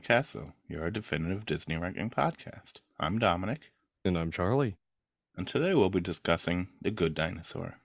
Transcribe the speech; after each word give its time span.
to 0.00 0.06
Castle, 0.06 0.52
your 0.68 0.90
definitive 0.90 1.44
Disney 1.44 1.76
ranking 1.76 2.10
podcast. 2.10 2.74
I'm 2.98 3.18
Dominic, 3.18 3.72
And 4.04 4.16
I'm 4.16 4.30
Charlie. 4.30 4.76
and 5.36 5.46
today 5.46 5.74
we'll 5.74 5.90
be 5.90 6.00
discussing 6.00 6.68
The 6.80 6.90
Good 6.90 7.14
Dinosaur. 7.14 7.76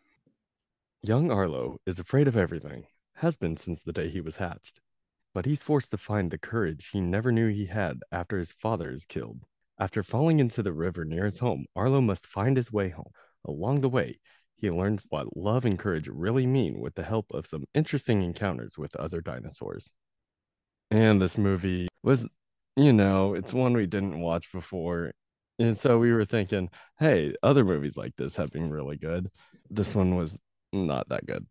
Young 1.02 1.30
Arlo 1.30 1.80
is 1.86 2.00
afraid 2.00 2.28
of 2.28 2.38
everything, 2.38 2.86
has 3.16 3.36
been 3.38 3.58
since 3.58 3.82
the 3.82 3.92
day 3.94 4.10
he 4.10 4.22
was 4.22 4.38
hatched. 4.38 4.80
But 5.34 5.46
he's 5.46 5.64
forced 5.64 5.92
to 5.92 5.98
find 5.98 6.32
the 6.32 6.38
courage 6.38 6.90
he 6.94 7.02
never 7.02 7.32
knew 7.32 7.50
he 7.50 7.66
had 7.66 8.02
after 8.12 8.38
his 8.38 8.54
father 8.54 8.90
is 8.92 9.06
killed. 9.06 9.44
After 9.78 10.02
falling 10.02 10.40
into 10.40 10.64
the 10.64 10.74
river 10.74 11.04
near 11.04 11.26
his 11.26 11.40
home, 11.40 11.66
Arlo 11.76 12.00
must 12.02 12.26
find 12.26 12.56
his 12.56 12.72
way 12.72 12.90
home. 12.90 13.12
Along 13.44 13.82
the 13.82 13.90
way, 13.90 14.20
he 14.56 14.72
learns 14.72 15.06
what 15.10 15.36
love 15.36 15.66
and 15.66 15.78
courage 15.78 16.08
really 16.08 16.48
mean 16.48 16.80
with 16.80 16.96
the 16.96 17.04
help 17.04 17.26
of 17.32 17.46
some 17.46 17.66
interesting 17.74 18.22
encounters 18.24 18.78
with 18.78 18.96
other 18.96 19.20
dinosaurs. 19.20 19.92
And 20.92 21.22
this 21.22 21.38
movie 21.38 21.88
was, 22.04 22.28
you 22.76 22.94
know, 22.94 23.34
it's 23.34 23.54
one 23.54 23.74
we 23.74 23.88
didn't 23.88 24.20
watch 24.20 24.52
before. 24.52 25.12
And 25.58 25.78
so 25.78 25.98
we 25.98 26.12
were 26.12 26.26
thinking, 26.26 26.70
hey, 27.00 27.34
other 27.42 27.64
movies 27.64 27.98
like 27.98 28.16
this 28.18 28.36
have 28.36 28.52
been 28.52 28.70
really 28.70 28.98
good. 28.98 29.30
This 29.70 29.96
one 29.96 30.16
was 30.16 30.38
not 30.74 31.10
that 31.10 31.26
good. 31.26 31.46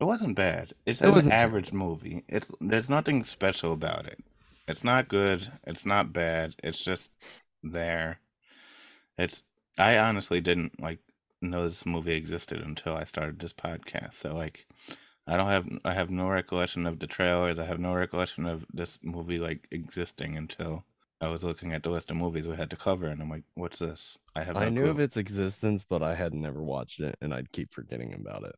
It 0.00 0.04
wasn't 0.04 0.36
bad. 0.36 0.74
It's 0.86 1.00
It 1.00 1.08
an 1.08 1.32
average 1.32 1.72
movie. 1.72 2.24
It's 2.28 2.50
there's 2.60 2.88
nothing 2.88 3.22
special 3.24 3.72
about 3.72 4.06
it. 4.06 4.18
It's 4.66 4.82
not 4.84 5.08
good. 5.08 5.50
It's 5.64 5.86
not 5.86 6.12
bad. 6.12 6.56
It's 6.62 6.82
just 6.82 7.10
there. 7.62 8.18
It's 9.16 9.42
I 9.78 9.98
honestly 9.98 10.40
didn't 10.40 10.80
like 10.80 10.98
know 11.40 11.68
this 11.68 11.86
movie 11.86 12.14
existed 12.14 12.60
until 12.60 12.94
I 12.94 13.04
started 13.04 13.38
this 13.38 13.52
podcast. 13.52 14.14
So 14.14 14.34
like 14.34 14.66
I 15.26 15.36
don't 15.36 15.48
have 15.48 15.66
I 15.84 15.94
have 15.94 16.10
no 16.10 16.28
recollection 16.28 16.86
of 16.86 16.98
the 16.98 17.06
trailers. 17.06 17.58
I 17.58 17.64
have 17.64 17.80
no 17.80 17.94
recollection 17.94 18.46
of 18.46 18.64
this 18.72 18.98
movie 19.02 19.38
like 19.38 19.66
existing 19.70 20.36
until 20.36 20.84
I 21.20 21.28
was 21.28 21.42
looking 21.42 21.72
at 21.72 21.82
the 21.82 21.90
list 21.90 22.10
of 22.10 22.16
movies 22.16 22.46
we 22.46 22.56
had 22.56 22.68
to 22.70 22.76
cover 22.76 23.06
and 23.06 23.22
I'm 23.22 23.30
like, 23.30 23.44
what's 23.54 23.78
this? 23.78 24.18
I 24.34 24.42
have 24.42 24.56
I 24.56 24.68
knew 24.68 24.82
clue. 24.82 24.90
of 24.90 25.00
its 25.00 25.16
existence, 25.16 25.82
but 25.82 26.02
I 26.02 26.14
had 26.14 26.34
never 26.34 26.62
watched 26.62 27.00
it 27.00 27.16
and 27.22 27.32
I'd 27.32 27.52
keep 27.52 27.72
forgetting 27.72 28.12
about 28.12 28.44
it. 28.44 28.56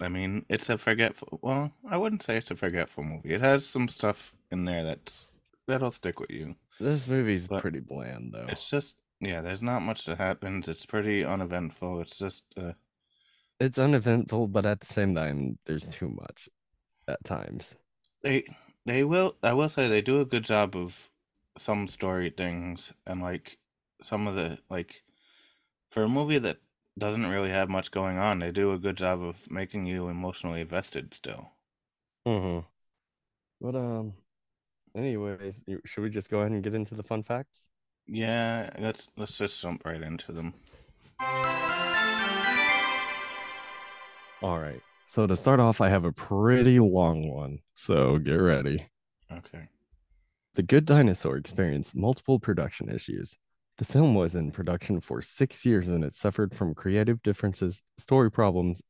I 0.00 0.08
mean, 0.08 0.46
it's 0.48 0.70
a 0.70 0.78
forgetful. 0.78 1.40
Well, 1.42 1.72
I 1.88 1.98
wouldn't 1.98 2.22
say 2.22 2.36
it's 2.36 2.50
a 2.50 2.56
forgetful 2.56 3.04
movie. 3.04 3.34
It 3.34 3.40
has 3.42 3.66
some 3.66 3.88
stuff 3.88 4.34
in 4.50 4.64
there 4.64 4.84
that's 4.84 5.26
that'll 5.66 5.92
stick 5.92 6.20
with 6.20 6.30
you. 6.30 6.54
This 6.80 7.06
movie's 7.06 7.48
But 7.48 7.60
pretty 7.60 7.80
bland 7.80 8.32
though. 8.32 8.46
It's 8.48 8.70
just 8.70 8.96
yeah, 9.20 9.40
there's 9.40 9.62
not 9.62 9.82
much 9.82 10.06
that 10.06 10.18
happens. 10.18 10.68
It's 10.68 10.86
pretty 10.86 11.24
uneventful. 11.24 12.00
It's 12.00 12.16
just 12.16 12.44
uh, 12.56 12.72
It's 13.60 13.78
uneventful, 13.78 14.48
but 14.48 14.64
at 14.64 14.80
the 14.80 14.86
same 14.86 15.14
time, 15.14 15.58
there's 15.66 15.88
too 15.88 16.08
much 16.08 16.48
at 17.08 17.24
times. 17.24 17.74
they 18.22 18.44
they 18.86 19.04
will. 19.04 19.36
I 19.42 19.52
will 19.54 19.68
say 19.68 19.88
they 19.88 20.02
do 20.02 20.20
a 20.20 20.24
good 20.24 20.44
job 20.44 20.76
of 20.76 21.10
some 21.56 21.88
story 21.88 22.30
things 22.30 22.92
and 23.06 23.20
like 23.20 23.58
some 24.02 24.26
of 24.26 24.34
the 24.34 24.58
like 24.70 25.02
for 25.90 26.04
a 26.04 26.08
movie 26.08 26.38
that 26.38 26.58
doesn't 26.98 27.26
really 27.26 27.50
have 27.50 27.68
much 27.68 27.90
going 27.90 28.18
on. 28.18 28.38
They 28.38 28.52
do 28.52 28.72
a 28.72 28.78
good 28.78 28.96
job 28.96 29.22
of 29.22 29.50
making 29.50 29.86
you 29.86 30.08
emotionally 30.08 30.60
invested 30.60 31.14
still. 31.14 31.50
Mm-hmm. 32.26 32.66
But 33.60 33.76
um, 33.76 34.14
anyways, 34.96 35.60
should 35.84 36.02
we 36.02 36.10
just 36.10 36.30
go 36.30 36.40
ahead 36.40 36.52
and 36.52 36.62
get 36.62 36.74
into 36.74 36.94
the 36.94 37.02
fun 37.02 37.22
facts? 37.22 37.66
Yeah, 38.06 38.70
let's 38.78 39.08
let's 39.16 39.36
just 39.36 39.60
jump 39.60 39.84
right 39.84 40.02
into 40.02 40.32
them. 40.32 40.54
All 44.42 44.58
right. 44.60 44.80
So 45.08 45.26
to 45.26 45.34
start 45.34 45.58
off, 45.58 45.80
I 45.80 45.88
have 45.88 46.04
a 46.04 46.12
pretty 46.12 46.78
long 46.78 47.28
one. 47.28 47.58
So 47.74 48.18
get 48.18 48.34
ready. 48.34 48.86
Okay. 49.32 49.68
The 50.54 50.62
Good 50.62 50.84
Dinosaur 50.84 51.36
experienced 51.36 51.96
multiple 51.96 52.38
production 52.38 52.88
issues. 52.90 53.34
The 53.78 53.84
film 53.84 54.14
was 54.14 54.34
in 54.34 54.50
production 54.50 55.00
for 55.00 55.22
six 55.22 55.64
years 55.64 55.88
and 55.88 56.04
it 56.04 56.14
suffered 56.14 56.54
from 56.54 56.74
creative 56.74 57.22
differences, 57.22 57.82
story 57.96 58.30
problems, 58.30 58.82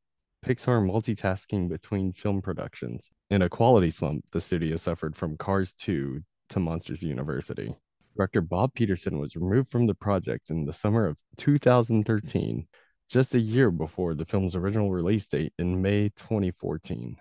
Pixar 0.45 0.81
multitasking 0.81 1.67
between 1.67 2.13
film 2.13 2.41
productions. 2.41 3.09
In 3.29 3.41
a 3.41 3.49
quality 3.49 3.91
slump, 3.91 4.25
the 4.31 4.41
studio 4.41 4.77
suffered 4.77 5.15
from 5.15 5.37
Cars 5.37 5.73
2 5.73 6.21
to 6.49 6.59
Monsters 6.59 7.03
University. 7.03 7.75
Director 8.15 8.41
Bob 8.41 8.73
Peterson 8.73 9.19
was 9.19 9.35
removed 9.35 9.69
from 9.69 9.85
the 9.85 9.93
project 9.93 10.49
in 10.49 10.65
the 10.65 10.73
summer 10.73 11.05
of 11.05 11.19
2013, 11.37 12.67
just 13.09 13.33
a 13.33 13.39
year 13.39 13.71
before 13.71 14.13
the 14.13 14.23
film's 14.23 14.55
original 14.55 14.91
release 14.91 15.25
date 15.25 15.51
in 15.57 15.81
May 15.81 16.09
2014. 16.09 17.17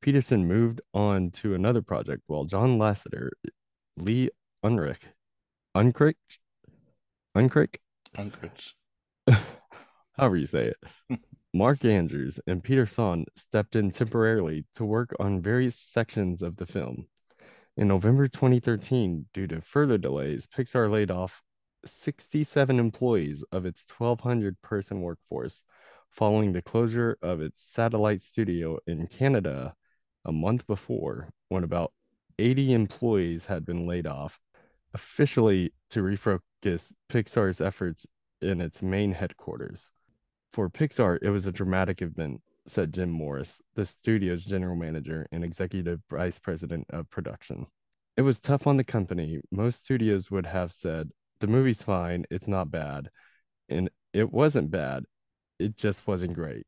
Peterson 0.00 0.46
moved 0.46 0.80
on 0.94 1.30
to 1.32 1.54
another 1.54 1.82
project 1.82 2.22
while 2.28 2.44
John 2.44 2.78
Lasseter 2.78 3.30
Lee 3.96 4.30
Unrich, 4.64 5.02
Uncrick, 5.76 6.14
Uncrick, 7.36 7.76
Uncrich. 8.16 8.74
however 10.16 10.36
you 10.36 10.46
say 10.46 10.72
it. 10.72 11.20
Mark 11.54 11.84
Andrews 11.84 12.40
and 12.46 12.62
Peter 12.62 12.86
Sohn 12.86 13.24
stepped 13.36 13.76
in 13.76 13.90
temporarily 13.90 14.64
to 14.74 14.84
work 14.84 15.14
on 15.18 15.40
various 15.40 15.76
sections 15.76 16.42
of 16.42 16.56
the 16.56 16.66
film. 16.66 17.06
In 17.76 17.88
November 17.88 18.28
2013, 18.28 19.26
due 19.32 19.46
to 19.48 19.60
further 19.60 19.98
delays, 19.98 20.46
Pixar 20.46 20.90
laid 20.90 21.10
off 21.10 21.42
67 21.86 22.78
employees 22.78 23.44
of 23.52 23.66
its 23.66 23.84
1,200 23.96 24.60
person 24.62 25.00
workforce 25.00 25.62
following 26.10 26.52
the 26.52 26.62
closure 26.62 27.18
of 27.22 27.40
its 27.40 27.60
satellite 27.60 28.22
studio 28.22 28.78
in 28.86 29.06
Canada 29.06 29.74
a 30.24 30.32
month 30.32 30.66
before, 30.66 31.28
when 31.48 31.64
about 31.64 31.92
80 32.38 32.72
employees 32.72 33.46
had 33.46 33.64
been 33.64 33.86
laid 33.86 34.06
off, 34.06 34.40
officially 34.94 35.72
to 35.90 36.02
refocus 36.02 36.92
Pixar's 37.08 37.60
efforts 37.60 38.06
in 38.40 38.60
its 38.60 38.82
main 38.82 39.12
headquarters. 39.12 39.90
For 40.52 40.70
Pixar, 40.70 41.18
it 41.20 41.30
was 41.30 41.46
a 41.46 41.52
dramatic 41.52 42.00
event, 42.00 42.40
said 42.66 42.94
Jim 42.94 43.10
Morris, 43.10 43.60
the 43.74 43.84
studio's 43.84 44.44
general 44.44 44.76
manager 44.76 45.26
and 45.32 45.44
executive 45.44 46.00
vice 46.08 46.38
president 46.38 46.86
of 46.90 47.10
production. 47.10 47.66
It 48.16 48.22
was 48.22 48.38
tough 48.38 48.66
on 48.66 48.76
the 48.76 48.84
company. 48.84 49.40
Most 49.50 49.84
studios 49.84 50.30
would 50.30 50.46
have 50.46 50.70
said, 50.70 51.10
the 51.44 51.52
movie's 51.52 51.82
fine, 51.82 52.24
it's 52.30 52.48
not 52.48 52.70
bad. 52.70 53.10
And 53.68 53.90
it 54.14 54.32
wasn't 54.32 54.70
bad, 54.70 55.04
it 55.58 55.76
just 55.76 56.06
wasn't 56.06 56.32
great. 56.32 56.66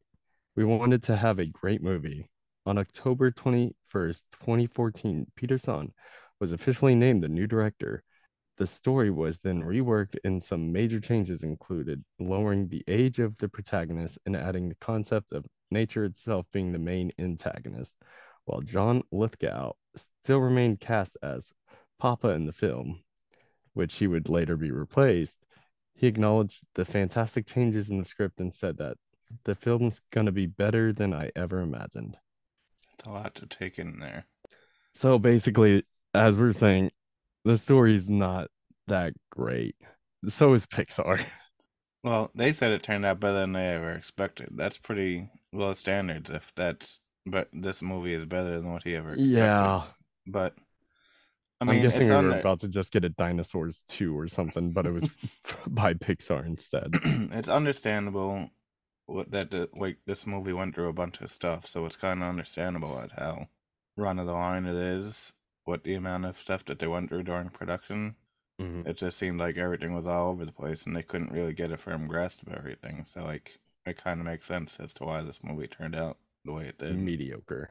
We 0.54 0.66
wanted 0.66 1.03
to 1.04 1.16
have 1.16 1.38
a 1.38 1.47
great 1.47 1.82
movie. 1.82 2.28
On 2.66 2.76
October 2.76 3.31
21st, 3.31 4.22
2014, 4.32 5.26
Peter 5.34 5.56
Sohn 5.56 5.94
was 6.41 6.53
officially 6.53 6.94
named 6.94 7.22
the 7.22 7.28
new 7.28 7.47
director. 7.47 8.03
The 8.59 8.66
story 8.66 9.10
was 9.10 9.38
then 9.38 9.62
reworked, 9.62 10.16
and 10.25 10.42
some 10.42 10.72
major 10.72 11.00
changes 11.00 11.42
included 11.42 12.04
lowering 12.19 12.69
the 12.69 12.84
age 12.86 13.19
of 13.19 13.38
the 13.38 13.48
protagonist 13.48 14.19
and 14.26 14.36
adding 14.36 14.69
the 14.69 14.75
concept 14.75 15.32
of 15.32 15.47
nature 15.70 16.04
itself 16.04 16.44
being 16.53 16.72
the 16.72 16.78
main 16.78 17.12
antagonist, 17.19 17.94
while 18.44 18.60
John 18.60 19.03
Lithgow 19.10 19.72
still 19.95 20.41
remained 20.41 20.80
cast 20.80 21.16
as 21.22 21.50
Papa 21.98 22.28
in 22.30 22.45
the 22.45 22.53
film, 22.53 23.00
which 23.76 23.96
he 23.96 24.06
would 24.06 24.28
later 24.28 24.56
be 24.56 24.70
replaced. 24.70 25.36
He 25.94 26.06
acknowledged 26.06 26.62
the 26.74 26.84
fantastic 26.84 27.46
changes 27.46 27.90
in 27.90 27.98
the 27.98 28.04
script 28.04 28.40
and 28.40 28.52
said 28.52 28.78
that 28.78 28.96
the 29.44 29.54
film's 29.54 30.00
going 30.12 30.26
to 30.26 30.32
be 30.32 30.46
better 30.46 30.92
than 30.92 31.12
I 31.12 31.30
ever 31.36 31.60
imagined. 31.60 32.16
It's 32.98 33.06
a 33.06 33.12
lot 33.12 33.34
to 33.34 33.46
take 33.46 33.78
in 33.78 33.98
there. 34.00 34.24
So 34.94 35.18
basically, 35.18 35.84
as 36.14 36.38
we're 36.38 36.52
saying, 36.52 36.90
the 37.44 37.58
story's 37.58 38.08
not 38.08 38.48
that 38.86 39.12
great. 39.30 39.76
So 40.26 40.54
is 40.54 40.66
Pixar. 40.66 41.24
Well, 42.04 42.30
they 42.36 42.52
said 42.52 42.70
it 42.70 42.84
turned 42.84 43.04
out 43.04 43.18
better 43.18 43.40
than 43.40 43.52
they 43.52 43.66
ever 43.66 43.90
expected. 43.90 44.50
That's 44.52 44.78
pretty 44.78 45.28
low 45.52 45.72
standards 45.72 46.30
if 46.30 46.52
that's 46.54 47.00
but 47.26 47.48
this 47.52 47.82
movie 47.82 48.12
is 48.12 48.24
better 48.24 48.60
than 48.60 48.72
what 48.72 48.84
he 48.84 48.94
ever 48.94 49.14
expected. 49.14 49.36
Yeah. 49.36 49.82
But 50.24 50.54
I 51.60 51.64
mean, 51.64 51.76
am 51.76 51.82
guessing 51.82 52.08
we 52.08 52.14
were 52.14 52.22
there. 52.28 52.41
about 52.41 52.60
to 52.60 52.68
just 52.68 52.92
get 52.92 53.04
a 53.04 53.08
Dinosaurs 53.08 53.82
2 53.88 54.16
or 54.16 54.28
something, 54.28 54.72
but 54.72 54.86
it 54.86 54.92
was 54.92 55.08
by 55.66 55.94
Pixar 55.94 56.44
instead. 56.44 56.91
it's 57.32 57.48
understandable 57.48 58.50
that 59.28 59.50
the, 59.50 59.68
like 59.74 59.98
this 60.06 60.26
movie 60.26 60.53
went 60.53 60.74
through 60.74 60.88
a 60.88 60.92
bunch 60.92 61.20
of 61.20 61.30
stuff, 61.30 61.66
so 61.66 61.86
it's 61.86 61.97
kind 61.97 62.22
of 62.22 62.28
understandable 62.28 62.98
at 63.00 63.12
how 63.12 63.48
run 63.97 64.18
of 64.18 64.26
the 64.26 64.32
line 64.32 64.66
it 64.66 64.74
is. 64.74 65.32
What 65.64 65.82
the 65.84 65.94
amount 65.94 66.26
of 66.26 66.38
stuff 66.38 66.64
that 66.66 66.78
they 66.78 66.86
went 66.86 67.08
through 67.08 67.24
during 67.24 67.48
production. 67.48 68.16
Mhm. 68.60 68.86
It 68.86 68.97
just 68.97 69.18
seemed 69.18 69.41
like 69.41 69.56
everything 69.56 69.94
was 69.94 70.06
all 70.06 70.30
over 70.30 70.44
the 70.44 70.52
place, 70.52 70.84
and 70.84 70.94
they 70.94 71.02
couldn't 71.02 71.32
really 71.32 71.52
get 71.52 71.72
a 71.72 71.76
firm 71.76 72.06
grasp 72.06 72.47
of 72.47 72.54
everything. 72.54 73.04
So 73.06 73.24
like, 73.24 73.59
it 73.84 74.02
kind 74.02 74.20
of 74.20 74.26
makes 74.26 74.47
sense 74.47 74.76
as 74.78 74.92
to 74.94 75.04
why 75.04 75.22
this 75.22 75.41
movie 75.42 75.68
turned 75.68 75.94
out 75.94 76.18
the 76.44 76.52
way 76.52 76.66
it 76.66 76.78
did. 76.78 76.97
Mediocre. 76.97 77.70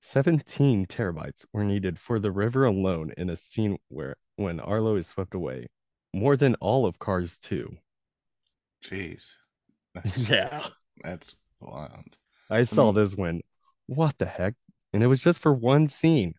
17 0.00 0.86
terabytes 0.86 1.44
were 1.52 1.64
needed 1.64 1.98
for 1.98 2.18
the 2.18 2.30
river 2.30 2.64
alone 2.64 3.12
in 3.16 3.28
a 3.30 3.36
scene 3.36 3.78
where 3.88 4.16
when 4.36 4.60
Arlo 4.60 4.96
is 4.96 5.06
swept 5.08 5.34
away, 5.34 5.66
more 6.14 6.36
than 6.36 6.54
all 6.56 6.86
of 6.86 6.98
Cars 6.98 7.36
2. 7.38 7.76
Jeez, 8.84 9.34
that's, 9.94 10.28
Yeah. 10.28 10.64
that's 11.02 11.34
wild. 11.60 12.16
I 12.50 12.62
saw 12.64 12.86
mean- 12.86 12.94
this 12.94 13.16
when, 13.16 13.40
what 13.86 14.16
the 14.18 14.26
heck? 14.26 14.54
And 14.92 15.02
it 15.02 15.06
was 15.08 15.20
just 15.20 15.40
for 15.40 15.52
one 15.52 15.88
scene. 15.88 16.34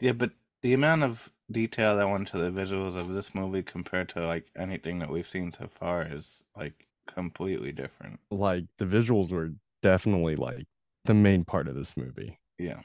Yeah, 0.00 0.12
but 0.12 0.32
the 0.62 0.74
amount 0.74 1.02
of 1.02 1.30
detail 1.50 1.96
that 1.96 2.08
went 2.10 2.28
to 2.28 2.38
the 2.38 2.50
visuals 2.50 2.94
of 2.96 3.08
this 3.08 3.34
movie 3.34 3.62
compared 3.62 4.08
to 4.10 4.26
like 4.26 4.46
anything 4.56 4.98
that 4.98 5.08
we've 5.10 5.28
seen 5.28 5.52
so 5.52 5.68
far 5.78 6.02
is 6.02 6.44
like 6.56 6.86
completely 7.06 7.72
different. 7.72 8.20
Like 8.30 8.64
the 8.76 8.84
visuals 8.84 9.32
were 9.32 9.50
definitely 9.82 10.36
like 10.36 10.66
the 11.06 11.14
main 11.14 11.44
part 11.44 11.68
of 11.68 11.74
this 11.74 11.96
movie, 11.96 12.38
Yeah. 12.58 12.80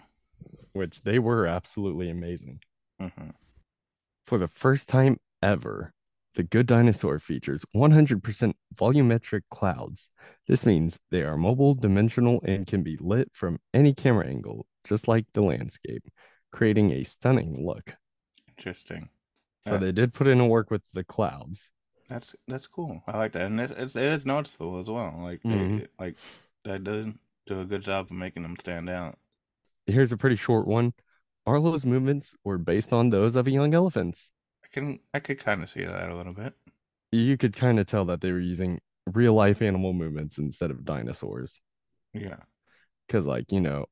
which 0.74 1.02
they 1.04 1.20
were 1.20 1.46
absolutely 1.48 2.10
amazing. 2.10 2.60
hmm 3.00 3.30
For 4.26 4.38
the 4.38 4.48
first 4.48 4.88
time 4.90 5.18
ever, 5.42 5.94
the 6.36 6.44
Good 6.44 6.66
Dinosaur 6.66 7.20
features 7.20 7.64
100% 7.76 8.56
volumetric 8.76 9.42
clouds. 9.52 10.10
This 10.48 10.66
means 10.66 11.00
they 11.12 11.22
are 11.22 11.38
mobile, 11.38 11.76
dimensional, 11.76 12.42
and 12.44 12.66
can 12.66 12.82
be 12.82 12.98
lit 13.00 13.30
from 13.34 13.60
any 13.74 13.94
camera 13.94 14.26
angle, 14.28 14.66
just 14.84 15.08
like 15.08 15.26
the 15.34 15.42
landscape, 15.44 16.04
creating 16.52 16.92
a 16.94 17.04
stunning 17.04 17.64
look. 17.64 17.96
Interesting. 18.50 19.10
So 19.62 19.74
Yeah. 19.74 19.78
they 19.80 19.92
did 19.92 20.14
put 20.14 20.28
in 20.28 20.40
a 20.40 20.48
work 20.48 20.72
with 20.72 20.82
the 20.94 21.04
clouds. 21.04 21.70
That's 22.10 22.36
that's 22.48 22.68
cool. 22.68 23.02
I 23.08 23.18
like 23.18 23.32
that, 23.34 23.46
and 23.46 23.60
it, 23.60 23.72
it's 23.72 23.96
it 23.96 24.04
is 24.12 24.26
noticeable 24.26 24.78
as 24.80 24.90
well. 24.90 25.20
Like 25.22 25.42
they- 25.44 25.50
Mhm. 25.50 25.88
like 26.00 26.18
they 26.64 26.78
did 26.80 27.18
do 27.46 27.62
a 27.62 27.66
good 27.66 27.82
job 27.84 28.08
of 28.08 28.12
making 28.18 28.44
them 28.44 28.56
stand 28.60 28.90
out. 28.90 29.18
Here's 29.86 30.12
a 30.12 30.18
pretty 30.18 30.36
short 30.36 30.68
one. 30.68 30.94
Arlo's 31.46 31.86
movements 31.86 32.36
were 32.44 32.58
based 32.58 32.94
on 32.94 33.10
those 33.10 33.36
of 33.36 33.48
a 33.48 33.52
young 33.52 33.74
elephant. 33.74 34.18
I 34.64 34.68
can 34.72 35.00
I 35.14 35.20
could 35.20 35.40
kind 35.40 35.62
of 35.62 35.70
see 35.70 35.84
that 35.84 36.10
a 36.10 36.16
little 36.16 36.34
bit. 36.34 36.54
You 37.12 37.38
could 37.38 37.54
kind 37.54 37.80
of 37.80 37.86
tell 37.86 38.06
that 38.06 38.22
they 38.22 38.32
were 38.32 38.40
using 38.40 38.80
real 39.14 39.34
life 39.34 39.62
animal 39.62 39.94
movements 39.94 40.38
instead 40.38 40.72
of 40.72 40.86
dinosaurs. 40.86 41.60
Yeah. 42.14 42.38
Because, 43.08 43.28
like, 43.28 43.52
you 43.52 43.60
know, 43.60 43.86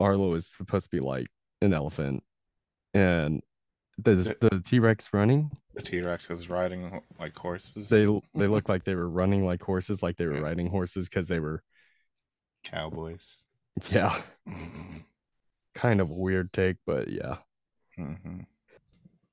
Arlo 0.00 0.32
is 0.34 0.46
supposed 0.46 0.90
to 0.90 0.96
be 0.96 1.00
like 1.00 1.26
an 1.60 1.74
elephant, 1.74 2.24
and 2.94 3.42
the 3.98 4.14
The- 4.14 4.36
the 4.50 4.60
T 4.64 4.78
Rex 4.78 5.10
running, 5.12 5.50
The 5.74 5.82
T 5.82 6.00
Rex 6.00 6.30
is 6.30 6.48
riding 6.48 7.02
like 7.20 7.36
horses. 7.36 7.88
they 7.90 8.06
they 8.34 8.46
look 8.48 8.68
like 8.70 8.84
they 8.84 8.94
were 8.94 9.08
running 9.10 9.44
like 9.44 9.62
horses, 9.62 10.02
like 10.02 10.16
they 10.16 10.26
were 10.26 10.36
Yeah. 10.36 10.40
riding 10.40 10.68
horses 10.68 11.08
because 11.08 11.28
they 11.28 11.38
were, 11.38 11.62
cowboys. 12.64 13.36
Yeah, 13.90 14.20
kind 15.74 16.00
of 16.00 16.10
a 16.10 16.14
weird 16.14 16.52
take, 16.52 16.76
but 16.86 17.08
yeah. 17.08 17.36
hmm 17.96 18.40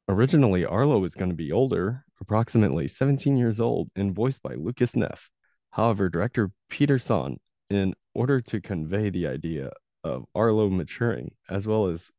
Originally, 0.08 0.66
Arlo 0.66 0.98
was 1.00 1.14
going 1.14 1.30
to 1.30 1.36
be 1.36 1.52
older, 1.52 2.04
approximately 2.20 2.88
17 2.88 3.38
years 3.38 3.60
old, 3.60 3.92
and 3.96 4.16
voiced 4.16 4.42
by 4.42 4.56
Lucas 4.56 4.96
Neff. 4.96 5.30
However, 5.72 6.10
director 6.10 6.50
Peter 6.68 6.98
Sohn, 6.98 7.38
in 7.70 7.94
order 8.16 8.42
to 8.42 8.60
convey 8.60 9.12
the 9.12 9.28
idea 9.28 9.70
of 10.04 10.26
Arlo 10.34 10.68
maturing, 10.70 11.36
as 11.48 11.68
well 11.68 11.88
as 11.88 12.12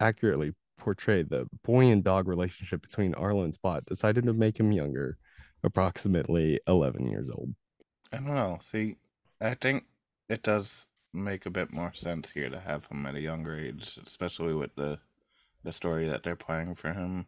accurately 0.00 0.52
portray 0.78 1.22
the 1.22 1.46
boy 1.64 1.86
and 1.86 2.04
dog 2.04 2.28
relationship 2.28 2.82
between 2.82 3.14
Arlo 3.14 3.42
and 3.44 3.54
Spot, 3.54 3.86
decided 3.86 4.24
to 4.24 4.34
make 4.34 4.60
him 4.60 4.70
younger, 4.70 5.16
approximately 5.64 6.60
11 6.66 7.06
years 7.06 7.30
old. 7.30 7.54
I 8.12 8.16
don't 8.16 8.34
know. 8.34 8.58
See, 8.60 8.96
I 9.40 9.54
think 9.54 9.84
it 10.28 10.42
does 10.42 10.86
make 11.12 11.46
a 11.46 11.50
bit 11.50 11.72
more 11.72 11.92
sense 11.94 12.30
here 12.30 12.50
to 12.50 12.60
have 12.60 12.86
him 12.86 13.06
at 13.06 13.14
a 13.14 13.20
younger 13.20 13.56
age, 13.56 13.98
especially 14.04 14.54
with 14.54 14.74
the 14.76 15.00
the 15.64 15.72
story 15.72 16.08
that 16.08 16.22
they're 16.24 16.36
playing 16.36 16.74
for 16.76 16.92
him. 16.94 17.26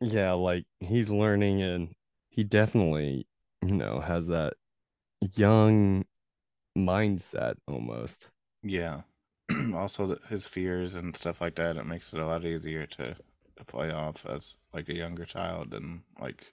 Yeah, 0.00 0.32
like 0.32 0.66
he's 0.80 1.10
learning 1.10 1.62
and 1.62 1.94
he 2.30 2.44
definitely, 2.44 3.26
you 3.62 3.74
know, 3.74 4.00
has 4.00 4.26
that 4.28 4.54
young 5.36 6.04
mindset 6.78 7.56
almost. 7.68 8.28
Yeah. 8.62 9.02
also, 9.74 10.06
the, 10.06 10.20
his 10.28 10.46
fears 10.46 10.94
and 10.94 11.16
stuff 11.16 11.40
like 11.40 11.54
that. 11.56 11.76
It 11.76 11.86
makes 11.86 12.12
it 12.12 12.20
a 12.20 12.26
lot 12.26 12.44
easier 12.44 12.86
to 12.86 13.16
to 13.56 13.64
play 13.64 13.90
off 13.90 14.26
as 14.26 14.58
like 14.74 14.88
a 14.90 14.94
younger 14.94 15.24
child 15.24 15.72
and 15.72 16.02
like 16.20 16.52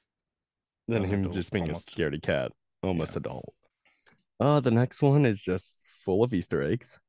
than 0.87 1.03
him 1.03 1.29
adult, 1.29 1.31
just 1.31 1.51
being 1.51 1.69
almost. 1.69 1.89
a 1.89 1.91
scaredy 1.91 2.21
cat, 2.21 2.51
almost 2.81 3.15
Yeah. 3.15 3.17
adult. 3.17 3.53
Uh, 4.39 4.59
the 4.59 4.71
next 4.71 5.01
one 5.01 5.25
is 5.25 5.41
just 5.41 5.82
full 6.03 6.23
of 6.23 6.33
Easter 6.33 6.61
eggs. 6.61 6.99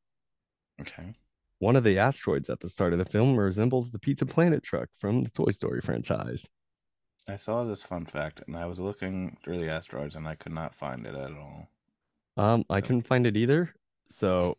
okay. 0.81 1.15
One 1.61 1.77
of 1.77 1.85
the 1.85 1.99
asteroids 1.99 2.51
at 2.51 2.61
the 2.61 2.69
start 2.69 2.93
of 2.93 2.99
the 2.99 3.05
film 3.05 3.37
resembles 3.39 3.91
the 3.91 3.99
Pizza 3.99 4.27
Planet 4.27 4.63
truck 4.63 4.89
from 4.99 5.23
the 5.23 5.31
Toy 5.31 5.51
Story 5.51 5.81
franchise. 5.81 6.47
I 7.27 7.37
saw 7.37 7.65
this 7.65 7.83
fun 7.83 8.05
fact 8.05 8.43
and 8.47 8.57
I 8.57 8.67
was 8.67 8.79
looking 8.81 9.39
through 9.43 9.59
the 9.59 9.71
asteroids 9.71 10.17
and 10.17 10.29
I 10.29 10.35
could 10.35 10.53
not 10.53 10.75
find 10.75 11.07
it 11.07 11.15
at 11.15 11.33
all. 11.33 11.69
Um, 12.37 12.65
I 12.69 12.81
couldn't 12.81 13.07
find 13.07 13.27
it 13.27 13.37
either. 13.37 13.73
So 14.11 14.59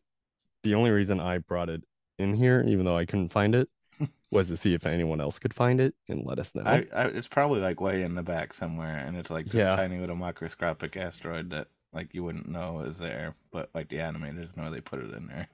the 0.64 0.74
only 0.74 0.90
reason 0.90 1.20
I 1.20 1.38
brought 1.40 1.70
it 1.70 1.84
in 2.18 2.34
here, 2.34 2.64
even 2.68 2.86
though 2.86 2.98
I 2.98 3.06
couldn't 3.06 3.30
find 3.32 3.54
it, 3.54 3.70
was 4.32 4.48
to 4.48 4.58
see 4.58 4.74
if 4.74 4.86
anyone 4.86 5.22
else 5.22 5.38
could 5.38 5.54
find 5.54 5.80
it 5.80 5.94
and 6.10 6.26
let 6.26 6.40
us 6.40 6.56
know. 6.56 6.64
I, 6.66 6.88
I 6.94 7.06
it's 7.08 7.28
probably 7.28 7.60
like 7.60 7.80
way 7.82 8.02
in 8.02 8.16
the 8.16 8.24
back 8.24 8.54
somewhere, 8.54 8.98
and 8.98 9.16
it's 9.16 9.30
like 9.30 9.46
this 9.46 9.56
Yeah. 9.56 9.76
tiny 9.76 10.00
little 10.00 10.16
microscopic 10.16 10.98
asteroid 10.98 11.50
that 11.52 11.68
like 11.96 12.14
you 12.14 12.24
wouldn't 12.24 12.48
know 12.50 12.82
is 12.82 13.00
there, 13.00 13.34
but 13.52 13.70
like 13.74 13.90
the 13.90 13.98
animators 13.98 14.56
know 14.56 14.70
they 14.70 14.82
put 14.82 15.00
it 15.00 15.14
in 15.14 15.28
there 15.28 15.48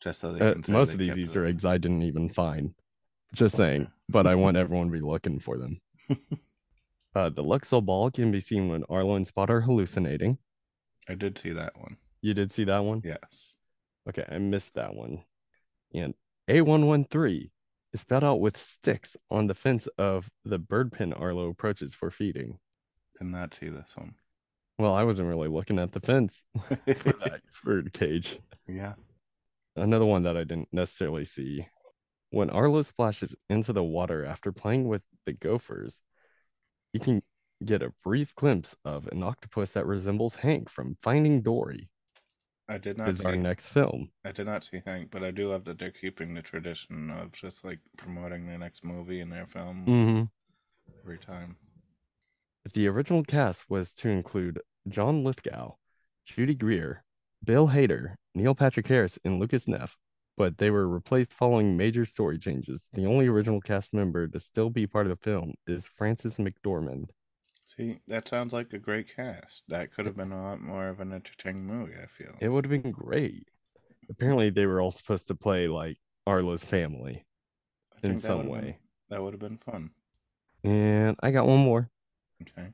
just 0.00 0.20
so 0.20 0.32
they 0.32 0.46
Uh, 0.46 0.54
most 0.68 0.88
they 0.88 0.92
of 0.94 0.98
these 0.98 1.18
Easter 1.18 1.44
eggs 1.44 1.64
I 1.64 1.78
didn't 1.78 2.02
even 2.02 2.28
find. 2.28 2.74
Just 3.34 3.56
saying, 3.56 3.88
but 4.08 4.26
I 4.26 4.36
want 4.36 4.56
everyone 4.56 4.86
to 4.86 4.92
be 4.92 5.00
looking 5.00 5.40
for 5.40 5.58
them. 5.58 5.80
Uh, 7.14 7.30
the 7.30 7.42
Luxo 7.42 7.82
ball 7.82 8.10
can 8.10 8.30
be 8.30 8.40
seen 8.40 8.68
when 8.68 8.84
Arlo 8.90 9.14
and 9.14 9.26
Spot 9.26 9.48
are 9.48 9.62
hallucinating. 9.62 10.36
I 11.08 11.14
did 11.14 11.38
see 11.38 11.48
that 11.52 11.72
one. 11.78 11.96
You 12.20 12.34
did 12.34 12.52
see 12.52 12.64
that 12.64 12.80
one? 12.84 13.00
Yes. 13.02 13.54
Okay, 14.06 14.26
I 14.30 14.36
missed 14.36 14.74
that 14.74 14.94
one. 14.94 15.24
And 15.94 16.12
A113 16.50 17.48
is 17.94 18.00
spelled 18.02 18.22
out 18.22 18.40
with 18.40 18.58
sticks 18.58 19.16
on 19.30 19.46
the 19.46 19.54
fence 19.54 19.86
of 19.96 20.28
the 20.44 20.58
bird 20.58 20.92
pen 20.92 21.14
Arlo 21.14 21.48
approaches 21.48 21.94
for 21.94 22.10
feeding. 22.10 22.58
Did 23.18 23.28
not 23.28 23.54
see 23.54 23.70
this 23.70 23.94
one. 23.96 24.16
Well, 24.78 24.94
I 24.94 25.04
wasn't 25.04 25.28
really 25.28 25.48
looking 25.48 25.78
at 25.78 25.92
the 25.92 26.00
fence 26.00 26.44
for 26.94 27.12
that 27.24 27.40
bird 27.64 27.92
cage. 27.92 28.38
yeah. 28.68 28.94
Another 29.76 30.04
one 30.06 30.22
that 30.24 30.36
I 30.36 30.44
didn't 30.44 30.72
necessarily 30.72 31.24
see. 31.24 31.68
When 32.30 32.50
Arlo 32.50 32.82
splashes 32.82 33.36
into 33.50 33.72
the 33.72 33.84
water 33.84 34.24
after 34.24 34.52
playing 34.52 34.88
with 34.88 35.02
the 35.26 35.32
gophers, 35.34 36.02
you 36.92 37.00
can 37.00 37.22
get 37.64 37.82
a 37.82 37.94
brief 38.04 38.34
glimpse 38.34 38.76
of 38.84 39.06
an 39.08 39.22
octopus 39.22 39.72
that 39.72 39.86
resembles 39.86 40.36
Hank 40.36 40.68
from 40.70 40.96
Finding 41.02 41.42
Dory. 41.42 41.90
I 42.68 42.78
did 42.78 42.96
not 42.96 43.14
Is 43.14 43.18
see. 43.18 43.24
our 43.26 43.36
next 43.36 43.68
film. 43.70 44.12
I 44.24 44.32
did 44.32 44.46
not 44.46 44.64
see 44.64 44.82
Hank, 44.86 45.10
but 45.10 45.22
I 45.24 45.30
do 45.32 45.50
love 45.50 45.64
that 45.66 45.78
they're 45.78 45.90
keeping 45.92 46.34
the 46.34 46.42
tradition 46.42 47.10
of 47.10 47.32
just 47.32 47.64
like 47.64 47.80
promoting 47.96 48.46
the 48.46 48.58
next 48.58 48.84
movie 48.84 49.20
in 49.20 49.30
their 49.30 49.46
film 49.46 49.86
hmm 49.86 50.28
every 51.02 51.18
time. 51.18 51.56
The 52.74 52.88
original 52.88 53.22
cast 53.22 53.68
was 53.70 53.92
to 53.94 54.08
include 54.08 54.60
John 54.88 55.24
Lithgow, 55.24 55.74
Judy 56.24 56.54
Greer, 56.54 57.04
Bill 57.44 57.68
Hader, 57.68 58.14
Neil 58.34 58.54
Patrick 58.54 58.86
Harris, 58.88 59.18
and 59.24 59.38
Lucas 59.38 59.68
Neff, 59.68 59.98
but 60.36 60.58
they 60.58 60.70
were 60.70 60.88
replaced 60.88 61.32
following 61.32 61.76
major 61.76 62.04
story 62.04 62.38
changes. 62.38 62.88
The 62.92 63.06
only 63.06 63.26
original 63.28 63.60
cast 63.60 63.94
member 63.94 64.26
to 64.26 64.40
still 64.40 64.70
be 64.70 64.86
part 64.86 65.06
of 65.06 65.10
the 65.10 65.22
film 65.22 65.54
is 65.66 65.86
Frances 65.86 66.38
McDormand. 66.38 67.10
See, 67.64 68.00
that 68.08 68.28
sounds 68.28 68.52
like 68.52 68.72
a 68.72 68.78
great 68.78 69.14
cast. 69.14 69.62
That 69.68 69.92
could 69.92 70.06
have 70.06 70.16
been 70.16 70.32
a 70.32 70.42
lot 70.42 70.60
more 70.60 70.88
of 70.88 71.00
an 71.00 71.12
entertaining 71.12 71.66
movie. 71.66 71.94
I 72.00 72.06
feel. 72.06 72.34
It 72.40 72.48
would 72.48 72.64
have 72.64 72.82
been 72.82 72.92
great. 72.92 73.48
Apparently, 74.08 74.50
they 74.50 74.66
were 74.66 74.80
all 74.80 74.92
supposed 74.92 75.26
to 75.28 75.34
play 75.34 75.66
like 75.66 75.98
Arlo's 76.26 76.64
family 76.64 77.24
in 78.02 78.18
some 78.20 78.38
would've 78.38 78.52
been- 78.52 78.62
way. 78.62 78.78
that 79.10 79.22
would 79.22 79.32
have 79.32 79.40
been 79.40 79.58
fun. 79.58 79.90
And 80.62 81.16
I 81.22 81.30
got 81.32 81.46
one 81.46 81.58
more. 81.58 81.90
Okay. 82.42 82.68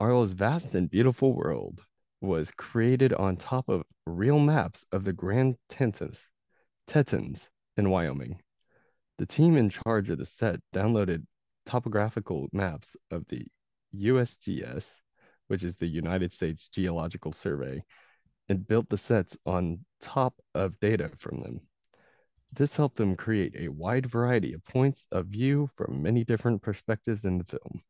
Arlo's 0.00 0.32
vast 0.32 0.74
and 0.74 0.90
beautiful 0.90 1.32
world 1.32 1.82
was 2.20 2.50
created 2.50 3.12
on 3.12 3.36
top 3.36 3.68
of 3.68 3.84
real 4.06 4.38
maps 4.38 4.84
of 4.92 5.04
the 5.04 5.12
Grand 5.12 5.56
Tetons, 5.68 6.26
Tetons 6.86 7.48
in 7.76 7.90
Wyoming. 7.90 8.40
The 9.18 9.26
team 9.26 9.56
in 9.56 9.70
charge 9.70 10.10
of 10.10 10.18
the 10.18 10.26
set 10.26 10.60
downloaded 10.74 11.24
topographical 11.66 12.48
maps 12.52 12.96
of 13.10 13.26
the 13.28 13.46
USGS, 13.94 14.96
which 15.48 15.62
is 15.62 15.76
the 15.76 15.86
United 15.86 16.32
States 16.32 16.68
Geological 16.68 17.32
Survey, 17.32 17.84
and 18.48 18.66
built 18.66 18.88
the 18.88 18.98
sets 18.98 19.36
on 19.46 19.84
top 20.00 20.34
of 20.54 20.78
data 20.80 21.10
from 21.16 21.40
them. 21.40 21.60
This 22.52 22.76
helped 22.76 22.96
them 22.96 23.16
create 23.16 23.54
a 23.58 23.68
wide 23.68 24.06
variety 24.06 24.52
of 24.52 24.64
points 24.64 25.06
of 25.10 25.26
view 25.26 25.70
from 25.76 26.02
many 26.02 26.24
different 26.24 26.62
perspectives 26.62 27.24
in 27.24 27.38
the 27.38 27.44
film. 27.44 27.82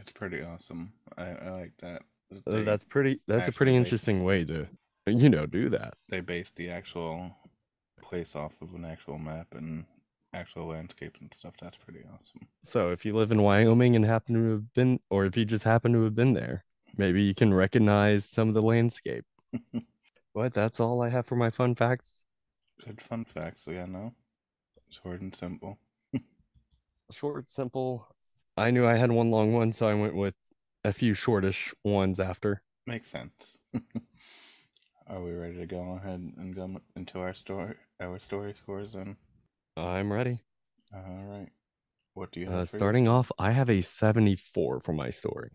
It's 0.00 0.12
pretty 0.12 0.42
awesome. 0.42 0.92
I, 1.16 1.30
I 1.30 1.50
like 1.50 1.72
that. 1.80 2.02
that's 2.46 2.84
pretty 2.84 3.20
that's 3.28 3.48
a 3.48 3.52
pretty 3.52 3.74
interesting 3.76 4.24
way 4.24 4.44
to 4.44 4.66
you 5.06 5.28
know 5.28 5.44
do 5.46 5.68
that 5.68 5.94
they 6.08 6.20
base 6.20 6.50
the 6.56 6.70
actual 6.70 7.36
place 8.00 8.34
off 8.34 8.52
of 8.62 8.72
an 8.74 8.84
actual 8.84 9.18
map 9.18 9.48
and 9.52 9.84
actual 10.32 10.66
landscapes 10.68 11.20
and 11.20 11.32
stuff. 11.34 11.52
That's 11.60 11.76
pretty 11.76 12.00
awesome. 12.06 12.48
so 12.64 12.90
if 12.90 13.04
you 13.04 13.14
live 13.14 13.32
in 13.32 13.42
wyoming 13.42 13.96
and 13.96 14.04
happen 14.04 14.34
to 14.34 14.50
have 14.52 14.72
been 14.74 15.00
or 15.10 15.26
if 15.26 15.36
you 15.36 15.44
just 15.44 15.64
happen 15.64 15.92
to 15.92 16.04
have 16.04 16.14
been 16.14 16.32
there 16.32 16.64
maybe 16.96 17.22
you 17.22 17.34
can 17.34 17.52
recognize 17.52 18.24
some 18.24 18.48
of 18.48 18.54
the 18.54 18.62
landscape 18.62 19.24
but 20.34 20.54
that's 20.54 20.80
all 20.80 21.02
i 21.02 21.08
have 21.10 21.26
for 21.26 21.36
my 21.36 21.50
fun 21.50 21.74
facts 21.74 22.24
Good 22.84 23.00
fun 23.00 23.24
facts. 23.24 23.68
Yeah, 23.70 23.86
no. 23.86 24.12
Short 24.88 25.20
and 25.20 25.32
simple. 25.32 25.78
short, 27.12 27.48
simple. 27.48 28.08
I 28.56 28.70
knew 28.70 28.86
I 28.86 28.96
had 28.96 29.10
one 29.10 29.30
long 29.30 29.52
one, 29.52 29.72
so 29.72 29.88
I 29.88 29.94
went 29.94 30.14
with 30.14 30.34
a 30.84 30.92
few 30.92 31.14
shortish 31.14 31.74
ones 31.84 32.20
after. 32.20 32.62
Makes 32.86 33.10
sense. 33.10 33.58
Are 35.06 35.22
we 35.22 35.32
ready 35.32 35.56
to 35.58 35.66
go 35.66 35.98
ahead 36.02 36.20
and 36.36 36.54
go 36.54 36.80
into 36.96 37.18
our 37.20 37.34
story, 37.34 37.74
our 38.00 38.18
story 38.18 38.54
scores 38.54 38.92
then? 38.92 39.16
I'm 39.76 40.12
ready. 40.12 40.40
All 40.94 41.24
right. 41.28 41.48
What 42.14 42.32
do 42.32 42.40
you 42.40 42.46
have? 42.46 42.60
Uh, 42.60 42.64
starting 42.66 43.06
yours? 43.06 43.12
off, 43.12 43.32
I 43.38 43.52
have 43.52 43.70
a 43.70 43.80
74 43.80 44.80
for 44.80 44.92
my 44.92 45.10
story. 45.10 45.52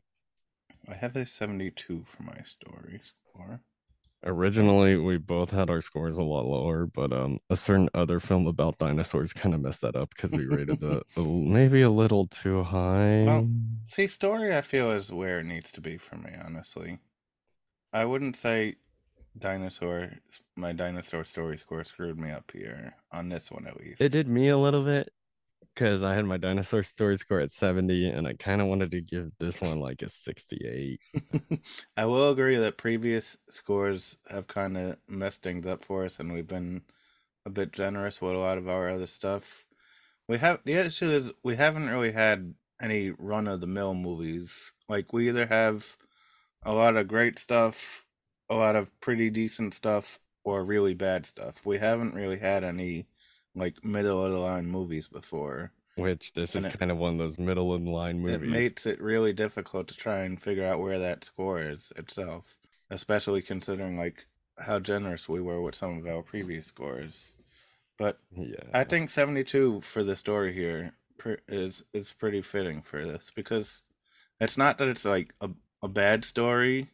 I 0.87 0.95
have 0.95 1.15
a 1.15 1.25
72 1.25 2.03
for 2.03 2.23
my 2.23 2.41
story 2.43 3.01
score. 3.03 3.61
Originally, 4.25 4.97
we 4.97 5.17
both 5.17 5.51
had 5.51 5.69
our 5.69 5.79
scores 5.79 6.17
a 6.17 6.23
lot 6.23 6.45
lower, 6.45 6.87
but 6.87 7.13
um, 7.13 7.39
a 7.49 7.55
certain 7.55 7.87
other 7.93 8.19
film 8.19 8.47
about 8.47 8.79
dinosaurs 8.79 9.31
kind 9.31 9.53
of 9.53 9.61
messed 9.61 9.81
that 9.81 9.95
up 9.95 10.09
because 10.09 10.31
we 10.31 10.45
rated 10.45 10.79
the 10.79 11.03
maybe 11.17 11.81
a 11.83 11.89
little 11.89 12.27
too 12.27 12.63
high. 12.63 13.23
Well, 13.25 13.49
see, 13.85 14.07
story 14.07 14.55
I 14.55 14.61
feel 14.61 14.91
is 14.91 15.11
where 15.11 15.39
it 15.39 15.45
needs 15.45 15.71
to 15.73 15.81
be 15.81 15.97
for 15.97 16.17
me, 16.17 16.31
honestly. 16.43 16.97
I 17.93 18.05
wouldn't 18.05 18.35
say 18.35 18.75
dinosaur, 19.37 20.11
my 20.55 20.73
dinosaur 20.73 21.23
story 21.23 21.57
score 21.57 21.83
screwed 21.83 22.19
me 22.19 22.31
up 22.31 22.51
here, 22.51 22.95
on 23.11 23.29
this 23.29 23.51
one 23.51 23.67
at 23.67 23.79
least. 23.79 24.01
it 24.01 24.09
did 24.09 24.27
me 24.27 24.49
a 24.49 24.57
little 24.57 24.83
bit 24.83 25.13
because 25.77 26.01
I 26.01 26.15
had 26.15 26.25
my 26.25 26.37
dinosaur 26.37 26.81
story 26.81 27.17
score 27.17 27.39
at 27.39 27.51
70, 27.51 28.09
and 28.09 28.27
I 28.27 28.33
kind 28.33 28.61
of 28.61 28.67
wanted 28.67 28.89
to 28.91 29.01
give 29.01 29.31
this 29.37 29.61
one 29.61 29.79
like 29.79 30.01
a 30.01 30.09
68. 30.09 30.99
I 31.97 32.05
will 32.05 32.31
agree 32.31 32.57
that 32.57 32.77
previous 32.77 33.37
scores 33.47 34.17
have 34.27 34.47
kind 34.47 34.75
of 34.75 34.97
messed 35.07 35.43
things 35.43 35.67
up 35.67 35.85
for 35.85 36.03
us, 36.03 36.19
and 36.19 36.33
we've 36.33 36.47
been 36.47 36.81
a 37.45 37.51
bit 37.51 37.73
generous 37.73 38.19
with 38.19 38.33
a 38.33 38.39
lot 38.39 38.57
of 38.57 38.67
our 38.67 38.89
other 38.89 39.05
stuff. 39.05 39.65
We 40.27 40.39
have 40.39 40.61
the 40.65 40.73
issue 40.73 41.11
is 41.11 41.31
we 41.43 41.55
haven't 41.55 41.89
really 41.89 42.11
had 42.11 42.55
any 42.81 43.11
run 43.11 43.47
of 43.47 43.61
the 43.61 43.67
mill 43.67 43.93
movies. 43.93 44.73
Like 44.89 45.13
we 45.13 45.27
either 45.27 45.45
have 45.45 45.95
a 46.63 46.73
lot 46.73 46.97
of 46.97 47.07
great 47.07 47.37
stuff, 47.37 48.03
a 48.49 48.55
lot 48.55 48.75
of 48.75 48.89
pretty 48.99 49.29
decent 49.29 49.75
stuff, 49.75 50.19
or 50.43 50.63
really 50.63 50.95
bad 50.95 51.27
stuff. 51.27 51.63
We 51.65 51.77
haven't 51.77 52.15
really 52.15 52.39
had 52.39 52.63
any 52.63 53.05
like 53.57 53.83
middle 53.83 54.23
of 54.23 54.31
the 54.31 54.37
line 54.39 54.67
movies 54.67 55.07
before. 55.07 55.71
Which 55.95 56.33
this 56.33 56.55
And 56.55 56.65
is 56.65 56.73
it- 56.73 56.77
kind 56.77 56.91
of 56.91 56.97
one 56.97 57.13
of 57.13 57.17
those 57.17 57.37
middle 57.39 57.73
of 57.73 57.83
the 57.83 57.89
line 57.89 58.19
movies. 58.19 58.35
It 58.35 58.47
makes 58.47 58.85
it 58.85 59.01
really 59.01 59.33
difficult 59.33 59.87
to 59.87 59.97
try 59.97 60.19
and 60.19 60.41
figure 60.41 60.63
out 60.65 60.79
where 60.79 60.99
that 60.99 61.25
score 61.25 61.61
is 61.61 61.91
itself, 61.95 62.45
especially 62.91 63.41
considering 63.41 63.97
like 63.97 64.27
how 64.59 64.79
generous 64.79 65.27
we 65.27 65.41
were 65.41 65.61
with 65.61 65.75
some 65.75 65.97
of 65.97 66.05
our 66.07 66.21
previous 66.21 66.67
scores. 66.67 67.35
But 67.97 68.19
yeah, 68.35 68.57
I 68.73 68.83
think 68.83 69.09
72 69.09 69.81
for 69.81 70.03
the 70.03 70.15
story 70.15 70.53
here 70.53 70.93
pr- 71.17 71.41
is 71.47 71.83
is 71.93 72.13
pretty 72.13 72.43
fitting 72.43 72.83
for 72.83 73.03
this 73.03 73.31
because 73.35 73.81
it's 74.39 74.57
not 74.57 74.77
that 74.77 74.87
it's 74.87 75.03
like 75.05 75.33
a, 75.41 75.49
a 75.81 75.87
bad 75.87 76.23
story, 76.25 76.91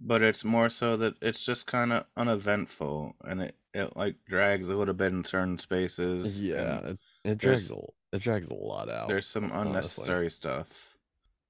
but 0.00 0.22
it's 0.22 0.44
more 0.44 0.68
so 0.70 0.96
that 0.96 1.14
it's 1.22 1.44
just 1.44 1.66
kind 1.66 1.92
of 1.92 2.04
uneventful 2.16 3.14
and 3.24 3.42
it, 3.42 3.54
it 3.78 3.96
like 3.96 4.16
drags 4.26 4.68
a 4.68 4.76
little 4.76 4.94
bit 4.94 5.12
in 5.12 5.24
certain 5.24 5.58
spaces. 5.58 6.40
yeah, 6.40 6.78
it, 6.78 6.98
it 7.24 7.38
drags 7.38 7.70
a 7.70 7.76
it 8.12 8.22
drags 8.22 8.50
a 8.50 8.54
lot 8.54 8.88
out. 8.88 9.08
there's 9.08 9.26
some 9.26 9.44
honestly. 9.52 9.68
unnecessary 9.68 10.30
stuff. 10.30 10.96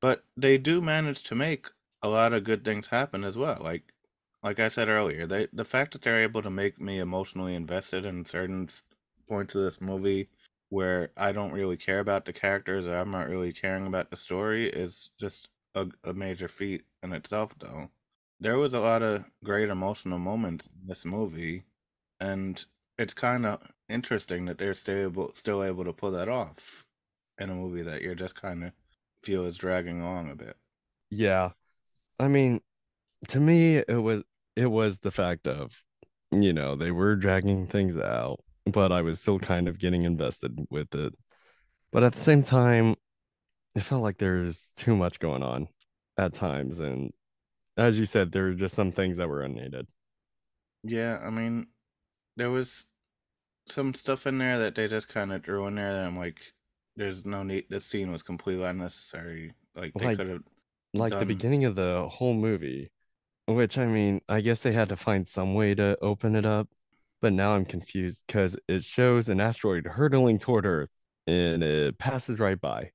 But 0.01 0.25
they 0.37 0.59
do 0.59 0.81
manage 0.81 1.25
to 1.25 1.35
make 1.35 1.67
a 2.03 2.09
lot 2.09 2.33
of 2.33 2.45
good 2.45 2.65
things 2.65 2.87
happen 2.87 3.25
as 3.25 3.37
well. 3.37 3.59
Like 3.61 3.93
like 4.43 4.61
I 4.61 4.69
said 4.69 4.89
earlier, 4.89 5.27
they 5.27 5.49
the 5.53 5.65
fact 5.65 5.93
that 5.93 6.03
they're 6.03 6.23
able 6.23 6.43
to 6.43 6.51
make 6.51 6.81
me 6.81 6.99
emotionally 6.99 7.55
invested 7.55 8.05
in 8.05 8.25
certain 8.25 8.69
points 9.29 9.55
of 9.55 9.63
this 9.63 9.81
movie 9.81 10.29
where 10.71 11.11
I 11.17 11.33
don't 11.33 11.53
really 11.53 11.77
care 11.77 12.01
about 12.01 12.25
the 12.25 12.33
characters 12.33 12.87
or 12.87 12.95
I'm 12.95 13.11
not 13.11 13.29
really 13.29 13.53
caring 13.53 13.87
about 13.87 14.11
the 14.11 14.17
story 14.17 14.69
is 14.69 15.11
just 15.19 15.49
a, 15.75 15.87
a 16.05 16.13
major 16.13 16.49
feat 16.49 16.83
in 17.03 17.13
itself 17.13 17.55
though. 17.59 17.89
There 18.41 18.59
was 18.59 18.75
a 18.75 18.81
lot 18.81 19.03
of 19.03 19.25
great 19.43 19.69
emotional 19.69 20.19
moments 20.19 20.67
in 20.67 20.87
this 20.87 21.05
movie 21.05 21.65
and 22.21 22.65
it's 22.99 23.15
kind 23.15 23.47
of 23.47 23.61
interesting 23.89 24.45
that 24.47 24.59
they're 24.59 24.75
still 24.75 25.05
able 25.05 25.33
still 25.35 25.63
able 25.65 25.85
to 25.85 25.93
pull 25.93 26.11
that 26.13 26.29
off 26.29 26.85
in 27.39 27.51
a 27.51 27.55
movie 27.55 27.83
that 27.83 28.03
you're 28.03 28.15
just 28.15 28.35
kind 28.35 28.65
of 28.65 28.73
feel 29.23 29.45
is 29.45 29.57
dragging 29.57 30.01
along 30.01 30.31
a 30.31 30.35
bit. 30.35 30.57
Yeah. 31.11 31.51
I 32.19 32.29
mean, 32.29 32.61
to 33.29 33.41
me 33.41 33.77
it 33.79 34.03
was 34.03 34.23
it 34.57 34.67
was 34.67 34.99
the 34.99 35.11
fact 35.11 35.47
of, 35.49 35.83
you 36.33 36.53
know, 36.53 36.77
they 36.77 36.91
were 36.91 37.17
dragging 37.17 37.67
things 37.67 37.97
out, 37.97 38.41
but 38.67 38.93
I 38.93 39.03
was 39.03 39.21
still 39.21 39.39
kind 39.39 39.69
of 39.69 39.79
getting 39.79 40.03
invested 40.05 40.67
with 40.71 40.95
it. 40.95 41.15
But 41.93 42.05
at 42.05 42.15
the 42.15 42.21
same 42.21 42.43
time, 42.43 42.97
it 43.75 43.83
felt 43.83 44.03
like 44.03 44.19
there's 44.19 44.73
too 44.77 44.97
much 44.97 45.21
going 45.21 45.43
on 45.43 45.69
at 46.19 46.35
times 46.35 46.81
and 46.81 47.13
as 47.77 47.99
you 47.99 48.05
said, 48.05 48.33
there 48.33 48.45
were 48.45 48.55
just 48.55 48.75
some 48.75 48.93
things 48.93 49.19
that 49.19 49.29
were 49.29 49.43
unneeded. 49.43 49.89
Yeah, 50.83 51.19
I 51.25 51.31
mean, 51.31 51.69
there 52.39 52.51
was 52.51 52.87
some 53.67 53.93
stuff 53.93 54.27
in 54.27 54.39
there 54.39 54.59
that 54.59 54.75
they 54.75 54.89
just 54.89 55.09
kind 55.09 55.33
of 55.33 55.43
drew 55.43 55.67
in 55.67 55.75
there 55.75 55.93
that 55.93 56.05
I'm 56.07 56.17
like, 56.17 56.39
there's 56.97 57.25
no 57.25 57.43
need. 57.43 57.65
This 57.69 57.85
scene 57.85 58.11
was 58.11 58.23
completely 58.23 58.65
unnecessary. 58.65 59.53
Like 59.75 59.93
they 59.95 60.07
Like- 60.07 60.19
could 60.19 60.29
have. 60.29 60.43
Like 60.95 61.19
the 61.19 61.27
beginning 61.27 61.67
of 61.67 61.77
the 61.77 62.09
whole 62.09 62.33
movie, 62.33 62.91
which 63.47 63.77
I 63.77 63.85
mean, 63.87 64.23
I 64.27 64.41
guess 64.41 64.63
they 64.63 64.73
had 64.73 64.89
to 64.89 64.97
find 64.97 65.29
some 65.29 65.53
way 65.53 65.75
to 65.75 65.99
open 66.01 66.35
it 66.35 66.47
up, 66.47 66.71
but 67.21 67.35
now 67.35 67.55
I'm 67.55 67.67
confused 67.67 68.25
because 68.27 68.57
it 68.69 68.83
shows 68.85 69.29
an 69.29 69.39
asteroid 69.39 69.87
hurtling 69.87 70.39
toward 70.39 70.65
Earth 70.65 70.89
and 71.27 71.63
it 71.63 71.99
passes 71.99 72.41
right 72.41 72.59
by. 72.59 72.91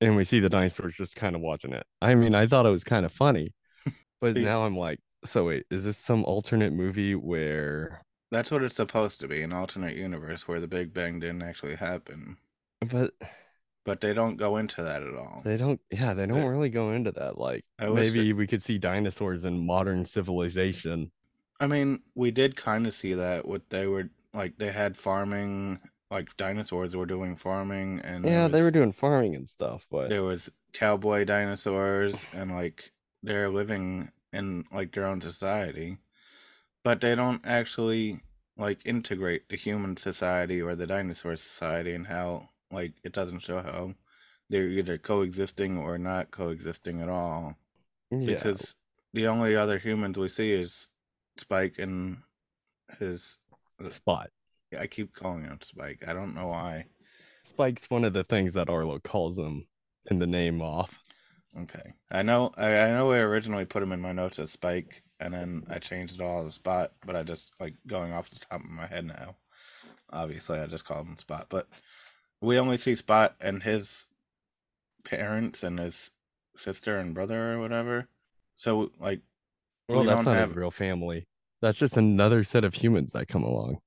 And 0.00 0.14
we 0.14 0.22
see 0.22 0.38
the 0.38 0.48
dinosaurs 0.48 0.94
just 0.94 1.16
kind 1.16 1.34
of 1.34 1.42
watching 1.42 1.72
it. 1.72 1.84
I 2.00 2.14
mean, 2.14 2.36
I 2.36 2.46
thought 2.46 2.66
it 2.66 2.70
was 2.70 2.84
kind 2.84 3.04
of 3.04 3.10
funny, 3.10 3.52
but 4.20 4.36
See- 4.36 4.44
now 4.44 4.62
I'm 4.64 4.76
like, 4.76 5.00
so 5.24 5.46
wait, 5.46 5.64
is 5.72 5.84
this 5.84 5.98
some 5.98 6.24
alternate 6.24 6.72
movie 6.72 7.16
where 7.16 8.00
That's 8.34 8.50
what 8.50 8.64
it's 8.64 8.74
supposed 8.74 9.20
to 9.20 9.28
be 9.28 9.42
an 9.42 9.52
alternate 9.52 9.96
universe 9.96 10.48
where 10.48 10.58
the 10.60 10.66
Big 10.66 10.92
Bang 10.92 11.20
didn't 11.20 11.42
actually 11.42 11.76
happen. 11.76 12.36
but 12.80 13.12
But 13.84 14.00
they 14.00 14.12
don't 14.12 14.36
go 14.36 14.56
into 14.56 14.82
that 14.82 15.02
at 15.04 15.14
all. 15.14 15.42
they 15.44 15.56
don't 15.56 15.80
yeah, 15.90 16.14
they 16.14 16.26
don't 16.26 16.40
They- 16.40 16.48
really 16.48 16.68
go 16.70 16.90
into 16.90 17.12
that. 17.12 17.38
Like 17.38 17.64
maybe 17.80 18.32
we 18.32 18.48
could 18.48 18.60
see 18.62 18.76
dinosaurs 18.78 19.44
in 19.44 19.64
modern 19.64 20.04
civilization. 20.04 21.12
I 21.60 21.68
mean, 21.68 22.02
we 22.16 22.32
did 22.32 22.56
kind 22.56 22.88
of 22.88 22.94
see 22.94 23.14
that. 23.14 23.46
What 23.46 23.62
they 23.70 23.86
were 23.86 24.10
like, 24.32 24.58
they 24.58 24.72
had 24.72 24.96
farming. 24.96 25.78
Like 26.10 26.36
dinosaurs 26.36 26.94
were 26.96 27.06
doing 27.06 27.36
farming, 27.36 28.00
and 28.00 28.24
Yeah, 28.24 28.48
they 28.48 28.62
were 28.62 28.70
doing 28.70 28.92
farming 28.92 29.34
and 29.36 29.48
stuff, 29.48 29.86
but 29.90 30.08
there 30.10 30.22
was 30.24 30.50
cowboy 30.72 31.24
dinosaurs 31.24 32.26
and 32.32 32.50
like 32.52 32.90
they're 33.22 33.48
living 33.48 34.10
in 34.32 34.64
like 34.72 34.92
their 34.92 35.06
own 35.06 35.20
society 35.20 35.98
but 36.84 37.00
they 37.00 37.14
don't 37.14 37.40
actually 37.44 38.20
like 38.56 38.78
integrate 38.84 39.48
the 39.48 39.56
human 39.56 39.96
society 39.96 40.62
or 40.62 40.76
the 40.76 40.86
dinosaur 40.86 41.34
society 41.36 41.94
and 41.94 42.06
how 42.06 42.48
like 42.70 42.92
it 43.02 43.12
doesn't 43.12 43.40
show 43.40 43.60
how 43.60 43.92
they're 44.48 44.68
either 44.68 44.98
coexisting 44.98 45.76
or 45.76 45.98
not 45.98 46.30
coexisting 46.30 47.00
at 47.00 47.08
all 47.08 47.56
yeah. 48.12 48.34
because 48.34 48.76
the 49.12 49.26
only 49.26 49.56
other 49.56 49.78
humans 49.78 50.18
we 50.18 50.28
see 50.28 50.52
is 50.52 50.88
spike 51.36 51.78
and 51.78 52.18
his 52.98 53.38
uh, 53.84 53.90
Spot. 53.90 54.30
i 54.78 54.86
keep 54.86 55.12
calling 55.14 55.42
him 55.42 55.58
spike 55.62 56.04
i 56.06 56.12
don't 56.12 56.34
know 56.34 56.46
why 56.46 56.86
Spike's 57.44 57.90
one 57.90 58.04
of 58.04 58.14
the 58.14 58.24
things 58.24 58.54
that 58.54 58.70
Arlo 58.70 58.98
calls 58.98 59.38
him 59.38 59.66
in 60.10 60.18
the 60.18 60.26
name 60.26 60.62
off. 60.62 60.98
Okay. 61.60 61.92
I 62.10 62.22
know 62.22 62.50
I, 62.56 62.76
I 62.78 62.92
know 62.92 63.12
I 63.12 63.18
originally 63.18 63.66
put 63.66 63.82
him 63.82 63.92
in 63.92 64.00
my 64.00 64.12
notes 64.12 64.38
as 64.38 64.50
Spike 64.50 65.03
and 65.20 65.32
then 65.34 65.64
I 65.70 65.78
changed 65.78 66.20
it 66.20 66.24
all 66.24 66.44
to 66.44 66.50
Spot, 66.50 66.92
but 67.06 67.16
I 67.16 67.22
just 67.22 67.52
like 67.60 67.74
going 67.86 68.12
off 68.12 68.30
the 68.30 68.40
top 68.40 68.60
of 68.64 68.70
my 68.70 68.86
head 68.86 69.06
now. 69.06 69.36
Obviously 70.12 70.58
I 70.58 70.66
just 70.66 70.84
called 70.84 71.06
him 71.06 71.16
Spot. 71.18 71.46
But 71.48 71.68
we 72.40 72.58
only 72.58 72.76
see 72.76 72.94
Spot 72.94 73.34
and 73.40 73.62
his 73.62 74.08
parents 75.04 75.62
and 75.62 75.78
his 75.78 76.10
sister 76.56 76.98
and 76.98 77.14
brother 77.14 77.54
or 77.54 77.60
whatever. 77.60 78.08
So 78.56 78.90
like 79.00 79.20
Well, 79.88 80.00
We 80.00 80.06
that's 80.06 80.24
don't 80.24 80.34
not 80.34 80.40
his 80.40 80.54
real 80.54 80.70
family. 80.70 81.24
That's 81.60 81.78
just 81.78 81.96
another 81.96 82.42
set 82.44 82.64
of 82.64 82.74
humans 82.74 83.12
that 83.12 83.28
come 83.28 83.42
along. 83.42 83.78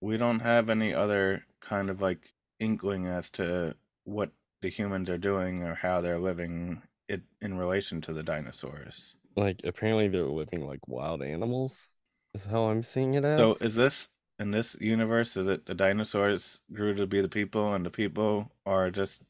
we 0.00 0.16
don't 0.16 0.40
have 0.40 0.68
any 0.68 0.92
other 0.92 1.44
kind 1.60 1.88
of 1.88 2.00
like 2.02 2.32
inkling 2.60 3.06
as 3.06 3.30
to 3.30 3.74
what 4.04 4.30
the 4.60 4.68
humans 4.68 5.08
are 5.08 5.18
doing 5.18 5.62
or 5.62 5.74
how 5.74 6.00
they're 6.00 6.18
living 6.18 6.82
it 7.08 7.22
in 7.40 7.56
relation 7.56 8.00
to 8.02 8.12
the 8.12 8.22
dinosaurs. 8.22 9.16
Like 9.36 9.60
apparently 9.64 10.08
they're 10.08 10.24
living 10.24 10.66
like 10.66 10.86
wild 10.86 11.22
animals. 11.22 11.88
Is 12.34 12.44
how 12.44 12.64
I'm 12.64 12.82
seeing 12.82 13.14
it 13.14 13.24
as. 13.24 13.36
So 13.36 13.56
is 13.60 13.74
this 13.74 14.08
in 14.38 14.50
this 14.50 14.76
universe? 14.80 15.36
Is 15.36 15.48
it 15.48 15.66
the 15.66 15.74
dinosaurs 15.74 16.60
grew 16.72 16.94
to 16.94 17.06
be 17.06 17.20
the 17.20 17.28
people, 17.28 17.74
and 17.74 17.84
the 17.86 17.90
people 17.90 18.50
are 18.66 18.90
just 18.90 19.22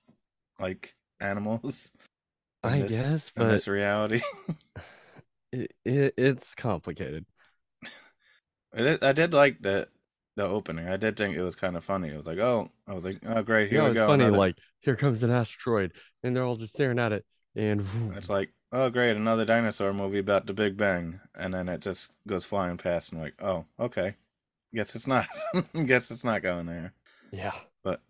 like 0.59 0.95
animals? 1.21 1.91
I 2.65 2.81
this- 2.81 2.91
guess, 2.93 3.33
in 3.37 3.43
but 3.43 3.51
this 3.53 3.69
reality, 3.69 4.21
it, 5.53 5.73
it, 5.85 6.15
it's 6.17 6.55
complicated. 6.55 7.27
I 8.75 8.79
did, 8.79 9.05
I 9.05 9.13
did 9.13 9.33
like 9.35 9.61
that 9.61 9.89
the 10.37 10.45
opening. 10.45 10.89
I 10.89 10.97
did 10.97 11.17
think 11.17 11.37
it 11.37 11.43
was 11.43 11.55
kind 11.55 11.77
of 11.77 11.85
funny. 11.85 12.09
It 12.09 12.17
was 12.17 12.27
like, 12.27 12.39
oh, 12.39 12.71
I 12.89 12.95
was 12.95 13.05
like, 13.05 13.19
oh, 13.27 13.43
great, 13.43 13.71
here 13.71 13.81
yeah, 13.81 13.85
we 13.85 13.91
it's 13.91 13.99
go. 14.01 14.07
funny. 14.07 14.25
another- 14.25 14.39
Like 14.39 14.57
here 14.81 14.97
comes 14.97 15.23
an 15.23 15.31
asteroid, 15.31 15.93
and 16.23 16.35
they're 16.35 16.45
all 16.45 16.57
just 16.57 16.73
staring 16.75 16.99
at 16.99 17.13
it, 17.13 17.25
and 17.55 17.87
it's 18.17 18.29
like, 18.31 18.51
oh, 18.75 18.91
great, 18.91 19.17
another 19.17 19.45
dinosaur 19.45 19.95
movie 19.95 20.19
about 20.19 20.47
the 20.47 20.53
Big 20.53 20.77
Bang, 20.77 21.21
and 21.35 21.55
then 21.55 21.69
it 21.69 21.81
just 21.81 22.11
goes 22.27 22.45
flying 22.45 22.77
past, 22.77 23.13
and 23.13 23.23
like, 23.23 23.35
oh, 23.41 23.65
okay, 23.79 24.17
guess 24.75 24.95
it's 24.95 25.07
not. 25.07 25.27
guess 25.87 26.11
it's 26.11 26.25
not 26.25 26.43
going 26.43 26.67
there. 26.67 26.93
yeah, 27.33 27.55
but 27.83 28.01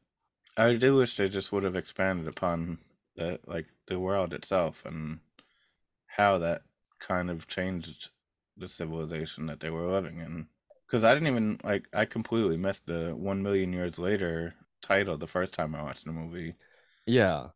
I 0.56 0.75
do 0.75 0.97
wish 0.97 1.16
they 1.16 1.28
just 1.28 1.52
would 1.52 1.64
have 1.64 1.76
expanded 1.76 2.26
upon 2.26 2.78
the 3.16 3.38
like 3.47 3.66
the 3.87 4.00
world 4.00 4.33
itself 4.33 4.83
and 4.87 5.21
how 6.06 6.38
that 6.38 6.62
kind 6.99 7.30
of 7.30 7.47
changed 7.47 8.09
the 8.56 8.68
civilization 8.68 9.47
that 9.47 9.61
they 9.61 9.71
were 9.71 9.87
living 9.88 10.18
in. 10.18 10.47
Because 10.87 11.04
I 11.04 11.12
didn't 11.14 11.28
even 11.28 11.61
like 11.62 11.87
I 11.92 12.06
completely 12.06 12.56
missed 12.56 12.87
the 12.87 13.14
one 13.14 13.42
million 13.42 13.73
years 13.73 13.99
later 13.99 14.54
title 14.83 15.16
the 15.18 15.26
first 15.26 15.54
time 15.54 15.75
I 15.75 15.83
watched 15.83 16.04
the 16.04 16.12
movie, 16.12 16.54
yeah, 17.06 17.49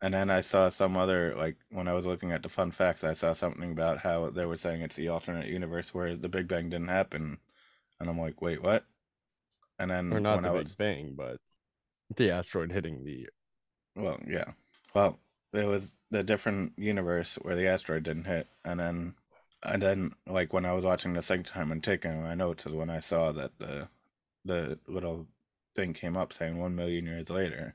and 0.00 0.14
then 0.14 0.30
I 0.30 0.40
saw 0.42 0.68
some 0.68 0.96
other 0.96 1.34
like 1.36 1.56
when 1.70 1.88
I 1.88 1.92
was 1.92 2.06
looking 2.06 2.32
at 2.32 2.42
the 2.42 2.48
fun 2.48 2.70
facts, 2.70 3.04
I 3.04 3.14
saw 3.14 3.32
something 3.32 3.72
about 3.72 3.98
how 3.98 4.30
they 4.30 4.46
were 4.46 4.56
saying 4.56 4.82
it's 4.82 4.96
the 4.96 5.08
alternate 5.08 5.48
universe 5.48 5.92
where 5.92 6.16
the 6.16 6.28
Big 6.28 6.48
Bang 6.48 6.70
didn't 6.70 6.88
happen, 6.88 7.38
and 8.00 8.08
I'm 8.08 8.18
like, 8.20 8.40
wait, 8.40 8.62
what? 8.62 8.84
And 9.78 9.90
then 9.90 10.12
or 10.12 10.20
not 10.20 10.36
when 10.36 10.42
the 10.44 10.50
I 10.50 10.52
Big 10.52 10.62
was 10.62 10.74
Bang, 10.74 11.14
but 11.16 11.38
the 12.16 12.30
asteroid 12.30 12.72
hitting 12.72 13.04
the. 13.04 13.28
Well, 13.96 14.20
yeah. 14.26 14.52
Well, 14.94 15.18
it 15.52 15.66
was 15.66 15.94
the 16.10 16.22
different 16.22 16.72
universe 16.76 17.36
where 17.42 17.56
the 17.56 17.66
asteroid 17.66 18.04
didn't 18.04 18.24
hit, 18.24 18.46
and 18.64 18.78
then, 18.78 19.14
and 19.64 19.82
then, 19.82 20.12
like 20.26 20.52
when 20.52 20.64
I 20.64 20.72
was 20.72 20.84
watching 20.84 21.12
the 21.12 21.22
second 21.22 21.44
time 21.44 21.72
and 21.72 21.82
taking 21.82 22.22
my 22.22 22.34
notes, 22.34 22.66
is 22.66 22.72
when 22.72 22.90
I 22.90 23.00
saw 23.00 23.32
that 23.32 23.58
the, 23.58 23.88
the 24.44 24.78
little 24.86 25.26
thing 25.74 25.92
came 25.92 26.16
up 26.16 26.32
saying 26.32 26.56
one 26.58 26.76
million 26.76 27.06
years 27.06 27.30
later. 27.30 27.74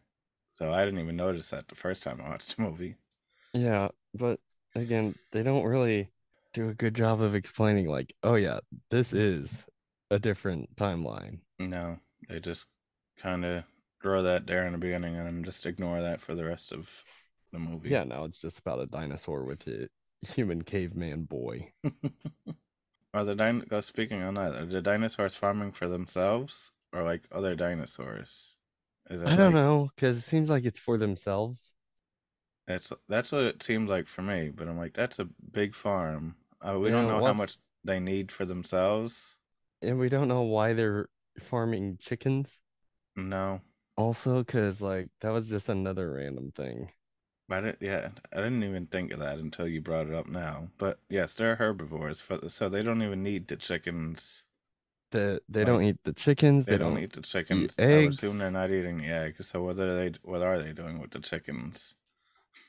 So 0.53 0.71
I 0.71 0.85
didn't 0.85 1.01
even 1.01 1.17
notice 1.17 1.49
that 1.49 1.67
the 1.67 1.75
first 1.75 2.03
time 2.03 2.21
I 2.21 2.29
watched 2.29 2.55
the 2.55 2.63
movie. 2.63 2.95
Yeah, 3.53 3.89
but 4.13 4.39
again, 4.75 5.15
they 5.31 5.43
don't 5.43 5.65
really 5.65 6.09
do 6.53 6.69
a 6.69 6.73
good 6.73 6.95
job 6.95 7.21
of 7.21 7.35
explaining. 7.35 7.87
Like, 7.87 8.15
oh 8.23 8.35
yeah, 8.35 8.59
this 8.89 9.13
is 9.13 9.65
a 10.11 10.19
different 10.19 10.75
timeline. 10.75 11.39
No, 11.59 11.99
they 12.29 12.39
just 12.39 12.67
kind 13.17 13.45
of 13.45 13.63
throw 14.01 14.23
that 14.23 14.47
there 14.47 14.65
in 14.65 14.73
the 14.73 14.77
beginning 14.77 15.15
and 15.15 15.45
just 15.45 15.65
ignore 15.65 16.01
that 16.01 16.21
for 16.21 16.35
the 16.35 16.45
rest 16.45 16.71
of 16.71 16.89
the 17.51 17.59
movie. 17.59 17.89
Yeah, 17.89 18.03
now 18.03 18.25
it's 18.25 18.39
just 18.39 18.59
about 18.59 18.79
a 18.79 18.85
dinosaur 18.85 19.43
with 19.43 19.67
a 19.67 19.87
human 20.21 20.61
caveman 20.63 21.23
boy. 21.23 21.71
Are 23.13 23.23
the 23.23 23.35
din- 23.35 23.67
uh, 23.71 23.81
speaking 23.81 24.21
on 24.23 24.33
that, 24.35 24.55
are 24.55 24.65
the 24.65 24.81
dinosaurs 24.81 25.35
farming 25.35 25.71
for 25.71 25.87
themselves 25.87 26.71
or 26.91 27.03
like 27.03 27.23
other 27.31 27.55
dinosaurs? 27.55 28.55
I 29.09 29.35
don't 29.35 29.37
like- 29.37 29.53
know, 29.53 29.89
because 29.95 30.17
it 30.17 30.21
seems 30.21 30.49
like 30.49 30.65
it's 30.65 30.79
for 30.79 30.97
themselves. 30.97 31.73
It's 32.67 32.93
that's 33.09 33.31
what 33.31 33.43
it 33.43 33.61
seems 33.63 33.89
like 33.89 34.07
for 34.07 34.21
me, 34.21 34.49
but 34.49 34.67
I'm 34.67 34.77
like, 34.77 34.93
that's 34.93 35.19
a 35.19 35.25
big 35.51 35.75
farm. 35.75 36.35
Uh, 36.61 36.79
we 36.79 36.89
Yeah, 36.89 36.95
don't 36.95 37.07
know 37.09 37.25
how 37.25 37.33
much 37.33 37.57
they 37.83 37.99
need 37.99 38.31
for 38.31 38.45
themselves. 38.45 39.37
And 39.81 39.99
we 39.99 40.09
don't 40.09 40.27
know 40.29 40.43
why 40.43 40.73
they're 40.73 41.09
farming 41.39 41.97
chickens. 41.99 42.57
No, 43.15 43.61
Also, 43.97 44.43
because 44.43 44.81
like 44.81 45.09
that 45.21 45.29
was 45.31 45.49
just 45.49 45.67
another 45.69 46.11
random 46.13 46.51
thing. 46.51 46.91
I 47.49 47.61
didn't. 47.61 47.81
Yeah, 47.81 48.09
I 48.33 48.37
didn't 48.37 48.63
even 48.63 48.87
think 48.87 49.11
of 49.13 49.19
that 49.19 49.37
until 49.39 49.67
you 49.67 49.79
brought 49.81 50.07
it 50.07 50.13
up 50.13 50.27
now. 50.27 50.69
But 50.77 50.99
yes, 51.09 51.35
they're 51.35 51.55
herbivores, 51.55 52.19
for, 52.19 52.49
so 52.49 52.67
they 52.69 52.83
don't 52.83 53.01
even 53.03 53.23
need 53.23 53.47
the 53.47 53.55
chickens. 53.55 54.43
The 55.13 55.41
they 55.47 55.63
Like, 55.63 55.67
don't 55.67 55.83
eat 55.83 55.97
the 56.03 56.13
chickens. 56.13 56.65
They, 56.65 56.73
They, 56.73 56.77
don't, 56.77 56.95
don't. 56.95 57.03
eat 57.03 57.13
the 57.13 57.21
chickens. 57.21 57.75
I 57.79 57.83
assume 57.83 58.37
they're 58.39 58.51
not 58.51 58.71
eating 58.71 58.97
the 58.97 59.07
eggs. 59.07 59.47
So 59.47 59.63
what 59.63 59.79
are 59.79 59.95
they? 59.95 60.13
What 60.23 60.41
are 60.41 60.61
they 60.61 60.73
doing 60.73 60.99
with 60.99 61.11
the 61.11 61.19
chickens? 61.19 61.95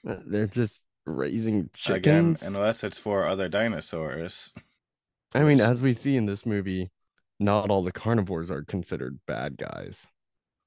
uh, 0.09 0.17
They're 0.27 0.47
just 0.47 0.85
raising 1.07 1.71
Again, 1.87 2.37
chickens. 2.37 2.43
unless 2.43 2.85
it's 2.85 2.99
for 2.99 3.27
other 3.27 3.49
dinosaurs. 3.49 4.53
I 5.35 5.43
mean, 5.43 5.61
as 5.61 5.83
we 5.83 5.93
see 5.93 6.17
in 6.17 6.27
this 6.27 6.47
movie, 6.47 6.91
not 7.41 7.71
all 7.71 7.83
the 7.83 7.93
carnivores 7.93 8.51
are 8.51 8.63
considered 8.63 9.21
bad 9.27 9.57
guys. 9.59 10.07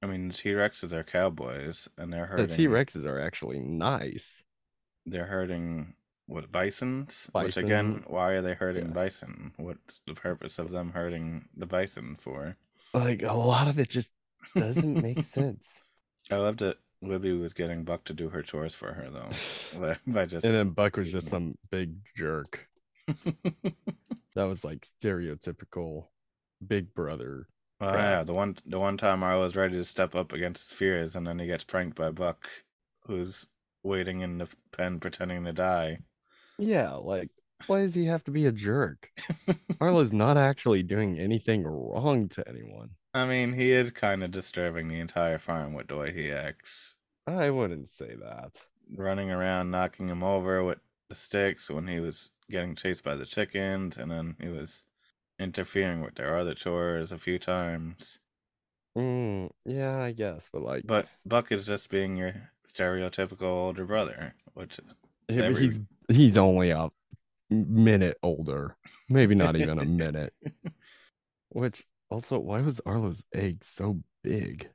I 0.02 0.06
mean, 0.06 0.28
the 0.28 0.34
T 0.34 0.50
Rexes 0.50 0.92
are 0.92 1.04
cowboys, 1.04 1.88
and 1.98 2.12
they're 2.12 2.26
hurting 2.26 2.46
The. 2.46 2.54
T 2.56 2.66
Rexes 2.68 3.04
are 3.06 3.20
actually 3.20 3.60
nice. 3.60 4.42
They're 5.06 5.26
hurting 5.26 5.94
what 6.28 6.52
bisons? 6.52 7.28
Which 7.32 7.56
again, 7.56 8.04
why 8.06 8.32
are 8.32 8.42
they 8.42 8.54
hurting 8.54 8.86
yeah. 8.86 8.92
bison? 8.92 9.52
What's 9.56 10.00
the 10.06 10.14
purpose 10.14 10.58
of 10.58 10.70
them 10.70 10.92
hurting 10.92 11.46
the 11.56 11.66
bison 11.66 12.16
for? 12.20 12.56
Like 12.94 13.22
a 13.22 13.32
lot 13.32 13.66
of 13.66 13.78
it 13.78 13.88
just 13.90 14.12
doesn't 14.54 15.02
make 15.02 15.24
sense. 15.24 15.80
I 16.30 16.36
loved 16.36 16.62
it. 16.62 16.78
Libby 17.00 17.32
was 17.32 17.52
getting 17.52 17.84
Buck 17.84 18.04
to 18.04 18.12
do 18.12 18.28
her 18.28 18.42
chores 18.42 18.74
for 18.74 18.92
her 18.92 19.08
though, 19.10 19.96
by- 20.06 20.26
just. 20.26 20.44
And 20.44 20.54
then 20.54 20.70
Buck 20.70 20.96
was 20.96 21.10
just 21.10 21.28
some 21.28 21.56
big 21.70 21.96
jerk. 22.14 22.68
That 24.38 24.46
was 24.46 24.64
like 24.64 24.86
stereotypical 25.02 26.04
big 26.64 26.94
brother. 26.94 27.48
Oh 27.80 27.92
yeah, 27.92 28.22
the 28.22 28.32
one 28.32 28.56
the 28.66 28.78
one 28.78 28.96
time 28.96 29.24
I 29.24 29.34
was 29.36 29.56
ready 29.56 29.74
to 29.74 29.84
step 29.84 30.14
up 30.14 30.32
against 30.32 30.68
his 30.68 30.78
fears, 30.78 31.16
and 31.16 31.26
then 31.26 31.40
he 31.40 31.46
gets 31.48 31.64
pranked 31.64 31.96
by 31.96 32.10
Buck, 32.10 32.48
who's 33.04 33.48
waiting 33.82 34.20
in 34.20 34.38
the 34.38 34.48
pen 34.70 35.00
pretending 35.00 35.44
to 35.44 35.52
die. 35.52 35.98
Yeah, 36.58 36.94
like 36.94 37.30
why 37.66 37.80
does 37.80 37.94
he 37.94 38.06
have 38.06 38.24
to 38.24 38.30
be 38.30 38.46
a 38.46 38.52
jerk? 38.52 39.10
Arlo's 39.80 40.12
not 40.12 40.36
actually 40.36 40.82
doing 40.82 41.18
anything 41.18 41.64
wrong 41.64 42.28
to 42.30 42.48
anyone. 42.48 42.90
I 43.14 43.26
mean, 43.26 43.52
he 43.52 43.72
is 43.72 43.90
kind 43.90 44.22
of 44.22 44.30
disturbing 44.30 44.88
the 44.88 45.00
entire 45.00 45.38
farm 45.38 45.72
with 45.74 45.88
the 45.88 45.96
way 45.96 46.12
he 46.12 46.30
acts, 46.30 46.96
I 47.26 47.50
wouldn't 47.50 47.88
say 47.88 48.14
that. 48.20 48.60
running 48.96 49.30
around, 49.30 49.70
knocking 49.70 50.08
him 50.08 50.22
over 50.22 50.62
with 50.62 50.78
the 51.08 51.14
sticks 51.14 51.68
when 51.70 51.86
he 51.86 52.00
was 52.00 52.30
getting 52.50 52.74
chased 52.74 53.02
by 53.04 53.16
the 53.16 53.26
chickens, 53.26 53.96
and 53.96 54.10
then 54.10 54.36
he 54.40 54.48
was 54.48 54.84
interfering 55.38 56.00
with 56.00 56.14
their 56.14 56.36
other 56.36 56.54
chores 56.54 57.10
a 57.12 57.18
few 57.18 57.38
times. 57.38 58.18
Mm, 58.96 59.50
yeah, 59.64 59.98
I 60.02 60.12
guess, 60.12 60.48
but 60.52 60.62
like, 60.62 60.82
But 60.86 61.06
Buck 61.26 61.50
is 61.52 61.66
just 61.66 61.88
being 61.90 62.16
your 62.16 62.34
stereotypical 62.66 63.42
older 63.42 63.84
brother, 63.84 64.34
which 64.54 64.78
is 64.78 64.94
every- 65.28 65.66
he's 65.66 65.80
he's 66.08 66.36
only 66.36 66.70
a 66.70 66.88
minute 67.50 68.18
older, 68.22 68.76
maybe 69.08 69.34
not 69.34 69.56
even 69.56 69.78
a 69.78 69.84
minute. 69.86 70.34
Which 71.50 71.84
also, 72.10 72.38
why 72.38 72.60
was 72.60 72.80
Arlo's 72.84 73.24
egg 73.34 73.64
so 73.64 74.00
big 74.22 74.68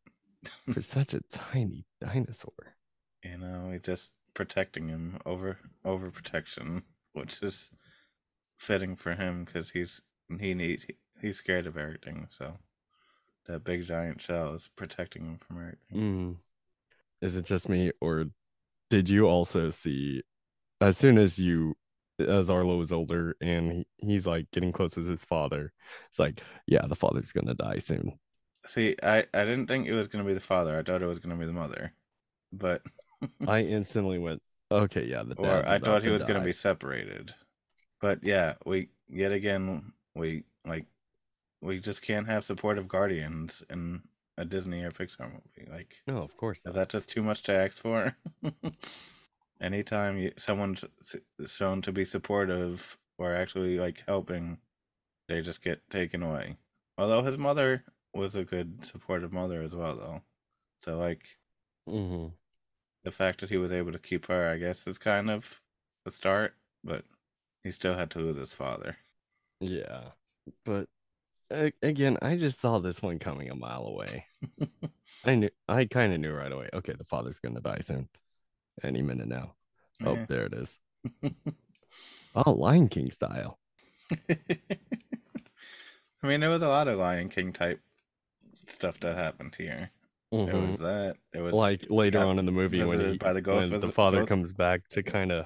for 0.71 0.81
such 0.83 1.13
a 1.13 1.21
tiny 1.29 1.85
dinosaur? 2.01 2.73
you 3.23 3.37
know, 3.37 3.69
he 3.71 3.79
just 3.79 4.11
protecting 4.33 4.87
him 4.87 5.19
over 5.25 5.57
over 5.85 6.11
protection, 6.11 6.83
which 7.13 7.41
is 7.41 7.71
fitting 8.57 8.95
for 8.95 9.13
him 9.13 9.45
because 9.45 9.69
he's 9.69 10.01
he 10.39 10.53
needs 10.53 10.85
he's 11.21 11.37
scared 11.37 11.67
of 11.67 11.77
everything. 11.77 12.27
So 12.29 12.57
that 13.47 13.63
big 13.63 13.85
giant 13.85 14.21
shell 14.21 14.53
is 14.53 14.69
protecting 14.75 15.25
him 15.25 15.39
from 15.39 15.57
everything. 15.57 15.95
Mm. 15.95 16.35
Is 17.21 17.35
it 17.35 17.45
just 17.45 17.69
me, 17.69 17.91
or 18.01 18.25
did 18.89 19.07
you 19.09 19.27
also 19.27 19.69
see 19.69 20.21
as 20.83 20.97
soon 20.97 21.17
as 21.17 21.39
you, 21.39 21.75
as 22.19 22.49
Arlo 22.49 22.79
is 22.81 22.91
older 22.91 23.35
and 23.41 23.71
he, 23.71 23.87
he's 23.97 24.27
like 24.27 24.49
getting 24.51 24.71
close 24.71 24.97
with 24.97 25.07
his 25.07 25.25
father, 25.25 25.71
it's 26.09 26.19
like, 26.19 26.41
yeah, 26.67 26.85
the 26.87 26.95
father's 26.95 27.31
gonna 27.31 27.53
die 27.53 27.77
soon. 27.77 28.13
See, 28.67 28.95
I 29.01 29.25
I 29.33 29.45
didn't 29.45 29.67
think 29.67 29.87
it 29.87 29.93
was 29.93 30.07
gonna 30.07 30.23
be 30.23 30.33
the 30.33 30.39
father. 30.39 30.77
I 30.77 30.83
thought 30.83 31.01
it 31.01 31.07
was 31.07 31.19
gonna 31.19 31.35
be 31.35 31.45
the 31.45 31.53
mother, 31.53 31.93
but 32.51 32.81
I 33.47 33.61
instantly 33.61 34.19
went, 34.19 34.41
okay, 34.71 35.05
yeah, 35.05 35.23
the 35.23 35.35
or 35.35 35.67
I 35.67 35.79
thought 35.79 36.03
he 36.03 36.09
was 36.09 36.23
gonna 36.23 36.43
be 36.43 36.53
separated. 36.53 37.33
But 38.01 38.23
yeah, 38.23 38.55
we 38.65 38.89
yet 39.09 39.31
again 39.31 39.93
we 40.15 40.43
like 40.65 40.85
we 41.61 41.79
just 41.79 42.01
can't 42.01 42.27
have 42.27 42.45
supportive 42.45 42.87
guardians 42.87 43.63
in 43.69 44.01
a 44.37 44.45
Disney 44.45 44.83
or 44.83 44.91
Pixar 44.91 45.31
movie. 45.31 45.69
Like 45.69 45.95
No, 46.07 46.17
of 46.17 46.35
course 46.37 46.61
Is 46.65 46.75
that 46.75 46.89
just 46.89 47.09
too 47.09 47.23
much 47.23 47.43
to 47.43 47.53
ask 47.53 47.81
for? 47.81 48.15
Anytime 49.63 50.19
you, 50.19 50.33
someone's 50.37 50.85
shown 51.47 51.81
to 51.83 51.91
be 51.93 52.05
supportive 52.05 52.97
or 53.17 53.33
actually 53.35 53.79
like 53.79 54.03
helping, 54.07 54.59
they 55.27 55.41
just 55.41 55.63
get 55.63 55.89
taken 55.89 56.23
away. 56.23 56.57
Although 56.97 57.23
his 57.23 57.37
mother 57.37 57.85
was 58.13 58.35
a 58.35 58.45
good 58.45 58.85
supportive 58.85 59.33
mother 59.33 59.61
as 59.61 59.75
well, 59.75 59.95
though. 59.97 60.23
So 60.79 60.97
like 60.99 61.39
hmm 61.87 62.33
the 63.03 63.11
fact 63.11 63.39
that 63.39 63.49
he 63.49 63.55
was 63.57 63.71
able 63.71 63.93
to 63.93 63.99
keep 63.99 64.25
her, 64.25 64.49
I 64.49 64.57
guess, 64.57 64.87
is 64.87 64.97
kind 64.97 65.29
of 65.29 65.61
a 66.05 66.11
start. 66.11 66.55
But 66.83 67.05
he 67.63 67.71
still 67.71 67.95
had 67.95 68.11
to 68.11 68.19
lose 68.19 68.35
his 68.37 68.53
father. 68.53 68.97
Yeah, 69.59 70.11
but 70.65 70.87
again, 71.81 72.17
I 72.21 72.37
just 72.37 72.59
saw 72.59 72.79
this 72.79 73.01
one 73.01 73.19
coming 73.19 73.49
a 73.49 73.55
mile 73.55 73.85
away. 73.85 74.27
I 75.23 75.35
knew, 75.35 75.49
I 75.67 75.85
kind 75.85 76.13
of 76.13 76.19
knew 76.19 76.33
right 76.33 76.51
away. 76.51 76.69
Okay, 76.73 76.93
the 76.93 77.03
father's 77.05 77.39
gonna 77.39 77.61
die 77.61 77.79
soon, 77.81 78.09
any 78.81 79.01
minute 79.01 79.27
now. 79.27 79.53
Oh, 80.05 80.17
there 80.27 80.45
it 80.45 80.53
is. 80.53 80.79
Oh, 82.35 82.51
Lion 82.53 82.87
King 82.89 83.11
style. 83.11 83.59
I 86.23 86.27
mean, 86.27 86.39
there 86.39 86.49
was 86.49 86.63
a 86.63 86.67
lot 86.67 86.87
of 86.87 86.97
Lion 86.97 87.29
King 87.29 87.53
type 87.53 87.79
stuff 88.69 88.99
that 89.01 89.15
happened 89.15 89.55
here. 89.55 89.91
It 90.31 90.35
Mhm. 90.49 90.71
was 90.71 90.79
that. 90.79 91.17
It 91.33 91.41
was 91.41 91.53
like 91.53 91.89
later 91.91 92.17
on 92.19 92.39
in 92.39 92.45
the 92.47 92.51
movie 92.51 92.83
when, 92.83 92.99
he, 92.99 93.17
the 93.17 93.41
when 93.45 93.79
the 93.81 93.91
father 93.91 94.19
ghost- 94.21 94.29
comes 94.29 94.51
back 94.53 94.87
to 94.89 95.03
kind 95.03 95.31
of 95.31 95.45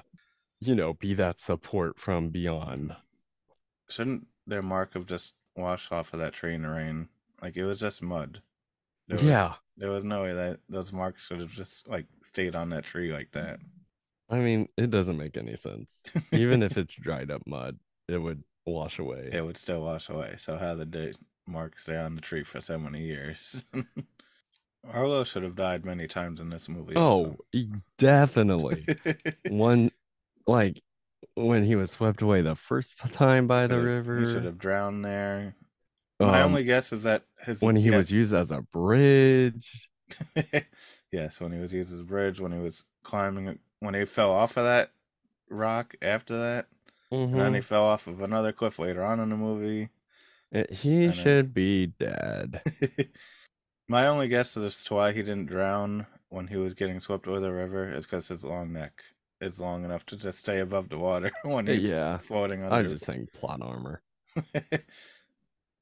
you 0.60 0.74
know 0.74 0.94
be 0.94 1.12
that 1.14 1.38
support 1.40 1.98
from 1.98 2.30
beyond 2.30 2.96
shouldn't 3.90 4.26
their 4.46 4.62
mark 4.62 4.94
have 4.94 5.04
just 5.06 5.34
washed 5.56 5.92
off 5.92 6.12
of 6.14 6.20
that 6.20 6.32
tree 6.32 6.54
in 6.54 6.62
the 6.62 6.68
rain? 6.70 7.08
Like 7.42 7.56
it 7.58 7.64
was 7.64 7.80
just 7.80 8.00
mud. 8.00 8.40
There 9.08 9.20
yeah 9.22 9.48
was, 9.48 9.56
there 9.76 9.90
was 9.90 10.04
no 10.04 10.22
way 10.22 10.32
that 10.32 10.60
those 10.70 10.90
marks 10.92 11.26
should 11.26 11.40
have 11.40 11.52
just 11.52 11.86
like 11.86 12.06
stayed 12.28 12.54
on 12.54 12.70
that 12.70 12.84
tree 12.84 13.12
like 13.12 13.32
that. 13.32 13.60
i 14.30 14.38
mean 14.38 14.68
it 14.76 14.90
doesn't 14.90 15.16
make 15.16 15.36
any 15.36 15.56
sense 15.56 16.02
even 16.32 16.62
if 16.62 16.76
it's 16.76 16.96
dried 16.96 17.30
up 17.30 17.42
mud 17.46 17.78
it 18.08 18.18
would 18.18 18.42
wash 18.66 18.98
away 18.98 19.30
it 19.32 19.40
would 19.44 19.56
still 19.56 19.82
wash 19.82 20.08
away. 20.08 20.34
So 20.38 20.56
how 20.56 20.74
did 20.74 20.92
the 20.92 21.14
mark 21.46 21.78
stay 21.78 21.96
on 21.96 22.14
the 22.14 22.20
tree 22.20 22.44
for 22.44 22.60
so 22.60 22.78
many 22.78 23.02
years? 23.02 23.64
Arlo 24.92 25.24
should 25.24 25.42
have 25.42 25.56
died 25.56 25.84
many 25.84 26.06
times 26.06 26.40
in 26.40 26.50
this 26.50 26.68
movie. 26.68 26.96
oh 26.96 27.36
e- 27.52 27.68
definitely 27.98 28.86
one 29.48 29.90
like 30.46 30.82
when 31.34 31.64
he 31.64 31.76
was 31.76 31.90
swept 31.92 32.22
away 32.22 32.42
the 32.42 32.54
first 32.54 32.96
time 33.12 33.46
by 33.46 33.66
the 33.66 33.80
river 33.80 34.20
He 34.20 34.26
should 34.32 34.44
have 34.44 34.58
drowned 34.58 35.04
there. 35.04 35.54
My 36.20 36.42
um, 36.44 36.52
only 36.52 36.64
guess 36.64 36.92
is 36.92 37.02
that 37.04 37.24
his 37.44 37.62
when 37.62 37.76
he 37.76 37.90
yes, 37.90 37.96
was 37.96 38.12
used 38.12 38.34
as 38.34 38.50
a 38.50 38.62
bridge 38.62 39.88
yes, 41.12 41.40
when 41.40 41.52
he 41.52 41.58
was 41.58 41.72
using 41.72 41.96
the 41.98 42.04
bridge, 42.04 42.40
when 42.40 42.52
he 42.52 42.58
was 42.58 42.84
climbing, 43.02 43.48
it- 43.48 43.60
when 43.80 43.94
he 43.94 44.04
fell 44.04 44.30
off 44.30 44.56
of 44.56 44.64
that 44.64 44.90
rock 45.48 45.94
after 46.02 46.36
that, 46.38 46.66
and 47.10 47.34
then 47.34 47.54
he 47.54 47.60
Mhm. 47.60 47.64
fell 47.64 47.84
off 47.84 48.06
of 48.06 48.20
another 48.20 48.52
cliff 48.52 48.78
later 48.78 49.02
on 49.02 49.20
in 49.20 49.30
the 49.30 49.36
movie. 49.36 49.88
Uh, 50.54 50.64
he 50.70 51.00
then- 51.06 51.12
should 51.12 51.54
be 51.54 51.86
dead 51.86 52.62
My 53.90 54.06
only 54.06 54.28
guess 54.28 54.56
as 54.56 54.82
to 54.84 54.94
why 54.94 55.12
he 55.12 55.22
didn't 55.22 55.46
drown 55.46 56.06
when 56.30 56.46
he 56.48 56.56
was 56.56 56.72
getting 56.74 57.00
swept 57.00 57.26
over 57.26 57.40
the 57.40 57.52
river 57.52 57.90
is 57.90 58.04
because 58.06 58.28
his 58.28 58.44
long 58.44 58.72
neck 58.72 59.02
is 59.40 59.60
long 59.60 59.84
enough 59.84 60.04
to 60.06 60.16
just 60.16 60.38
stay 60.38 60.60
above 60.60 60.88
the 60.90 60.98
water 60.98 61.30
when 61.42 61.66
he's 61.66 61.90
yeah 61.90 62.18
floating 62.18 62.62
on. 62.62 62.72
i 62.72 62.82
was 62.82 62.90
just 62.92 63.04
saying 63.04 63.28
plot 63.34 63.60
armor 63.62 64.02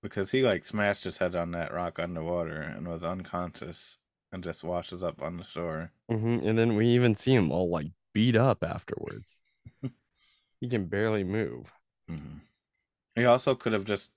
because 0.03 0.31
he 0.31 0.43
like 0.43 0.65
smashed 0.65 1.05
his 1.05 1.19
head 1.19 1.35
on 1.35 1.51
that 1.53 1.73
rock 1.73 1.99
underwater 1.99 2.61
and 2.61 2.87
was 2.89 3.05
unconscious 3.05 3.99
and 4.37 4.45
just 4.45 4.63
washes 4.63 5.03
up 5.03 5.23
on 5.23 5.39
the 5.39 5.45
shore. 5.45 5.91
hmm 6.11 6.41
And 6.43 6.59
then 6.59 6.77
we 6.77 6.89
even 6.89 7.15
see 7.15 7.33
him 7.33 7.51
all 7.51 7.71
like 7.71 7.87
beat 8.13 8.37
up 8.37 8.63
afterwards. 8.63 9.39
he 10.61 10.69
can 10.69 10.85
barely 10.89 11.25
move. 11.25 11.73
hmm 12.07 12.39
He 13.15 13.25
also 13.25 13.55
could 13.55 13.73
have 13.73 13.85
just 13.85 14.11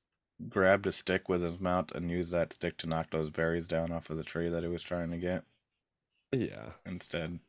grabbed 0.49 0.87
a 0.87 0.91
stick 0.91 1.29
with 1.29 1.41
his 1.41 1.59
mount 1.59 1.93
and 1.93 2.11
used 2.11 2.33
that 2.33 2.51
stick 2.51 2.77
to 2.79 2.87
knock 2.87 3.11
those 3.11 3.29
berries 3.29 3.65
down 3.65 3.93
off 3.93 4.09
of 4.09 4.17
the 4.17 4.25
tree 4.25 4.49
that 4.49 4.63
he 4.63 4.69
was 4.69 4.83
trying 4.83 5.11
to 5.11 5.17
get. 5.17 5.45
Yeah. 6.33 6.71
Instead, 6.85 7.39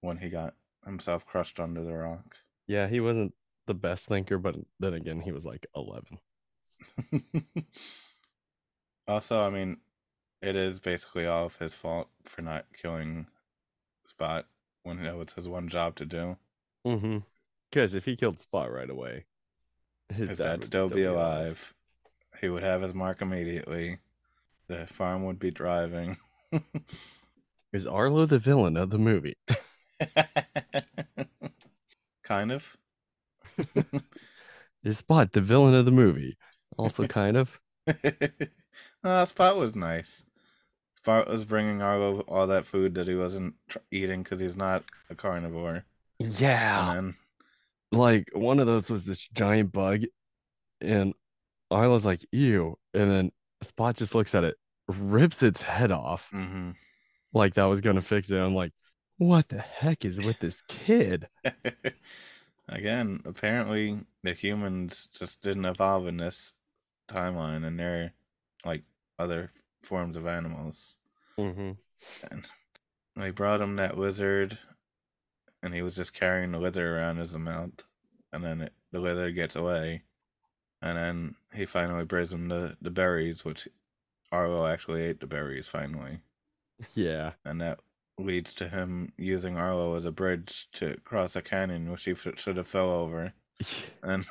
when 0.00 0.18
he 0.18 0.30
got 0.30 0.54
himself 0.84 1.26
crushed 1.26 1.60
under 1.60 1.84
the 1.84 1.94
rock. 1.94 2.36
Yeah, 2.66 2.88
he 2.88 3.00
wasn't 3.00 3.34
the 3.66 3.74
best 3.74 4.08
thinker, 4.08 4.38
but 4.38 4.56
then 4.80 4.94
again, 4.94 5.20
he 5.20 5.32
was 5.32 5.44
like 5.44 5.66
11. 5.76 6.18
also, 9.08 9.40
I 9.40 9.50
mean, 9.50 9.78
it 10.42 10.56
is 10.56 10.80
basically 10.80 11.26
all 11.26 11.46
of 11.46 11.56
his 11.56 11.74
fault 11.74 12.08
for 12.24 12.42
not 12.42 12.66
killing 12.80 13.26
Spot 14.06 14.46
when 14.82 15.04
it 15.04 15.16
was 15.16 15.32
his 15.32 15.48
one 15.48 15.68
job 15.68 15.96
to 15.96 16.06
do. 16.06 16.36
Mm-hmm. 16.86 17.18
Because 17.70 17.94
if 17.94 18.04
he 18.04 18.16
killed 18.16 18.38
Spot 18.38 18.70
right 18.70 18.88
away, 18.88 19.24
his, 20.08 20.30
His 20.30 20.38
dad 20.38 20.44
dad 20.44 20.58
would 20.60 20.66
still 20.66 20.88
be 20.88 21.04
alive. 21.04 21.74
He 22.40 22.48
would 22.48 22.62
have 22.62 22.82
his 22.82 22.94
mark 22.94 23.22
immediately. 23.22 23.98
The 24.68 24.86
farm 24.86 25.24
would 25.24 25.38
be 25.38 25.50
driving. 25.50 26.18
Is 27.72 27.86
Arlo 27.86 28.26
the 28.26 28.38
villain 28.38 28.76
of 28.76 28.90
the 28.90 28.98
movie? 28.98 29.36
kind 32.22 32.52
of. 32.52 32.76
Is 34.84 34.98
Spot 34.98 35.32
the 35.32 35.40
villain 35.40 35.74
of 35.74 35.84
the 35.84 35.90
movie? 35.90 36.36
Also, 36.76 37.06
kind 37.06 37.36
of. 37.36 37.60
Uh, 39.06 39.24
Spot 39.26 39.56
was 39.56 39.74
nice. 39.74 40.24
Spot 40.96 41.28
was 41.28 41.44
bringing 41.44 41.82
Arlo 41.82 42.20
all 42.22 42.46
that 42.48 42.66
food 42.66 42.94
that 42.94 43.08
he 43.08 43.14
wasn't 43.14 43.54
tr- 43.68 43.78
eating 43.90 44.22
because 44.22 44.40
he's 44.40 44.56
not 44.56 44.84
a 45.10 45.14
carnivore. 45.14 45.84
Yeah. 46.18 46.90
And 46.92 46.96
then, 47.08 47.16
Like 47.92 48.28
one 48.32 48.58
of 48.58 48.66
those 48.66 48.90
was 48.90 49.04
this 49.04 49.28
giant 49.28 49.72
bug, 49.72 50.02
and 50.80 51.14
Arlo's 51.70 52.06
like, 52.06 52.24
ew. 52.32 52.78
And 52.94 53.10
then 53.10 53.32
Spot 53.62 53.94
just 53.96 54.14
looks 54.14 54.34
at 54.34 54.44
it, 54.44 54.56
rips 54.88 55.42
its 55.42 55.62
head 55.62 55.92
off. 55.92 56.28
mhm. 56.32 56.74
like 57.32 57.54
that 57.54 57.64
was 57.64 57.80
gonna 57.80 58.00
fix 58.02 58.30
it. 58.30 58.38
I'm 58.38 58.54
like, 58.54 58.72
what 59.18 59.48
the 59.48 59.58
heck 59.58 60.04
is 60.04 60.18
with 60.18 60.38
this 60.40 60.62
kid? 60.68 61.28
Again, 62.68 63.20
apparently 63.24 64.00
the 64.24 64.32
humans 64.32 65.08
just 65.16 65.40
didn't 65.42 65.64
evolve 65.66 66.08
in 66.08 66.16
this 66.16 66.54
timeline, 67.08 67.64
and 67.64 67.78
they're 67.78 68.12
like 68.64 68.82
other 69.18 69.52
forms 69.82 70.16
of 70.16 70.26
animals. 70.26 70.96
Mm-hmm. 71.38 71.72
And 72.30 72.48
they 73.16 73.30
brought 73.30 73.60
him 73.60 73.76
that 73.76 73.98
lizard, 73.98 74.58
and 75.62 75.74
he 75.74 75.82
was 75.82 75.96
just 75.96 76.12
carrying 76.12 76.52
the 76.52 76.58
lizard 76.58 76.86
around 76.86 77.18
as 77.18 77.34
a 77.34 77.38
mount. 77.38 77.84
And 78.32 78.44
then 78.44 78.60
it, 78.62 78.72
the 78.92 78.98
lizard 79.00 79.34
gets 79.34 79.56
away, 79.56 80.02
and 80.82 80.96
then 80.98 81.34
he 81.54 81.64
finally 81.66 82.04
brings 82.04 82.32
him 82.32 82.48
the, 82.48 82.76
the 82.82 82.90
berries, 82.90 83.44
which 83.44 83.68
Arlo 84.32 84.66
actually 84.66 85.02
ate 85.02 85.20
the 85.20 85.26
berries 85.26 85.66
finally, 85.68 86.20
Yeah. 86.94 87.32
and 87.44 87.60
that 87.60 87.80
leads 88.18 88.54
to 88.54 88.68
him 88.68 89.12
using 89.16 89.56
Arlo 89.56 89.94
as 89.94 90.04
a 90.06 90.12
bridge 90.12 90.68
to 90.74 90.96
cross 91.04 91.36
a 91.36 91.42
canyon, 91.42 91.90
which 91.90 92.04
he 92.04 92.14
should 92.14 92.56
have 92.56 92.66
fell 92.68 92.90
over. 92.90 93.32
And 94.02 94.26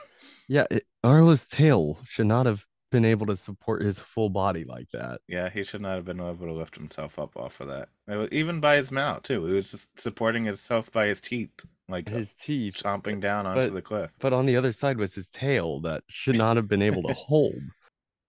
Yeah, 0.48 0.66
it, 0.70 0.86
Arlo's 1.04 1.48
tail 1.48 1.98
should 2.08 2.28
not 2.28 2.46
have 2.46 2.66
been 2.96 3.06
able 3.06 3.26
to 3.28 3.36
support 3.36 3.82
his 3.82 4.00
full 4.00 4.30
body 4.30 4.64
like 4.64 4.90
that. 4.92 5.20
yeah, 5.28 5.50
he 5.50 5.64
should 5.64 5.82
not 5.82 5.96
have 5.96 6.06
been 6.06 6.20
able 6.20 6.46
to 6.48 6.54
lift 6.54 6.76
himself 6.76 7.20
up 7.20 7.36
off 7.36 7.60
of 7.60 7.68
that. 7.68 7.90
It 8.08 8.16
was, 8.16 8.30
even 8.32 8.60
by 8.60 8.78
his 8.78 8.92
mouth 8.92 9.24
too. 9.24 9.46
He 9.46 9.54
was 9.54 9.72
just 9.72 10.00
supporting 10.00 10.46
himself 10.46 10.92
by 10.92 11.08
his 11.08 11.20
teeth, 11.20 11.52
like 11.90 12.08
His 12.08 12.34
teeth. 12.34 12.76
chomping 12.76 13.20
down 13.20 13.46
onto 13.46 13.62
but- 13.64 13.74
the 13.74 13.82
cliff. 13.82 14.12
But 14.20 14.34
on 14.34 14.46
the 14.46 14.56
other 14.58 14.72
side 14.72 14.98
was 14.98 15.14
his 15.16 15.28
tail 15.28 15.80
that 15.82 16.04
should 16.08 16.38
not 16.46 16.56
have 16.58 16.68
been 16.68 16.82
able 16.82 17.04
to 17.04 17.14
hold. 17.14 17.62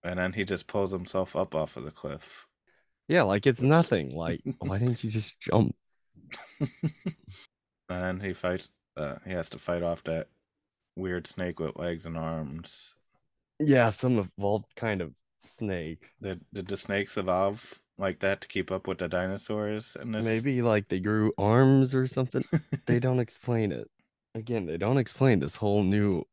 and 0.05 0.18
then 0.18 0.33
he 0.33 0.44
just 0.44 0.66
pulls 0.66 0.90
himself 0.92 1.37
up 1.37 1.55
off 1.55 1.76
of 1.76 1.85
the 1.85 1.90
cliff. 1.90 2.46
Yeah, 3.09 3.22
like 3.22 3.46
it's 3.46 3.62
nothing. 3.62 4.14
Like, 4.16 4.40
why 4.59 4.79
didn't 4.79 5.05
you 5.05 5.11
just 5.11 5.38
jump? 5.40 5.74
And 7.88 8.02
then 8.02 8.20
he 8.20 8.33
fights. 8.33 8.70
Uh, 8.96 9.14
he 9.24 9.31
has 9.33 9.48
to 9.50 9.59
fight 9.59 9.85
off 9.85 10.02
that 10.05 10.26
weird 10.96 11.29
snake 11.29 11.61
with 11.61 11.76
legs 11.76 12.05
and 12.05 12.16
arms. 12.16 12.95
Yeah, 13.59 13.90
some 13.90 14.19
evolved 14.19 14.75
kind 14.77 15.01
of 15.01 15.12
snake. 15.45 16.11
Did 16.23 16.40
did 16.53 16.69
the 16.69 16.77
snakes 16.77 17.16
evolve 17.16 17.81
like 17.99 18.21
that 18.21 18.40
to 18.42 18.49
keep 18.49 18.71
up 18.71 18.87
with 18.87 18.99
the 18.99 19.09
dinosaurs? 19.09 19.97
And 19.99 20.14
this? 20.14 20.25
Maybe 20.25 20.62
like 20.62 20.88
they 20.88 21.01
grew 21.01 21.33
arms 21.38 21.95
or 21.95 22.07
something. 22.07 22.45
they 22.87 22.99
don't 22.99 23.21
explain 23.21 23.73
it. 23.73 23.90
Again, 24.35 24.66
they 24.66 24.77
don't 24.77 24.99
explain 24.99 25.40
this 25.40 25.57
whole 25.57 25.83
new 25.83 26.25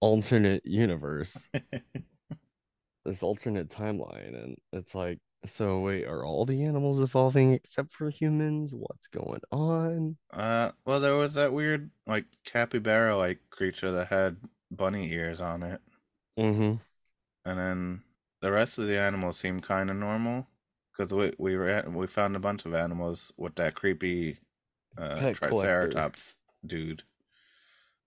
alternate 0.00 0.66
universe, 0.66 1.48
this 3.04 3.22
alternate 3.22 3.68
timeline. 3.68 4.42
And 4.42 4.56
it's 4.72 4.94
like, 4.96 5.20
so 5.46 5.78
wait, 5.80 6.04
are 6.06 6.24
all 6.24 6.44
the 6.44 6.64
animals 6.64 7.00
evolving 7.00 7.52
except 7.52 7.92
for 7.92 8.10
humans? 8.10 8.74
What's 8.74 9.06
going 9.06 9.40
on? 9.52 10.16
Uh, 10.32 10.72
well, 10.84 10.98
there 11.00 11.16
was 11.16 11.34
that 11.34 11.52
weird 11.52 11.90
like 12.06 12.26
capybara 12.44 13.16
like 13.16 13.38
creature 13.50 13.92
that 13.92 14.08
had 14.08 14.36
bunny 14.72 15.12
ears 15.12 15.40
on 15.40 15.62
it, 15.62 15.80
Mm-hmm. 16.38 16.74
and 17.50 17.58
then 17.58 18.02
the 18.40 18.50
rest 18.50 18.78
of 18.78 18.86
the 18.86 18.98
animals 18.98 19.36
seemed 19.38 19.62
kind 19.62 19.90
of 19.90 19.96
normal 19.96 20.46
because 20.96 21.12
we 21.12 21.32
we 21.38 21.56
were 21.56 21.84
we 21.88 22.06
found 22.06 22.36
a 22.36 22.40
bunch 22.40 22.64
of 22.66 22.74
animals 22.74 23.32
with 23.36 23.54
that 23.56 23.74
creepy 23.74 24.38
uh, 24.98 25.32
triceratops 25.32 26.34
dude. 26.66 27.02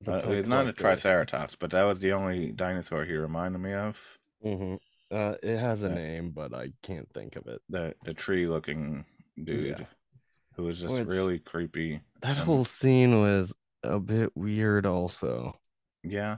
Uh, 0.08 0.22
it's 0.26 0.48
not 0.50 0.68
a 0.68 0.74
triceratops, 0.74 1.56
but 1.56 1.72
that 1.72 1.84
was 1.84 2.00
the 2.00 2.12
only 2.14 2.52
dinosaur 2.52 3.06
he 3.06 3.14
reminded 3.16 3.60
me 3.60 3.74
of. 3.74 4.18
Mm-hmm. 4.44 4.76
Uh, 5.16 5.36
it 5.42 5.58
has 5.58 5.84
a 5.84 5.88
Yeah. 5.88 5.94
name, 5.96 6.32
but 6.32 6.54
I 6.54 6.74
can't 6.84 7.08
think 7.14 7.36
of 7.38 7.48
it. 7.48 7.62
The 7.70 7.96
the 8.04 8.14
tree 8.14 8.48
looking 8.48 9.06
dude 9.42 9.80
Yeah. 9.80 9.86
who 10.56 10.64
was 10.64 10.80
just 10.80 10.94
Which- 10.94 11.08
really 11.08 11.40
creepy. 11.40 12.02
That 12.22 12.38
and- 12.38 12.46
whole 12.46 12.66
scene 12.66 13.22
was 13.22 13.54
a 13.84 14.00
bit 14.00 14.36
weird, 14.36 14.86
also. 14.86 15.58
yeah. 16.04 16.38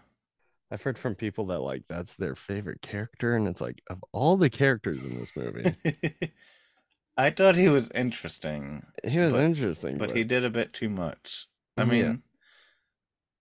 I've 0.71 0.81
heard 0.81 0.97
from 0.97 1.15
people 1.15 1.45
that 1.47 1.59
like 1.59 1.83
that's 1.87 2.15
their 2.15 2.35
favorite 2.35 2.81
character, 2.81 3.35
and 3.35 3.47
it's 3.47 3.61
like 3.61 3.81
of 3.89 4.03
all 4.11 4.35
the 4.37 4.49
characters 4.49 5.05
in 5.05 5.17
this 5.17 5.31
movie, 5.35 5.73
I 7.17 7.29
thought 7.31 7.55
he 7.55 7.69
was 7.69 7.89
interesting, 7.95 8.85
he 9.03 9.19
was 9.19 9.33
But- 9.33 9.43
interesting, 9.43 9.97
but 9.97 10.09
but 10.09 10.17
he 10.17 10.23
did 10.23 10.43
a 10.43 10.49
bit 10.49 10.73
too 10.73 10.89
much. 10.89 11.47
I 11.77 11.81
Yeah. 11.83 11.87
mean, 11.87 12.23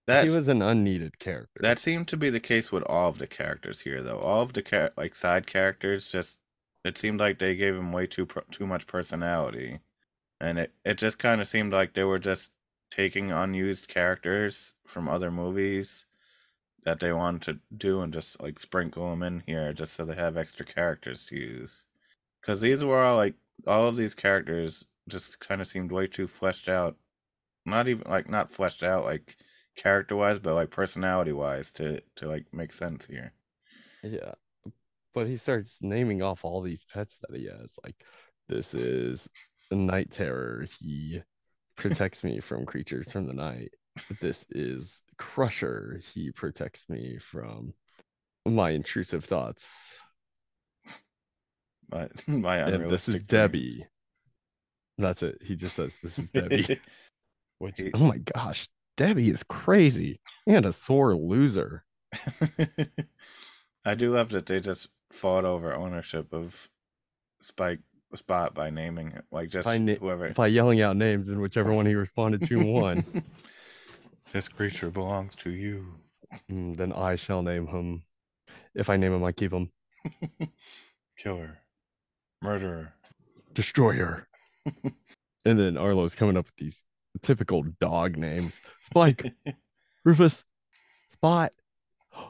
that's 0.06 0.30
he 0.30 0.36
was 0.36 0.48
an 0.48 0.62
unneeded 0.62 1.18
character. 1.18 1.60
that 1.62 1.78
seemed 1.80 2.06
to 2.08 2.16
be 2.16 2.30
the 2.30 2.40
case 2.40 2.70
with 2.70 2.84
all 2.84 3.08
of 3.08 3.18
the 3.18 3.26
characters 3.26 3.80
here, 3.80 4.02
though. 4.02 4.18
All 4.18 4.42
of 4.42 4.52
the 4.52 4.62
char- 4.62 4.92
like 4.96 5.14
side 5.14 5.46
characters 5.46 6.10
just 6.10 6.38
it 6.84 6.96
seemed 6.96 7.18
like 7.18 7.40
they 7.40 7.56
gave 7.56 7.74
him 7.74 7.92
way 7.92 8.06
too 8.06 8.26
too 8.52 8.66
much 8.66 8.86
personality, 8.86 9.80
and 10.40 10.58
it 10.60 10.72
it 10.84 10.94
just 10.98 11.18
kind 11.18 11.40
of 11.40 11.48
seemed 11.48 11.72
like 11.72 11.94
they 11.94 12.04
were 12.04 12.20
just 12.20 12.52
taking 12.90 13.32
unused 13.32 13.88
characters 13.88 14.74
from 14.86 15.08
other 15.08 15.30
movies 15.32 16.06
that 16.86 17.00
they 17.00 17.12
wanted 17.12 17.42
to 17.42 17.58
do 17.76 18.00
and 18.00 18.12
just 18.12 18.40
like 18.40 18.60
sprinkle 18.60 19.10
them 19.10 19.24
in 19.24 19.42
here 19.44 19.72
just 19.72 19.94
so 19.94 20.04
they 20.04 20.14
have 20.14 20.36
extra 20.36 20.64
characters 20.64 21.26
to 21.26 21.34
use. 21.36 21.86
Because 22.40 22.60
these 22.60 22.84
were 22.84 23.02
all 23.02 23.16
like 23.16 23.34
all 23.66 23.88
of 23.88 23.96
these 23.96 24.14
characters 24.14 24.86
just 25.08 25.40
kind 25.40 25.60
of 25.60 25.66
seemed 25.66 25.90
way 25.90 26.06
too 26.06 26.28
fleshed 26.28 26.68
out. 26.68 26.96
Not 27.66 27.88
even 27.88 28.04
like 28.08 28.30
not 28.30 28.52
fleshed 28.52 28.84
out 28.84 29.04
like 29.04 29.36
character 29.76 30.14
wise, 30.14 30.38
but 30.38 30.54
like 30.54 30.70
personality 30.70 31.32
wise 31.32 31.72
to 31.72 32.00
to 32.16 32.28
like 32.28 32.46
make 32.52 32.72
sense 32.72 33.04
here. 33.04 33.32
Yeah. 34.04 34.34
But 35.12 35.26
he 35.26 35.36
starts 35.36 35.80
naming 35.82 36.22
off 36.22 36.44
all 36.44 36.62
these 36.62 36.84
pets 36.84 37.18
that 37.22 37.36
he 37.36 37.46
has. 37.46 37.72
Like 37.82 37.96
this 38.48 38.74
is 38.74 39.28
a 39.72 39.74
night 39.74 40.12
terror. 40.12 40.66
He 40.78 41.20
protects 41.76 42.22
me 42.22 42.38
from 42.38 42.64
creatures 42.64 43.10
from 43.10 43.26
the 43.26 43.34
night. 43.34 43.72
This 44.20 44.46
is 44.50 45.02
Crusher. 45.18 46.00
He 46.14 46.30
protects 46.30 46.88
me 46.88 47.18
from 47.18 47.74
my 48.44 48.70
intrusive 48.70 49.24
thoughts. 49.24 49.98
My, 51.90 52.08
my 52.26 52.58
and 52.58 52.90
this 52.90 53.08
is 53.08 53.22
Debbie. 53.22 53.86
That's 54.98 55.22
it. 55.22 55.38
He 55.42 55.56
just 55.56 55.76
says, 55.76 55.98
This 56.02 56.18
is 56.18 56.30
Debbie. 56.30 56.80
Which, 57.58 57.80
oh 57.94 58.06
my 58.06 58.18
gosh, 58.18 58.68
Debbie 58.96 59.30
is 59.30 59.42
crazy 59.42 60.20
and 60.46 60.66
a 60.66 60.72
sore 60.72 61.16
loser. 61.16 61.84
I 63.84 63.94
do 63.94 64.14
love 64.14 64.30
that 64.30 64.46
they 64.46 64.60
just 64.60 64.88
fought 65.10 65.46
over 65.46 65.74
ownership 65.74 66.32
of 66.34 66.68
Spike 67.40 67.80
Spot 68.14 68.54
by 68.54 68.70
naming 68.70 69.12
it, 69.12 69.24
like 69.30 69.48
just 69.48 69.64
by 69.64 69.78
na- 69.78 69.94
whoever 69.94 70.30
by 70.30 70.46
yelling 70.46 70.80
out 70.80 70.96
names, 70.96 71.28
and 71.28 71.40
whichever 71.40 71.72
one 71.72 71.86
he 71.86 71.94
responded 71.94 72.42
to 72.44 72.64
won. 72.64 73.04
This 74.32 74.48
creature 74.48 74.90
belongs 74.90 75.34
to 75.36 75.50
you. 75.50 75.94
Mm, 76.50 76.76
then 76.76 76.92
I 76.92 77.16
shall 77.16 77.42
name 77.42 77.68
him. 77.68 78.02
If 78.74 78.90
I 78.90 78.96
name 78.96 79.14
him, 79.14 79.24
I 79.24 79.32
keep 79.32 79.52
him. 79.52 79.70
Killer, 81.18 81.58
murderer, 82.42 82.92
destroyer. 83.54 84.28
and 85.44 85.58
then 85.58 85.76
Arlo's 85.76 86.14
coming 86.14 86.36
up 86.36 86.46
with 86.46 86.56
these 86.56 86.82
typical 87.22 87.64
dog 87.80 88.16
names: 88.16 88.60
Spike, 88.82 89.32
Rufus, 90.04 90.44
Spot. 91.08 91.52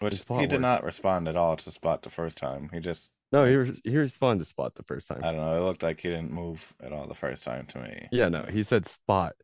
Which 0.00 0.14
Spot 0.14 0.40
he 0.40 0.46
did 0.46 0.60
not 0.60 0.84
respond 0.84 1.28
at 1.28 1.36
all 1.36 1.56
to 1.56 1.70
Spot 1.70 2.02
the 2.02 2.10
first 2.10 2.36
time. 2.36 2.70
He 2.72 2.80
just 2.80 3.10
no, 3.32 3.44
he 3.44 3.56
was 3.56 3.80
he 3.84 3.96
responded 3.96 4.44
to 4.44 4.48
Spot 4.48 4.74
the 4.74 4.82
first 4.82 5.08
time. 5.08 5.20
I 5.22 5.32
don't 5.32 5.40
know. 5.40 5.56
It 5.56 5.62
looked 5.62 5.82
like 5.82 6.00
he 6.00 6.08
didn't 6.08 6.32
move 6.32 6.74
at 6.82 6.92
all 6.92 7.06
the 7.06 7.14
first 7.14 7.44
time 7.44 7.66
to 7.66 7.78
me. 7.78 8.08
Yeah, 8.10 8.28
no, 8.28 8.44
he 8.48 8.62
said 8.62 8.86
Spot, 8.86 9.34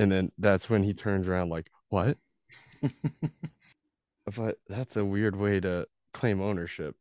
and 0.00 0.10
then 0.10 0.32
that's 0.38 0.70
when 0.70 0.82
he 0.82 0.94
turns 0.94 1.28
around 1.28 1.50
like, 1.50 1.70
"What?" 1.90 2.16
but 4.34 4.58
that's 4.66 4.96
a 4.96 5.04
weird 5.04 5.36
way 5.36 5.60
to 5.60 5.86
claim 6.14 6.40
ownership. 6.40 6.96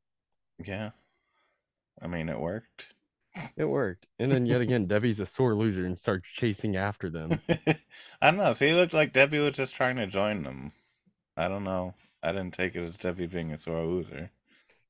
Yeah, 0.63 0.91
I 2.01 2.07
mean, 2.07 2.27
it 2.27 2.39
worked. 2.39 2.87
It 3.55 3.65
worked, 3.65 4.05
and 4.19 4.33
then 4.33 4.45
yet 4.45 4.59
again, 4.59 4.85
Debbie's 4.85 5.21
a 5.21 5.25
sore 5.25 5.55
loser 5.55 5.85
and 5.85 5.97
starts 5.97 6.29
chasing 6.29 6.75
after 6.75 7.09
them. 7.09 7.39
I 7.49 8.31
don't 8.31 8.37
know. 8.37 8.51
See, 8.51 8.67
it 8.67 8.75
looked 8.75 8.93
like 8.93 9.13
Debbie 9.13 9.39
was 9.39 9.55
just 9.55 9.75
trying 9.75 9.95
to 9.95 10.07
join 10.07 10.43
them. 10.43 10.73
I 11.37 11.47
don't 11.47 11.63
know. 11.63 11.93
I 12.21 12.33
didn't 12.33 12.53
take 12.53 12.75
it 12.75 12.83
as 12.83 12.97
Debbie 12.97 13.27
being 13.27 13.53
a 13.53 13.59
sore 13.59 13.85
loser. 13.85 14.31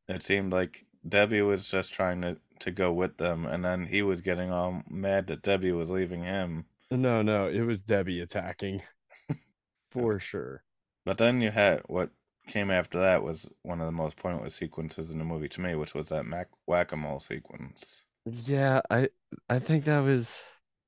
It 0.08 0.24
seemed 0.24 0.52
like 0.52 0.86
Debbie 1.08 1.44
was 1.44 1.70
just 1.70 1.94
trying 1.94 2.22
to, 2.22 2.38
to 2.62 2.72
go 2.72 2.92
with 2.92 3.18
them, 3.18 3.46
and 3.46 3.64
then 3.64 3.86
he 3.86 4.02
was 4.02 4.22
getting 4.22 4.52
all 4.52 4.82
mad 4.90 5.28
that 5.28 5.44
Debbie 5.44 5.74
was 5.74 5.92
leaving 5.92 6.24
him. 6.24 6.66
No, 6.92 7.22
no, 7.24 7.48
it 7.48 7.62
was 7.62 7.82
Debbie 7.82 8.20
attacking 8.20 8.84
for 9.92 10.20
sure. 10.20 10.64
But 11.04 11.18
then 11.18 11.42
you 11.42 11.52
had 11.52 11.82
what 11.88 12.12
came 12.48 12.72
after 12.72 13.00
that 13.02 13.22
was 13.22 13.50
one 13.64 13.82
of 13.82 13.86
the 13.86 13.92
most 13.92 14.16
pointless 14.16 14.56
sequences 14.56 15.12
in 15.12 15.18
the 15.18 15.26
movie 15.26 15.50
to 15.50 15.60
me, 15.60 15.76
which 15.76 15.94
was 15.94 16.08
that 16.08 16.26
Mac- 16.26 16.52
whack 16.66 16.94
a 16.94 16.96
mole 16.96 17.20
sequence. 17.20 18.06
Yeah, 18.26 18.82
I 18.90 19.10
I 19.50 19.60
think 19.60 19.86
that 19.86 20.00
was 20.00 20.42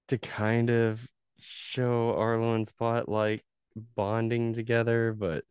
to 0.09 0.17
kind 0.17 0.69
of 0.69 1.07
show 1.39 2.15
Arlo 2.15 2.53
and 2.55 2.67
Spot 2.67 3.09
like 3.09 3.43
bonding 3.75 4.53
together, 4.53 5.13
but 5.13 5.45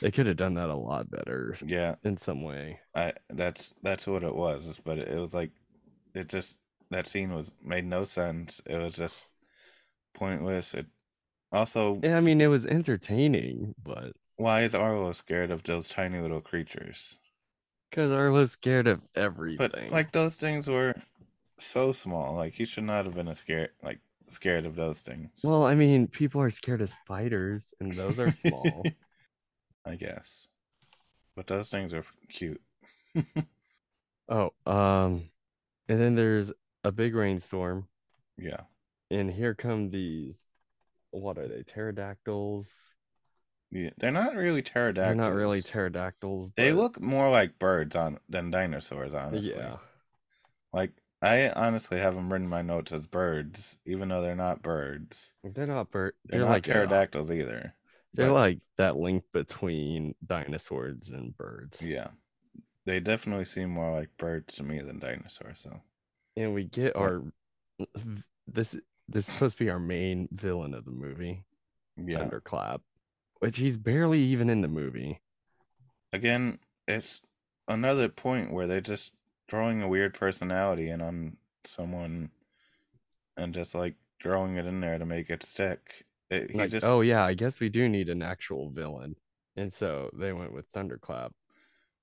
they 0.00 0.10
could 0.12 0.26
have 0.26 0.36
done 0.36 0.54
that 0.54 0.70
a 0.70 0.76
lot 0.76 1.10
better. 1.10 1.56
Yeah, 1.64 1.96
in 2.04 2.16
some 2.16 2.42
way. 2.42 2.80
I 2.94 3.12
that's 3.30 3.72
that's 3.82 4.06
what 4.06 4.22
it 4.24 4.34
was, 4.34 4.80
but 4.84 4.98
it, 4.98 5.08
it 5.08 5.18
was 5.18 5.34
like 5.34 5.50
it 6.14 6.28
just 6.28 6.56
that 6.90 7.08
scene 7.08 7.34
was 7.34 7.50
made 7.62 7.84
no 7.86 8.04
sense. 8.04 8.60
It 8.66 8.76
was 8.78 8.96
just 8.96 9.26
pointless. 10.14 10.74
It 10.74 10.86
also, 11.50 12.00
yeah, 12.02 12.16
I 12.16 12.20
mean, 12.20 12.40
it 12.40 12.46
was 12.46 12.66
entertaining, 12.66 13.74
but 13.82 14.12
why 14.36 14.62
is 14.62 14.74
Arlo 14.74 15.12
scared 15.12 15.50
of 15.50 15.62
those 15.62 15.88
tiny 15.88 16.18
little 16.18 16.40
creatures? 16.40 17.18
Because 17.90 18.10
Arlo's 18.10 18.52
scared 18.52 18.86
of 18.86 19.02
everything. 19.14 19.58
But 19.58 19.92
like 19.92 20.12
those 20.12 20.36
things 20.36 20.68
were 20.68 20.94
so 21.58 21.92
small. 21.92 22.34
Like 22.34 22.54
he 22.54 22.64
should 22.64 22.84
not 22.84 23.04
have 23.04 23.14
been 23.14 23.28
a 23.28 23.34
scared 23.34 23.70
like 23.82 24.00
scared 24.28 24.66
of 24.66 24.76
those 24.76 25.02
things. 25.02 25.30
Well, 25.44 25.64
I 25.64 25.74
mean, 25.74 26.06
people 26.06 26.40
are 26.40 26.50
scared 26.50 26.80
of 26.80 26.90
spiders, 26.90 27.74
and 27.80 27.92
those 27.92 28.18
are 28.18 28.32
small. 28.32 28.84
I 29.84 29.96
guess. 29.96 30.48
But 31.36 31.46
those 31.46 31.68
things 31.68 31.92
are 31.92 32.04
cute. 32.28 32.60
oh, 34.28 34.52
um, 34.66 35.28
and 35.88 36.00
then 36.00 36.14
there's 36.14 36.52
a 36.84 36.92
big 36.92 37.14
rainstorm. 37.14 37.88
Yeah. 38.38 38.60
And 39.12 39.30
here 39.30 39.54
come 39.54 39.90
these. 39.90 40.38
What 41.10 41.36
are 41.36 41.46
they? 41.46 41.62
Pterodactyls. 41.62 42.66
Yeah, 43.70 43.90
they're 43.98 44.10
not 44.10 44.34
really 44.34 44.62
pterodactyls. 44.62 45.16
They're 45.16 45.30
not 45.30 45.34
really 45.34 45.60
pterodactyls. 45.60 46.48
But... 46.48 46.62
They 46.62 46.72
look 46.72 47.00
more 47.00 47.30
like 47.30 47.58
birds 47.58 47.94
on 47.94 48.18
than 48.28 48.50
dinosaurs, 48.50 49.14
honestly. 49.14 49.52
Yeah. 49.54 49.76
Like 50.72 50.92
I 51.20 51.50
honestly 51.50 51.98
have 51.98 52.14
them 52.14 52.32
written 52.32 52.46
in 52.46 52.50
my 52.50 52.62
notes 52.62 52.90
as 52.90 53.06
birds, 53.06 53.78
even 53.84 54.08
though 54.08 54.22
they're 54.22 54.34
not 54.34 54.62
birds. 54.62 55.34
They're 55.44 55.66
not 55.66 55.90
birds. 55.90 56.16
They're, 56.24 56.40
they're, 56.40 56.48
not 56.48 56.54
like 56.54 56.68
uh, 56.68 56.72
pterodactyls 56.72 57.30
either. 57.30 57.74
They're 58.14 58.28
but, 58.28 58.34
like 58.34 58.58
that 58.78 58.96
link 58.96 59.24
between 59.32 60.14
dinosaurs 60.26 61.10
and 61.10 61.36
birds. 61.36 61.84
Yeah. 61.84 62.08
They 62.86 62.98
definitely 63.00 63.44
seem 63.44 63.70
more 63.70 63.92
like 63.92 64.08
birds 64.18 64.56
to 64.56 64.62
me 64.62 64.80
than 64.80 64.98
dinosaurs, 64.98 65.60
so. 65.62 65.82
And 66.36 66.54
we 66.54 66.64
get 66.64 66.96
our 66.96 67.22
this 68.46 68.76
this 69.08 69.28
is 69.28 69.34
supposed 69.34 69.58
to 69.58 69.64
be 69.64 69.70
our 69.70 69.78
main 69.78 70.28
villain 70.32 70.74
of 70.74 70.84
the 70.84 70.90
movie. 70.90 71.44
Yeah. 71.96 72.18
Thunderclap. 72.18 72.80
Which 73.40 73.58
he's 73.58 73.76
barely 73.76 74.20
even 74.20 74.48
in 74.48 74.60
the 74.60 74.68
movie. 74.68 75.20
Again, 76.12 76.58
it's 76.86 77.22
another 77.68 78.08
point 78.08 78.52
where 78.52 78.66
they're 78.66 78.80
just 78.80 79.12
throwing 79.48 79.82
a 79.82 79.88
weird 79.88 80.14
personality 80.14 80.88
in 80.90 81.00
on 81.02 81.36
someone 81.64 82.30
and 83.36 83.54
just 83.54 83.74
like 83.74 83.94
throwing 84.22 84.56
it 84.56 84.66
in 84.66 84.80
there 84.80 84.98
to 84.98 85.06
make 85.06 85.30
it 85.30 85.42
stick. 85.42 86.06
It, 86.30 86.54
like, 86.54 86.70
just... 86.70 86.86
oh 86.86 87.00
yeah, 87.00 87.24
I 87.24 87.34
guess 87.34 87.60
we 87.60 87.68
do 87.68 87.88
need 87.88 88.08
an 88.08 88.22
actual 88.22 88.70
villain, 88.70 89.16
and 89.56 89.72
so 89.72 90.10
they 90.14 90.32
went 90.32 90.54
with 90.54 90.66
Thunderclap. 90.72 91.32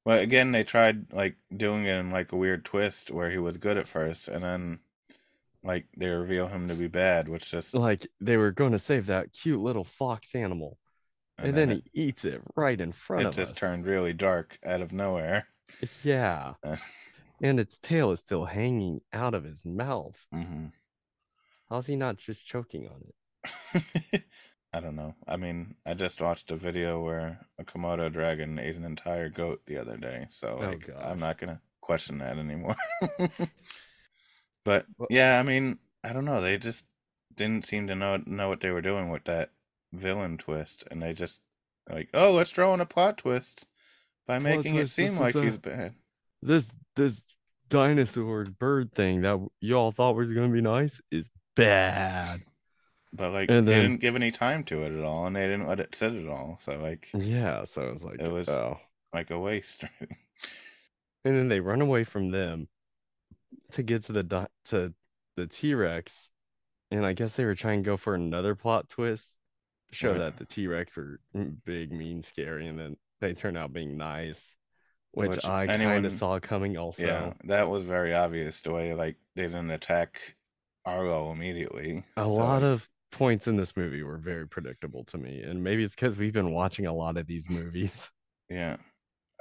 But 0.06 0.22
again, 0.22 0.52
they 0.52 0.64
tried 0.64 1.12
like 1.14 1.36
doing 1.56 1.86
it 1.86 1.96
in 1.96 2.12
like 2.12 2.32
a 2.32 2.38
weird 2.38 2.66
twist 2.66 3.12
where 3.12 3.32
he 3.32 3.38
was 3.38 3.58
good 3.58 3.78
at 3.78 3.88
first, 3.88 4.28
and 4.28 4.44
then 4.44 4.80
like 5.63 5.86
they 5.98 6.08
reveal 6.08 6.48
him 6.48 6.67
to 6.67 6.74
be 6.74 6.88
bad, 6.88 7.28
which 7.28 7.52
just 7.52 7.74
like 7.74 8.08
they 8.22 8.38
were 8.38 8.52
going 8.52 8.72
to 8.72 8.80
save 8.80 9.08
that 9.08 9.34
cute 9.34 9.60
little 9.60 9.84
fox 9.84 10.36
animal, 10.36 10.78
and, 11.38 11.50
and 11.50 11.58
then, 11.58 11.69
then 11.69 11.78
it, 11.78 11.84
he 11.91 12.02
eats 12.04 12.26
it 12.26 12.41
right 12.56 12.80
in 12.80 12.91
front 12.91 13.26
of 13.26 13.30
us. 13.30 13.38
It 13.38 13.41
just 13.41 13.58
turned 13.58 13.86
really 13.86 14.13
dark 14.13 14.58
out 14.65 14.82
of 14.82 14.91
nowhere. 14.91 15.48
Yeah, 16.04 16.54
and 17.41 17.60
its 17.60 17.78
tail 17.78 18.12
is 18.12 18.19
still 18.19 18.45
hanging 18.45 19.02
out 19.13 19.34
of 19.34 19.43
his 19.43 19.65
mouth. 19.65 20.17
Mm-hmm. 20.34 20.67
How's 21.69 21.86
he 21.86 21.95
not 21.95 22.17
just 22.17 22.45
choking 22.45 22.88
on 22.88 23.04
it? 24.13 24.24
I 24.74 24.80
don't 24.80 24.95
know. 24.95 25.15
I 25.28 25.38
mean, 25.38 25.76
I 25.86 25.93
just 25.93 26.22
watched 26.22 26.52
a 26.52 26.56
video 26.56 27.02
where 27.02 27.39
a 27.58 27.63
Komodo 27.63 28.12
dragon 28.12 28.60
ate 28.60 28.76
an 28.76 28.86
entire 28.86 29.30
goat 29.30 29.62
the 29.65 29.78
other 29.78 29.98
day, 29.98 30.28
so 30.30 30.60
oh, 30.62 30.65
like, 30.65 30.89
I'm 31.02 31.19
not 31.19 31.38
gonna 31.38 31.60
question 31.82 32.19
that 32.19 32.38
anymore. 32.38 32.76
but 34.63 34.86
yeah, 35.10 35.39
I 35.39 35.43
mean, 35.43 35.80
I 36.04 36.13
don't 36.13 36.26
know. 36.26 36.41
They 36.41 36.58
just 36.58 36.86
didn't 37.36 37.65
seem 37.65 37.88
to 37.88 37.95
know 37.95 38.22
know 38.26 38.50
what 38.50 38.62
they 38.62 38.72
were 38.72 38.82
doing 38.82 39.10
with 39.10 39.26
that 39.26 39.52
villain 39.93 40.38
twist, 40.38 40.84
and 40.91 41.02
they 41.02 41.13
just 41.13 41.41
like, 41.89 42.10
oh, 42.13 42.32
let's 42.32 42.52
throw 42.52 42.74
in 42.74 42.82
a 42.82 42.86
plot 42.86 43.17
twist 43.17 43.65
by 44.28 44.39
making 44.39 44.74
twist, 44.74 44.98
it 45.00 45.02
seem 45.02 45.17
like 45.17 45.36
a, 45.36 45.43
he's 45.43 45.58
bad. 45.58 45.95
This 46.41 46.69
this 46.95 47.24
dinosaur 47.69 48.45
bird 48.45 48.93
thing 48.93 49.22
that 49.22 49.39
y'all 49.62 49.91
thought 49.91 50.15
was 50.15 50.34
gonna 50.34 50.50
be 50.50 50.62
nice 50.62 51.02
is 51.12 51.30
bad. 51.56 52.41
But 53.12 53.32
like 53.32 53.50
and 53.50 53.67
they 53.67 53.74
then, 53.74 53.82
didn't 53.84 54.02
give 54.02 54.15
any 54.15 54.32
time 54.32 54.63
to 54.65 54.84
it 54.84 54.98
at 54.98 55.04
all, 55.04 55.26
and 55.26 55.36
they 55.36 55.48
didn't 55.48 55.67
let 55.67 55.80
it 55.80 55.95
sit 55.95 56.13
at 56.13 56.28
all. 56.28 56.58
So 56.62 56.78
like 56.78 57.10
yeah, 57.13 57.63
so 57.63 57.84
it 57.84 57.93
was 57.93 58.04
like 58.04 58.19
it 58.19 58.32
was 58.32 58.50
oh. 58.50 58.80
like 59.13 59.32
a 59.32 59.39
waste. 59.39 59.84
and 61.26 61.36
then 61.36 61.48
they 61.48 61.60
run 61.60 61.82
away 61.82 62.04
from 62.04 62.30
them 62.30 62.67
to 63.72 63.84
get 63.84 64.04
to 64.06 64.14
the 64.14 64.48
to 64.66 64.94
the 65.36 65.48
T-Rex, 65.48 66.30
and 66.92 67.06
I 67.06 67.14
guess 67.14 67.36
they 67.36 67.46
were 67.46 67.56
trying 67.56 67.84
to 67.84 67.88
go 67.88 67.98
for 67.98 68.16
another 68.16 68.56
plot 68.56 68.90
twist, 68.90 69.38
show 69.92 70.12
Right. 70.12 70.18
that 70.20 70.38
the 70.38 70.46
T-Rex 70.46 70.96
were 70.98 71.20
mm, 71.36 71.56
big, 71.66 71.92
mean, 71.92 72.22
scary, 72.22 72.68
and 72.68 72.78
then 72.80 72.98
they 73.22 73.34
turn 73.34 73.56
out 73.58 73.72
being 73.74 73.98
nice, 73.98 74.56
which, 75.12 75.32
Which 75.32 75.46
I 75.46 75.68
kind 75.68 75.82
anyone- 75.82 76.06
of 76.06 76.12
saw 76.12 76.40
coming 76.40 76.78
also. 76.78 77.06
Yeah, 77.06 77.34
that 77.46 77.70
was 77.70 77.84
very 77.84 78.14
obvious 78.14 78.62
the 78.62 78.72
way 78.74 78.94
like 78.94 79.16
they 79.36 79.44
didn't 79.44 79.72
attack 79.72 80.36
Arlo 80.86 81.32
immediately. 81.32 82.04
A 82.18 82.24
So, 82.24 82.34
lot 82.34 82.64
of 82.64 82.90
points 83.12 83.48
in 83.48 83.56
this 83.56 83.76
movie 83.76 84.04
were 84.04 84.18
very 84.18 84.48
predictable 84.48 85.04
to 85.06 85.18
me, 85.18 85.42
and 85.42 85.64
maybe 85.64 85.84
it's 85.84 85.96
because 85.96 86.18
we've 86.18 86.34
been 86.34 86.52
watching 86.52 86.86
a 86.86 86.94
lot 86.94 87.18
of 87.18 87.28
these 87.28 87.50
movies. 87.50 88.10
yeah. 88.50 88.78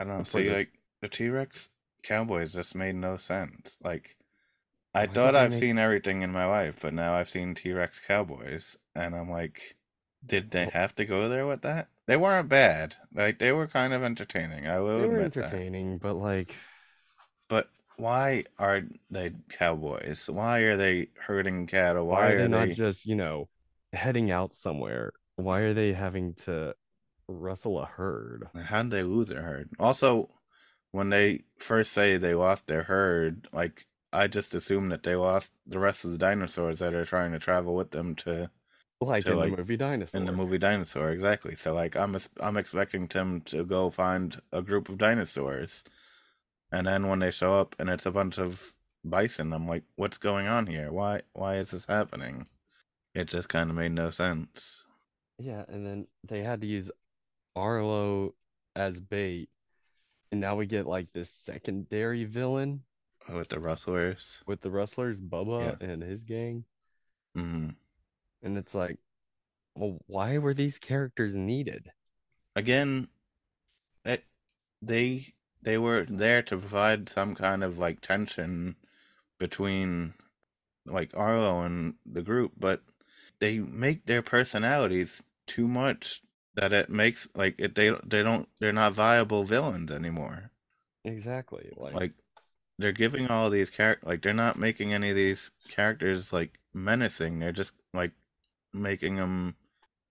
I 0.00 0.04
don't 0.04 0.18
know. 0.18 0.22
So 0.24 0.38
this- 0.38 0.52
like 0.56 0.72
the 1.02 1.08
T 1.08 1.28
Rex 1.28 1.70
Cowboys 2.04 2.52
just 2.54 2.74
made 2.76 2.94
no 2.94 3.16
sense. 3.16 3.76
Like 3.82 4.16
I 4.98 5.06
Why 5.06 5.12
thought 5.14 5.34
I've 5.36 5.50
make- 5.50 5.60
seen 5.60 5.78
everything 5.78 6.22
in 6.22 6.32
my 6.32 6.46
life, 6.46 6.76
but 6.80 6.92
now 6.94 7.14
I've 7.14 7.30
seen 7.30 7.54
T 7.54 7.72
Rex 7.72 8.00
Cowboys, 8.00 8.76
and 8.94 9.14
I'm 9.14 9.30
like, 9.30 9.76
did 10.26 10.50
they 10.50 10.66
have 10.66 10.94
to 10.96 11.04
go 11.04 11.28
there 11.28 11.46
with 11.46 11.62
that? 11.62 11.88
They 12.06 12.16
weren't 12.16 12.48
bad. 12.48 12.96
Like 13.14 13.38
they 13.38 13.52
were 13.52 13.66
kind 13.68 13.92
of 13.92 14.02
entertaining. 14.02 14.66
I 14.66 14.80
will 14.80 15.00
They 15.00 15.06
were 15.08 15.16
admit 15.16 15.32
that. 15.34 15.44
entertaining, 15.52 15.98
but 15.98 16.14
like, 16.14 16.54
But 17.48 17.70
why 17.96 18.44
are 18.58 18.82
they 19.10 19.32
cowboys? 19.50 20.28
Why 20.28 20.60
are 20.60 20.76
they 20.76 21.08
herding 21.26 21.66
cattle? 21.66 22.06
why, 22.06 22.20
Why, 22.20 22.30
are 22.32 22.42
they 22.42 22.48
not 22.48 22.68
just 22.70 23.06
you 23.06 23.14
know 23.14 23.48
heading 23.92 24.30
out 24.30 24.52
somewhere? 24.52 25.12
Why 25.36 25.60
are 25.60 25.74
they 25.74 25.92
having 25.92 26.34
to 26.46 26.74
rustle 27.28 27.78
a 27.80 27.86
herd? 27.86 28.48
How 28.54 28.82
did 28.82 28.90
they 28.90 29.02
lose 29.02 29.28
their 29.28 29.42
herd? 29.42 29.70
Also, 29.78 30.30
when 30.92 31.10
they 31.10 31.44
first 31.58 31.92
say 31.92 32.16
they 32.16 32.34
lost 32.34 32.66
their 32.66 32.82
herd, 32.84 33.46
like 33.52 33.86
I 34.12 34.26
just 34.26 34.54
assumed 34.54 34.92
that 34.92 35.02
they 35.02 35.14
lost 35.16 35.52
the 35.66 35.78
rest 35.78 36.04
of 36.04 36.12
the 36.12 36.18
dinosaurs 36.18 36.78
that 36.80 36.94
are 36.94 37.04
trying 37.06 37.32
to 37.32 37.38
travel 37.38 37.74
with 37.74 37.90
them 37.90 38.14
to 38.16 38.50
Like 39.00 39.24
To, 39.24 39.32
in 39.32 39.36
like, 39.36 39.50
the 39.52 39.56
movie 39.58 39.76
Dinosaur. 39.76 40.20
in 40.20 40.26
the 40.26 40.32
movie 40.32 40.58
Dinosaur. 40.58 41.10
Exactly. 41.10 41.56
So 41.56 41.72
like 41.74 41.96
I'm 41.96 42.16
I'm 42.40 42.56
expecting 42.56 43.06
them 43.08 43.40
to 43.42 43.64
go 43.64 43.90
find 43.90 44.40
a 44.52 44.62
group 44.62 44.88
of 44.88 44.98
dinosaurs, 44.98 45.84
and 46.72 46.86
then 46.86 47.08
when 47.08 47.20
they 47.20 47.30
show 47.32 47.54
up 47.58 47.76
and 47.78 47.90
it's 47.90 48.06
a 48.06 48.10
bunch 48.12 48.38
of 48.38 48.74
bison, 49.04 49.52
I'm 49.52 49.68
like, 49.68 49.84
what's 49.96 50.18
going 50.18 50.46
on 50.48 50.66
here? 50.66 50.92
Why 50.92 51.22
why 51.34 51.56
is 51.56 51.70
this 51.72 51.86
happening? 51.86 52.48
It 53.14 53.28
just 53.28 53.48
kind 53.50 53.70
of 53.70 53.76
made 53.76 53.92
no 53.92 54.10
sense. 54.10 54.84
Yeah, 55.38 55.64
and 55.68 55.86
then 55.86 56.06
they 56.24 56.42
had 56.42 56.60
to 56.62 56.66
use 56.66 56.90
Arlo 57.56 58.34
as 58.76 59.00
bait, 59.00 59.50
and 60.32 60.40
now 60.40 60.56
we 60.56 60.66
get 60.66 60.86
like 60.86 61.12
this 61.12 61.30
secondary 61.30 62.24
villain 62.24 62.82
With 63.32 63.48
the 63.48 63.60
rustlers. 63.60 64.42
with 64.46 64.62
the 64.62 64.70
rustlers, 64.70 65.20
Bubba 65.20 65.76
and 65.80 66.02
his 66.02 66.24
gang, 66.24 66.64
hmm 67.34 67.68
and 68.42 68.56
it's 68.56 68.74
like, 68.74 68.98
well, 69.76 69.98
why 70.06 70.38
were 70.38 70.54
these 70.54 70.78
characters 70.78 71.36
needed? 71.36 71.92
again 72.56 73.08
it, 74.04 74.24
they 74.82 75.34
they 75.62 75.78
were 75.78 76.06
there 76.08 76.42
to 76.42 76.56
provide 76.58 77.08
some 77.08 77.34
kind 77.34 77.64
of 77.64 77.78
like 77.78 78.00
tension 78.00 78.76
between 79.38 80.14
like 80.86 81.10
Arlo 81.16 81.62
and 81.62 81.94
the 82.06 82.22
group 82.22 82.52
but 82.58 82.82
they 83.40 83.58
make 83.60 84.06
their 84.06 84.22
personalities 84.22 85.22
too 85.46 85.68
much 85.68 86.22
that 86.54 86.72
it 86.72 86.90
makes 86.90 87.28
like 87.34 87.56
it 87.58 87.74
they 87.76 87.90
they 88.04 88.22
don't 88.22 88.48
they're 88.60 88.72
not 88.72 88.94
viable 88.94 89.44
villains 89.44 89.90
anymore 89.92 90.50
Exactly, 91.04 91.72
like, 91.76 91.94
like 91.94 92.12
they're 92.78 92.92
giving 92.92 93.28
all 93.28 93.50
these 93.50 93.70
characters 93.70 94.06
like 94.08 94.22
they're 94.22 94.32
not 94.32 94.58
making 94.58 94.92
any 94.92 95.10
of 95.10 95.16
these 95.16 95.50
characters 95.68 96.32
like 96.32 96.58
menacing 96.74 97.38
they're 97.38 97.52
just 97.52 97.72
like 97.94 98.12
making 98.72 99.16
them 99.16 99.54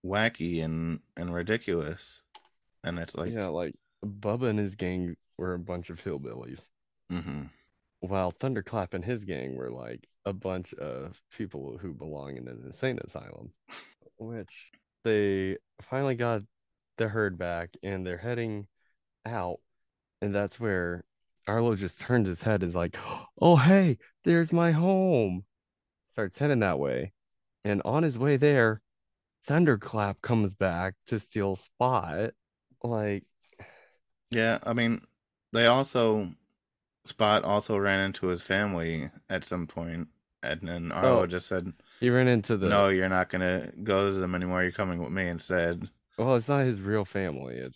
wacky 0.04 0.64
and 0.64 1.00
and 1.16 1.32
ridiculous. 1.34 2.22
And 2.84 2.98
it's 2.98 3.14
like 3.14 3.32
yeah, 3.32 3.48
like 3.48 3.74
Bubba 4.04 4.50
and 4.50 4.58
his 4.58 4.76
gang 4.76 5.16
were 5.36 5.54
a 5.54 5.58
bunch 5.58 5.90
of 5.90 6.02
hillbillies, 6.02 6.68
hmm 7.10 7.42
while 8.00 8.30
Thunderclap 8.30 8.94
and 8.94 9.04
his 9.04 9.24
gang 9.24 9.56
were 9.56 9.70
like 9.70 10.08
a 10.24 10.32
bunch 10.32 10.72
of 10.74 11.20
people 11.36 11.78
who 11.78 11.92
belong 11.92 12.36
in 12.36 12.46
an 12.48 12.62
insane 12.64 12.98
asylum, 13.04 13.52
which 14.18 14.70
they 15.04 15.56
finally 15.82 16.14
got 16.14 16.42
the 16.96 17.08
herd 17.08 17.38
back 17.38 17.70
and 17.82 18.06
they're 18.06 18.18
heading 18.18 18.66
out. 19.26 19.60
And 20.20 20.34
that's 20.34 20.60
where 20.60 21.04
Arlo 21.48 21.74
just 21.74 22.00
turns 22.00 22.28
his 22.28 22.42
head 22.42 22.62
and 22.62 22.68
is 22.68 22.76
like, 22.76 22.96
Oh, 23.40 23.56
hey, 23.56 23.98
there's 24.24 24.52
my 24.52 24.72
home. 24.72 25.44
Starts 26.10 26.38
heading 26.38 26.60
that 26.60 26.78
way. 26.78 27.12
And 27.64 27.82
on 27.84 28.02
his 28.02 28.18
way 28.18 28.36
there, 28.36 28.82
Thunderclap 29.46 30.20
comes 30.22 30.54
back 30.54 30.94
to 31.06 31.18
steal 31.18 31.56
Spot. 31.56 32.32
Like, 32.82 33.24
yeah 34.30 34.58
i 34.64 34.72
mean 34.72 35.00
they 35.52 35.66
also 35.66 36.28
spot 37.04 37.44
also 37.44 37.76
ran 37.78 38.00
into 38.00 38.26
his 38.28 38.42
family 38.42 39.10
at 39.30 39.44
some 39.44 39.66
point 39.66 40.08
and 40.42 40.60
then 40.62 40.92
arlo 40.92 41.22
Oh. 41.22 41.26
just 41.26 41.46
said 41.48 41.72
he 42.00 42.10
ran 42.10 42.28
into 42.28 42.56
the. 42.56 42.68
no 42.68 42.88
you're 42.88 43.08
not 43.08 43.30
gonna 43.30 43.72
go 43.82 44.10
to 44.12 44.18
them 44.18 44.34
anymore 44.34 44.62
you're 44.62 44.72
coming 44.72 45.02
with 45.02 45.12
me 45.12 45.28
instead 45.28 45.88
Well, 46.18 46.34
it's 46.36 46.48
not 46.48 46.64
his 46.66 46.82
real 46.82 47.04
family. 47.04 47.56
It, 47.56 47.74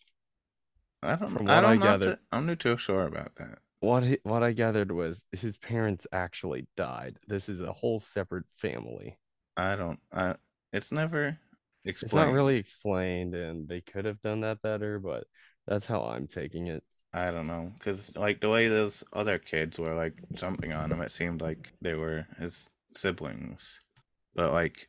i 1.02 1.16
don't 1.16 1.30
From 1.32 1.46
what 1.46 1.54
I 1.54 1.60
don't 1.60 1.78
know 1.80 1.84
gathered- 1.86 2.18
i'm 2.32 2.46
not 2.46 2.60
too 2.60 2.76
sure 2.76 3.06
about 3.06 3.34
that 3.36 3.58
what 3.80 4.04
he, 4.04 4.18
what 4.22 4.44
I 4.44 4.52
gathered 4.52 4.92
was 4.92 5.24
his 5.32 5.56
parents 5.56 6.06
actually 6.12 6.68
died. 6.76 7.18
This 7.26 7.48
is 7.48 7.60
a 7.60 7.72
whole 7.72 7.98
separate 7.98 8.44
family. 8.56 9.18
i 9.56 9.74
don't 9.74 9.98
i 10.12 10.36
it's 10.72 10.92
never 10.92 11.36
It's 11.84 12.12
not 12.14 12.32
really 12.32 12.56
explained, 12.56 13.34
and 13.34 13.68
they 13.68 13.80
could 13.80 14.04
have 14.04 14.22
done 14.22 14.42
that 14.42 14.62
better, 14.62 15.00
but 15.00 15.24
that's 15.66 15.84
how 15.86 16.02
I'm 16.04 16.28
taking 16.28 16.68
it. 16.68 16.84
I 17.12 17.32
don't 17.32 17.48
know, 17.48 17.72
because 17.76 18.14
like 18.16 18.40
the 18.40 18.48
way 18.48 18.68
those 18.68 19.02
other 19.12 19.38
kids 19.38 19.78
were 19.80 19.94
like 19.94 20.14
jumping 20.34 20.72
on 20.72 20.92
him, 20.92 21.02
it 21.02 21.10
seemed 21.12 21.42
like 21.42 21.72
they 21.82 21.94
were 21.94 22.26
his 22.38 22.70
siblings. 22.94 23.80
But 24.34 24.52
like, 24.52 24.88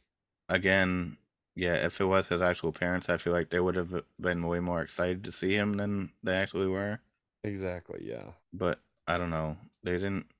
again, 0.49 1.17
yeah, 1.55 1.75
if 1.85 1.99
it 2.01 2.05
was 2.05 2.27
his 2.27 2.41
actual 2.41 2.71
parents, 2.71 3.09
I 3.09 3.17
feel 3.17 3.33
like 3.33 3.49
they 3.49 3.59
would 3.59 3.75
have 3.75 4.03
been 4.19 4.47
way 4.47 4.59
more 4.59 4.81
excited 4.81 5.23
to 5.25 5.31
see 5.31 5.55
him 5.55 5.75
than 5.75 6.11
they 6.23 6.35
actually 6.35 6.67
were. 6.67 6.99
Exactly, 7.43 7.99
yeah. 8.03 8.33
But 8.53 8.79
I 9.05 9.17
don't 9.17 9.31
know, 9.31 9.57
they 9.83 9.93
didn't. 9.97 10.31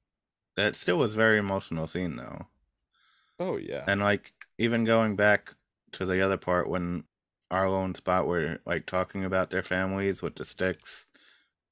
That 0.56 0.76
still 0.76 0.98
was 1.00 1.14
a 1.14 1.18
very 1.18 1.38
emotional 1.40 1.88
scene 1.88 2.16
though, 2.18 2.48
Oh 3.40 3.58
yeah. 3.58 3.88
and 3.88 4.02
like 4.02 4.34
even 4.58 4.84
going 4.86 5.16
back 5.16 5.54
to 5.94 6.06
the 6.06 6.22
other 6.22 6.38
part 6.38 6.70
when 6.70 7.04
Arlo 7.52 7.84
and 7.84 7.96
Spot 7.96 8.28
were 8.28 8.60
like 8.66 8.86
talking 8.86 9.26
about 9.26 9.50
their 9.50 9.64
families 9.64 10.22
with 10.22 10.36
the 10.36 10.46
sticks, 10.46 11.06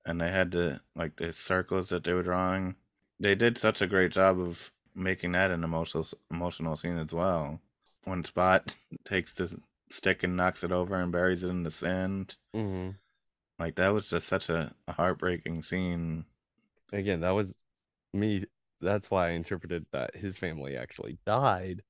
and 0.05 0.21
they 0.21 0.31
had 0.31 0.51
to 0.53 0.81
like 0.95 1.17
the 1.17 1.33
circles 1.33 1.89
that 1.89 2.03
they 2.05 2.13
were 2.13 2.23
drawing. 2.23 2.75
They 3.19 3.35
did 3.35 3.57
such 3.57 3.81
a 3.81 3.87
great 3.87 4.11
job 4.11 4.39
of 4.39 4.73
making 4.95 5.33
that 5.33 5.51
an 5.51 5.63
emotional 5.63 6.07
emotional 6.31 6.77
scene 6.77 6.97
as 6.99 7.13
well. 7.13 7.61
When 8.03 8.23
Spot 8.23 8.75
takes 9.05 9.33
the 9.33 9.59
stick 9.89 10.23
and 10.23 10.35
knocks 10.37 10.63
it 10.63 10.71
over 10.71 10.95
and 10.95 11.11
buries 11.11 11.43
it 11.43 11.49
in 11.49 11.63
the 11.63 11.71
sand, 11.71 12.35
hmm 12.53 12.91
like 13.59 13.75
that 13.75 13.89
was 13.89 14.09
just 14.09 14.27
such 14.27 14.49
a, 14.49 14.73
a 14.87 14.93
heartbreaking 14.93 15.63
scene. 15.63 16.25
Again, 16.91 17.21
that 17.21 17.31
was 17.31 17.55
me. 18.13 18.45
That's 18.81 19.11
why 19.11 19.27
I 19.27 19.31
interpreted 19.31 19.85
that 19.91 20.15
his 20.15 20.37
family 20.37 20.75
actually 20.75 21.19
died, 21.25 21.83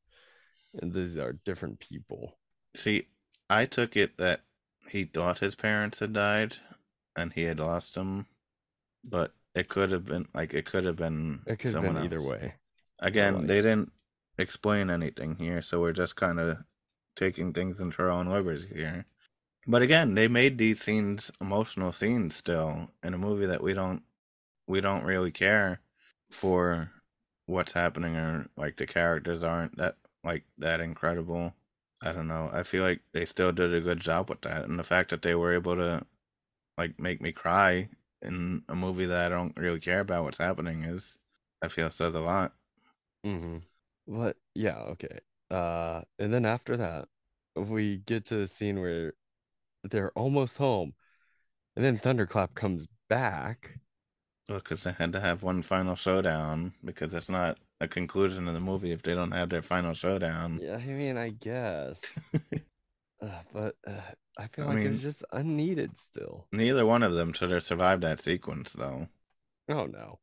and 0.82 0.93
these 0.93 1.18
are 1.18 1.34
different 1.45 1.80
people. 1.80 2.38
See, 2.76 3.07
I 3.49 3.66
took 3.66 3.95
it 3.95 4.18
that 4.18 4.41
he 4.89 5.05
thought 5.05 5.39
his 5.39 5.55
parents 5.55 5.99
had 5.99 6.14
died 6.14 6.57
and 7.16 7.32
he 7.34 7.43
had 7.43 7.59
lost 7.59 7.95
them, 7.95 8.26
but 9.03 9.34
it 9.55 9.70
could 9.70 9.91
have 9.91 10.05
been 10.05 10.28
like 10.34 10.53
it 10.53 10.66
could 10.66 10.86
have 10.86 10.95
been 10.97 11.41
It 11.45 11.57
could 11.59 11.74
have 11.74 11.74
someone 11.74 11.95
been 11.95 12.05
either 12.05 12.18
else. 12.18 12.28
way. 12.28 12.53
Again, 12.99 13.36
like- 13.38 13.47
they 13.47 13.62
didn't 13.62 13.91
explain 14.42 14.89
anything 14.89 15.36
here, 15.36 15.62
so 15.62 15.80
we're 15.80 15.94
just 15.94 16.16
kind 16.16 16.39
of 16.39 16.58
taking 17.16 17.54
things 17.54 17.80
into 17.80 18.02
our 18.02 18.10
own 18.10 18.28
liberties 18.28 18.68
here. 18.74 19.06
But 19.68 19.82
again, 19.82 20.16
they 20.16 20.28
made 20.28 20.58
these 20.58 20.82
scenes 20.82 21.32
emotional 21.39 21.92
scenes 21.92 22.36
still 22.36 22.89
in 23.04 23.14
a 23.14 23.18
movie 23.18 23.46
that 23.46 23.64
we 23.64 23.74
don't 23.74 24.04
we 24.68 24.82
don't 24.82 25.04
really 25.04 25.32
care 25.32 25.82
for 26.30 26.92
what's 27.46 27.74
happening 27.74 28.16
or 28.16 28.48
like 28.58 28.78
the 28.78 28.88
characters 28.88 29.44
aren't 29.44 29.78
that 29.78 29.96
like 30.24 30.44
that 30.58 30.82
incredible. 30.82 31.54
I 32.02 32.12
don't 32.14 32.28
know. 32.28 32.50
I 32.52 32.64
feel 32.64 32.84
like 32.84 33.02
they 33.14 33.26
still 33.26 33.52
did 33.52 33.74
a 33.74 33.82
good 33.82 34.00
job 34.00 34.30
with 34.30 34.42
that 34.42 34.66
and 34.66 34.80
the 34.80 34.84
fact 34.84 35.12
that 35.12 35.22
they 35.22 35.36
were 35.36 35.54
able 35.54 35.76
to 35.76 36.06
like 36.78 37.00
make 37.00 37.22
me 37.22 37.32
cry 37.32 37.89
in 38.22 38.64
a 38.70 38.76
movie 38.76 39.06
that 39.06 39.32
I 39.32 39.36
don't 39.36 39.56
really 39.58 39.80
care 39.80 40.00
about 40.00 40.24
what's 40.24 40.38
happening 40.38 40.84
is 40.84 41.20
I 41.62 41.68
feel 41.68 41.92
says 41.92 42.16
a 42.16 42.20
lot. 42.20 42.54
Mm-hmm. 43.26 43.58
But 44.12 44.38
yeah, 44.55 44.78
okay. 44.93 45.20
Uh, 45.49 46.03
and 46.20 46.34
then 46.34 46.45
after 46.45 46.78
that, 46.78 47.07
we 47.55 47.97
get 47.99 48.26
to 48.28 48.36
the 48.38 48.47
scene 48.47 48.80
where 48.82 49.14
they're 49.84 50.12
almost 50.14 50.57
home, 50.57 50.95
and 51.76 51.86
then 51.86 51.97
Thunderclap 51.99 52.55
comes 52.55 52.88
back, 53.09 53.80
Well, 54.47 54.59
because 54.59 54.84
they 54.84 54.91
had 54.91 55.14
to 55.14 55.20
have 55.20 55.41
one 55.41 55.64
final 55.64 55.95
showdown 55.95 56.76
because 56.86 57.16
it's 57.16 57.28
not 57.28 57.59
a 57.80 57.88
conclusion 57.88 58.47
of 58.47 58.53
the 58.53 58.59
movie 58.59 58.91
if 58.91 59.01
they 59.01 59.16
don't 59.16 59.32
have 59.32 59.49
their 59.49 59.64
final 59.64 59.95
showdown. 59.95 60.62
Yeah, 60.62 60.76
I 60.76 60.86
mean, 60.86 61.18
I 61.18 61.30
guess. 61.30 62.01
uh, 63.22 63.41
but 63.53 63.76
uh, 63.88 64.01
I 64.38 64.47
feel 64.47 64.66
I 64.66 64.66
like 64.66 64.76
mean- 64.76 64.86
it's 64.86 65.01
just 65.01 65.24
unneeded 65.32 65.97
still. 65.97 66.47
Neither 66.53 66.86
one 66.86 67.03
of 67.03 67.12
them 67.14 67.34
should 67.34 67.51
have 67.51 67.62
survived 67.66 68.03
that 68.03 68.22
sequence, 68.22 68.72
though. 68.72 69.09
Oh 69.68 69.88
no. 69.88 70.20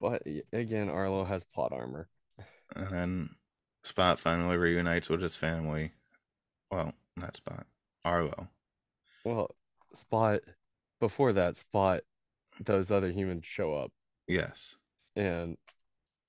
But 0.00 0.22
again, 0.52 0.88
Arlo 0.90 1.24
has 1.24 1.44
plot 1.44 1.72
armor. 1.72 2.08
And 2.74 2.88
then 2.90 3.36
Spot 3.82 4.18
finally 4.18 4.56
reunites 4.56 5.08
with 5.08 5.22
his 5.22 5.36
family. 5.36 5.92
Well, 6.70 6.94
not 7.16 7.36
Spot, 7.36 7.66
Arlo. 8.04 8.48
Well, 9.24 9.54
Spot, 9.92 10.40
before 11.00 11.32
that, 11.32 11.56
Spot, 11.56 12.02
those 12.60 12.90
other 12.90 13.10
humans 13.10 13.46
show 13.46 13.74
up 13.74 13.92
Yes. 14.26 14.76
and 15.16 15.56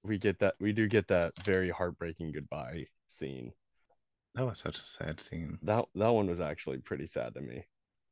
we 0.03 0.17
get 0.17 0.39
that, 0.39 0.55
we 0.59 0.71
do 0.73 0.87
get 0.87 1.07
that 1.07 1.33
very 1.43 1.69
heartbreaking 1.69 2.31
goodbye 2.31 2.87
scene. 3.07 3.53
That 4.35 4.45
was 4.45 4.59
such 4.59 4.77
a 4.79 4.85
sad 4.85 5.19
scene. 5.21 5.59
That 5.63 5.85
that 5.95 6.09
one 6.09 6.27
was 6.27 6.41
actually 6.41 6.77
pretty 6.79 7.07
sad 7.07 7.33
to 7.35 7.41
me. 7.41 7.65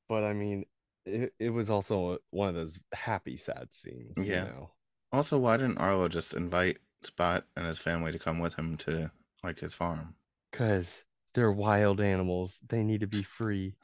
But 0.10 0.24
I 0.24 0.34
mean, 0.34 0.66
it, 1.06 1.34
it 1.40 1.50
was 1.50 1.70
also 1.70 2.18
one 2.32 2.50
of 2.50 2.56
those 2.56 2.80
happy 2.94 3.38
sad 3.38 3.74
scenes, 3.74 4.18
you 4.18 4.26
Yeah. 4.26 4.46
know. 4.46 4.72
Also, 5.12 5.38
why 5.38 5.58
didn't 5.58 5.78
Arlo 5.78 6.08
just 6.08 6.34
invite 6.34 6.80
Spot 7.06 7.46
and 7.56 7.66
his 7.66 7.80
family 7.80 8.12
to 8.12 8.20
come 8.20 8.40
with 8.40 8.56
him 8.56 8.78
to 8.78 9.12
like 9.44 9.60
his 9.60 9.74
farm? 9.74 10.16
Cause 10.52 11.04
they're 11.34 11.52
wild 11.52 12.00
animals. 12.00 12.60
They 12.68 12.84
need 12.84 13.02
to 13.02 13.08
be 13.08 13.24
free. 13.38 13.76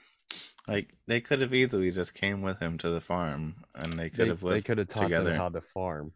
Like 0.67 0.93
they 1.07 1.19
could 1.21 1.41
have 1.41 1.53
easily 1.53 1.89
just 1.91 2.13
came 2.13 2.41
with 2.43 2.59
him 2.59 2.77
to 2.79 2.89
the 2.89 3.01
farm, 3.01 3.55
and 3.73 3.93
they 3.93 4.09
could 4.09 4.19
They, 4.19 4.27
have 4.27 4.41
they 4.41 4.61
could 4.61 4.77
have 4.77 4.87
taught 4.87 5.03
together. 5.03 5.31
them 5.31 5.39
how 5.39 5.49
to 5.49 5.61
farm. 5.61 6.13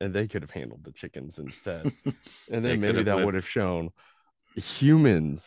And 0.00 0.14
they 0.14 0.26
could 0.26 0.40
have 0.42 0.50
handled 0.50 0.84
the 0.84 0.92
chickens 0.92 1.38
instead. 1.38 1.92
And 2.50 2.64
then 2.64 2.80
maybe 2.80 3.02
that 3.02 3.14
lived- 3.16 3.26
would 3.26 3.34
have 3.34 3.46
shown 3.48 3.90
humans 4.56 5.46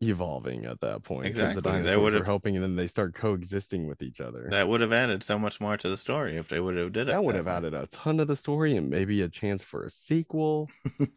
evolving 0.00 0.64
at 0.64 0.80
that 0.80 1.02
point. 1.02 1.24
Because 1.24 1.54
the 1.54 1.58
Exactly, 1.58 1.72
they 1.72 1.78
dinosaurs 1.88 2.02
would 2.02 2.12
were 2.12 2.18
have- 2.20 2.26
helping 2.26 2.54
and 2.56 2.62
then 2.62 2.76
they 2.76 2.86
start 2.86 3.14
coexisting 3.14 3.86
with 3.86 4.00
each 4.02 4.20
other. 4.20 4.46
that 4.50 4.68
would 4.68 4.80
have 4.80 4.92
added 4.92 5.22
so 5.24 5.38
much 5.38 5.60
more 5.60 5.76
to 5.76 5.88
the 5.88 5.96
story 5.96 6.36
if 6.36 6.48
they 6.48 6.60
would 6.60 6.76
have 6.76 6.92
did 6.92 7.08
it. 7.08 7.12
That 7.12 7.24
would 7.24 7.34
have 7.34 7.48
added 7.48 7.74
a 7.74 7.86
ton 7.88 8.20
of 8.20 8.28
the 8.28 8.36
story 8.36 8.76
and 8.76 8.88
maybe 8.90 9.22
a 9.22 9.28
chance 9.28 9.62
for 9.62 9.82
a 9.84 9.90
sequel. 9.90 10.68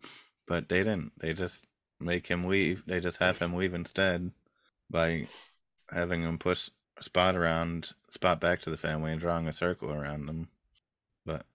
But 0.47 0.67
they 0.67 0.79
didn't. 0.79 1.13
They 1.19 1.33
just 1.33 1.65
make 1.99 2.27
him 2.27 2.45
leave. 2.45 2.83
They 2.85 2.99
just 2.99 3.17
have 3.17 3.37
him 3.39 3.53
leave 3.53 3.73
instead 3.73 4.31
by 4.89 5.27
having 5.89 6.23
him 6.23 6.37
push 6.39 6.69
Spot 6.99 7.35
around, 7.35 7.93
Spot 8.09 8.39
back 8.41 8.59
to 8.61 8.69
the 8.69 8.75
family, 8.77 9.11
and 9.11 9.21
drawing 9.21 9.47
a 9.47 9.53
circle 9.53 9.91
around 9.93 10.25
them. 10.25 10.49
But 11.25 11.45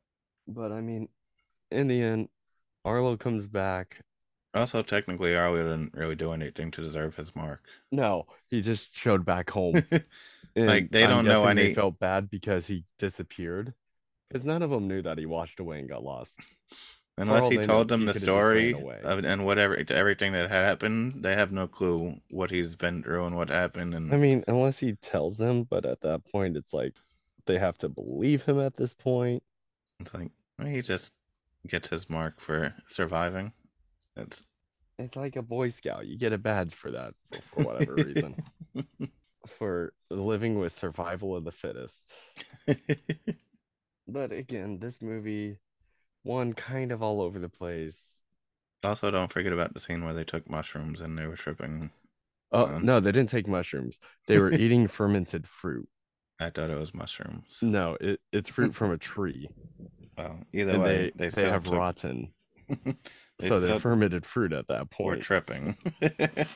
But 0.49 0.73
I 0.73 0.81
mean, 0.81 1.09
in 1.71 1.89
the 1.89 2.01
end, 2.01 2.29
Arlo 2.87 3.17
comes 3.19 3.47
back. 3.47 4.01
Also, 4.57 4.83
technically, 4.83 5.35
Arlo 5.37 5.57
didn't 5.63 5.95
really 5.95 6.15
do 6.17 6.33
anything 6.33 6.71
to 6.73 6.83
deserve 6.83 7.17
his 7.17 7.35
mark. 7.37 7.63
No, 7.93 8.27
he 8.49 8.63
just 8.63 8.97
showed 8.97 9.25
back 9.25 9.51
home. 9.51 9.85
Like, 10.59 10.91
they 10.91 11.07
don't 11.07 11.27
know 11.27 11.43
guessing 11.43 11.57
They 11.57 11.65
any- 11.67 11.75
felt 11.75 11.99
bad 11.99 12.31
because 12.31 12.67
he 12.67 12.83
disappeared. 12.99 13.75
Because 14.31 14.43
none 14.43 14.63
of 14.63 14.71
them 14.71 14.89
knew 14.89 15.03
that 15.03 15.19
he 15.19 15.27
washed 15.27 15.61
away 15.61 15.81
and 15.81 15.87
got 15.89 16.03
lost. 16.03 16.39
Unless 17.19 17.51
he 17.51 17.59
told 17.59 17.89
them 17.89 18.01
he 18.01 18.07
the 18.07 18.13
could've 18.13 18.27
just 18.27 18.37
ran 18.49 18.75
story 18.81 19.01
of, 19.05 19.25
and 19.25 19.45
whatever 19.45 19.83
everything 19.91 20.33
that 20.33 20.51
had 20.51 20.65
happened, 20.65 21.23
they 21.23 21.35
have 21.35 21.53
no 21.53 21.67
clue 21.67 22.21
what 22.31 22.51
he's 22.51 22.75
been 22.75 23.03
through 23.03 23.27
and 23.27 23.37
what 23.37 23.51
happened. 23.51 23.95
And 23.95 24.13
I 24.13 24.17
mean, 24.17 24.45
unless 24.49 24.79
he 24.79 24.95
tells 24.95 25.37
them, 25.37 25.65
but 25.65 25.85
at 25.85 26.01
that 26.01 26.25
point, 26.31 26.57
it's 26.57 26.73
like 26.73 26.95
they 27.45 27.59
have 27.59 27.77
to 27.79 27.89
believe 27.91 28.43
him 28.43 28.59
at 28.59 28.77
this 28.77 28.95
point. 28.95 29.43
it's 30.01 30.15
like 30.15 30.31
he 30.65 30.81
just 30.81 31.13
gets 31.67 31.89
his 31.89 32.09
mark 32.09 32.41
for 32.41 32.75
surviving. 32.89 33.53
It's 34.17 34.45
It's 34.99 35.17
like 35.17 35.37
a 35.37 35.43
Boy 35.43 35.69
Scout. 35.71 36.07
You 36.07 36.17
get 36.17 36.33
a 36.33 36.39
badge 36.39 36.75
for 36.75 36.91
that 36.93 37.15
for, 37.53 37.63
whatever 37.65 37.95
reason. 37.95 38.37
For 39.59 39.93
living 40.11 40.59
with 40.59 40.73
survival 40.77 41.37
of 41.37 41.45
the 41.45 41.53
fittest. 41.53 42.13
But 44.09 44.33
again, 44.33 44.79
this 44.79 45.03
movie, 45.03 45.59
one 46.23 46.53
kind 46.53 46.93
of 46.93 47.03
all 47.03 47.21
over 47.21 47.39
the 47.39 47.49
place. 47.49 48.23
also, 48.85 49.11
don't 49.11 49.33
forget 49.33 49.53
about 49.53 49.75
the 49.75 49.81
scene 49.81 50.05
where 50.05 50.15
they 50.15 50.25
took 50.25 50.49
mushrooms 50.49 51.01
and 51.01 51.19
they 51.19 51.27
were 51.27 51.37
tripping. 51.37 51.91
Oh 52.53 52.67
Um, 52.67 52.85
no, 52.85 53.01
they 53.01 53.11
didn't 53.13 53.31
take 53.31 53.49
mushrooms. 53.49 53.99
They 54.27 54.39
were 54.39 54.53
eating 54.53 54.87
fermented 54.89 55.47
fruit. 55.47 55.89
I 56.39 56.51
thought 56.51 56.71
it 56.71 56.79
was 56.79 56.95
mushrooms. 56.95 57.59
No, 57.63 57.97
it, 58.01 58.21
it's 58.33 58.51
fruit 58.51 58.75
from 58.75 58.93
a 58.93 58.99
tree, 58.99 59.49
Well, 60.17 60.41
either 60.53 60.73
and 60.75 60.83
way, 60.83 61.13
they 61.17 61.29
they, 61.31 61.43
they, 61.43 61.51
have 61.51 61.65
took- 61.65 61.75
rotten, 61.75 62.33
they 63.39 63.49
so 63.49 63.61
they're 63.61 63.75
fermented 63.75 64.27
fruit 64.27 64.53
at 64.53 64.69
that 64.69 64.91
were 65.01 65.17
point. 65.17 65.21
tripping. 65.21 65.77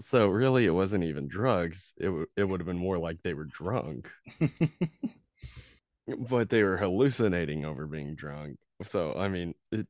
So 0.00 0.26
really, 0.26 0.66
it 0.66 0.70
wasn't 0.70 1.04
even 1.04 1.28
drugs. 1.28 1.94
It 1.96 2.06
w- 2.06 2.26
it 2.36 2.44
would 2.44 2.60
have 2.60 2.66
been 2.66 2.78
more 2.78 2.98
like 2.98 3.22
they 3.22 3.34
were 3.34 3.44
drunk, 3.44 4.10
but 6.18 6.50
they 6.50 6.62
were 6.62 6.76
hallucinating 6.76 7.64
over 7.64 7.86
being 7.86 8.14
drunk. 8.14 8.58
So 8.82 9.14
I 9.14 9.28
mean, 9.28 9.54
it 9.72 9.86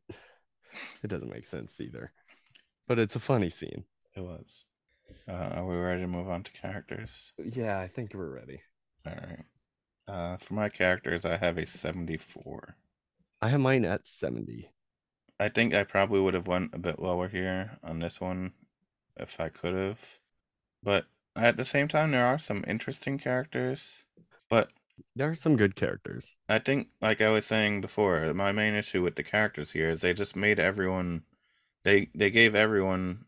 it 1.03 1.09
doesn't 1.09 1.31
make 1.31 1.47
sense 1.47 1.81
either. 1.81 2.13
But 2.89 2.99
it's 2.99 3.17
a 3.17 3.21
funny 3.21 3.51
scene. 3.51 3.85
it 4.17 4.21
was. 4.21 4.67
Uh, 5.29 5.33
are 5.33 5.67
we 5.67 5.77
ready 5.77 6.01
to 6.01 6.07
move 6.07 6.29
on 6.31 6.43
to 6.43 6.53
characters? 6.53 7.33
Yeah, 7.39 7.79
I 7.79 7.87
think 7.89 8.13
we're 8.15 8.29
ready. 8.35 8.63
All 9.07 9.15
right. 9.15 9.45
Uh, 10.09 10.37
for 10.39 10.55
my 10.55 10.71
characters, 10.71 11.27
I 11.27 11.37
have 11.37 11.59
a 11.59 11.67
74. 11.67 12.77
I 13.41 13.51
have 13.51 13.61
mine 13.61 13.85
at 13.85 14.09
seventy. 14.09 14.74
I 15.41 15.49
think 15.49 15.75
I 15.75 15.85
probably 15.85 16.21
would 16.21 16.35
have 16.35 16.47
went 16.47 16.75
a 16.75 16.79
bit 16.79 16.99
lower 16.99 17.29
here 17.29 17.79
on 17.83 17.99
this 17.99 18.21
one 18.21 18.53
if 19.17 19.41
I 19.41 19.49
could 19.49 19.75
have. 19.75 20.01
But 20.83 21.07
at 21.37 21.57
the 21.57 21.65
same 21.65 21.89
time, 21.89 22.13
there 22.13 22.27
are 22.27 22.39
some 22.39 22.65
interesting 22.67 23.19
characters. 23.19 24.05
But 24.49 24.73
There 25.17 25.29
are 25.29 25.35
some 25.35 25.57
good 25.57 25.75
characters. 25.75 26.37
I 26.49 26.59
think, 26.61 26.89
like 27.01 27.21
I 27.21 27.31
was 27.31 27.47
saying 27.47 27.81
before, 27.81 28.33
my 28.35 28.53
main 28.53 28.75
issue 28.75 29.03
with 29.03 29.17
the 29.17 29.25
characters 29.25 29.73
here 29.73 29.91
is 29.91 30.01
they 30.01 30.15
just 30.15 30.37
made 30.37 30.61
everyone, 30.61 31.25
they 31.83 32.11
they 32.15 32.31
gave 32.31 32.55
everyone 32.55 33.25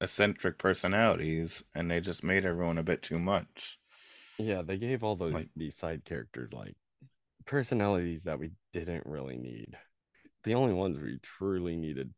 eccentric 0.00 0.58
personalities, 0.58 1.62
and 1.74 1.90
they 1.90 2.00
just 2.00 2.22
made 2.24 2.46
everyone 2.46 2.78
a 2.78 2.82
bit 2.82 3.02
too 3.02 3.18
much. 3.18 3.78
Yeah, 4.38 4.62
they 4.62 4.78
gave 4.78 5.02
all 5.04 5.16
those 5.16 5.34
Like- 5.34 5.50
these 5.56 5.74
side 5.76 6.04
characters 6.04 6.52
like 6.52 6.76
personalities 7.44 8.24
that 8.24 8.38
we 8.38 8.50
didn't 8.72 9.06
really 9.06 9.36
need. 9.36 9.78
The 10.46 10.54
only 10.54 10.74
ones 10.74 11.00
we 11.00 11.18
truly 11.22 11.76
needed 11.76 12.14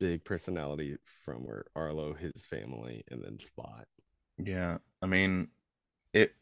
big 0.00 0.24
personality 0.24 0.96
from 1.24 1.44
were 1.44 1.66
Arlo, 1.76 2.12
his 2.12 2.44
family, 2.44 3.04
and 3.08 3.22
then 3.22 3.38
Spot. 3.38 3.86
Yeah, 4.36 4.78
I 5.00 5.06
mean, 5.06 5.46
it 6.12 6.34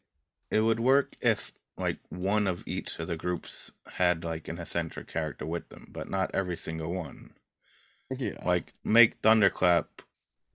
it 0.49 0.61
would 0.61 0.79
work 0.79 1.15
if 1.21 1.53
like 1.77 1.99
one 2.09 2.47
of 2.47 2.63
each 2.65 2.97
of 2.97 3.05
the 3.05 3.17
groups 3.17 3.71
had 3.85 4.23
like 4.23 4.47
an 4.47 4.57
eccentric 4.57 5.07
character 5.07 5.45
with 5.45 5.69
them, 5.69 5.89
but 5.91 6.09
not 6.09 6.31
every 6.33 6.57
single 6.57 6.91
one. 6.91 7.33
Yeah. 8.09 8.43
Like 8.43 8.73
make 8.83 9.21
Thunderclap 9.21 10.01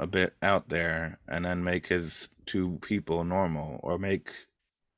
a 0.00 0.08
bit 0.08 0.34
out 0.42 0.68
there, 0.68 1.20
and 1.28 1.44
then 1.44 1.62
make 1.62 1.86
his 1.86 2.28
two 2.44 2.80
people 2.82 3.22
normal, 3.22 3.78
or 3.84 3.98
make 4.00 4.30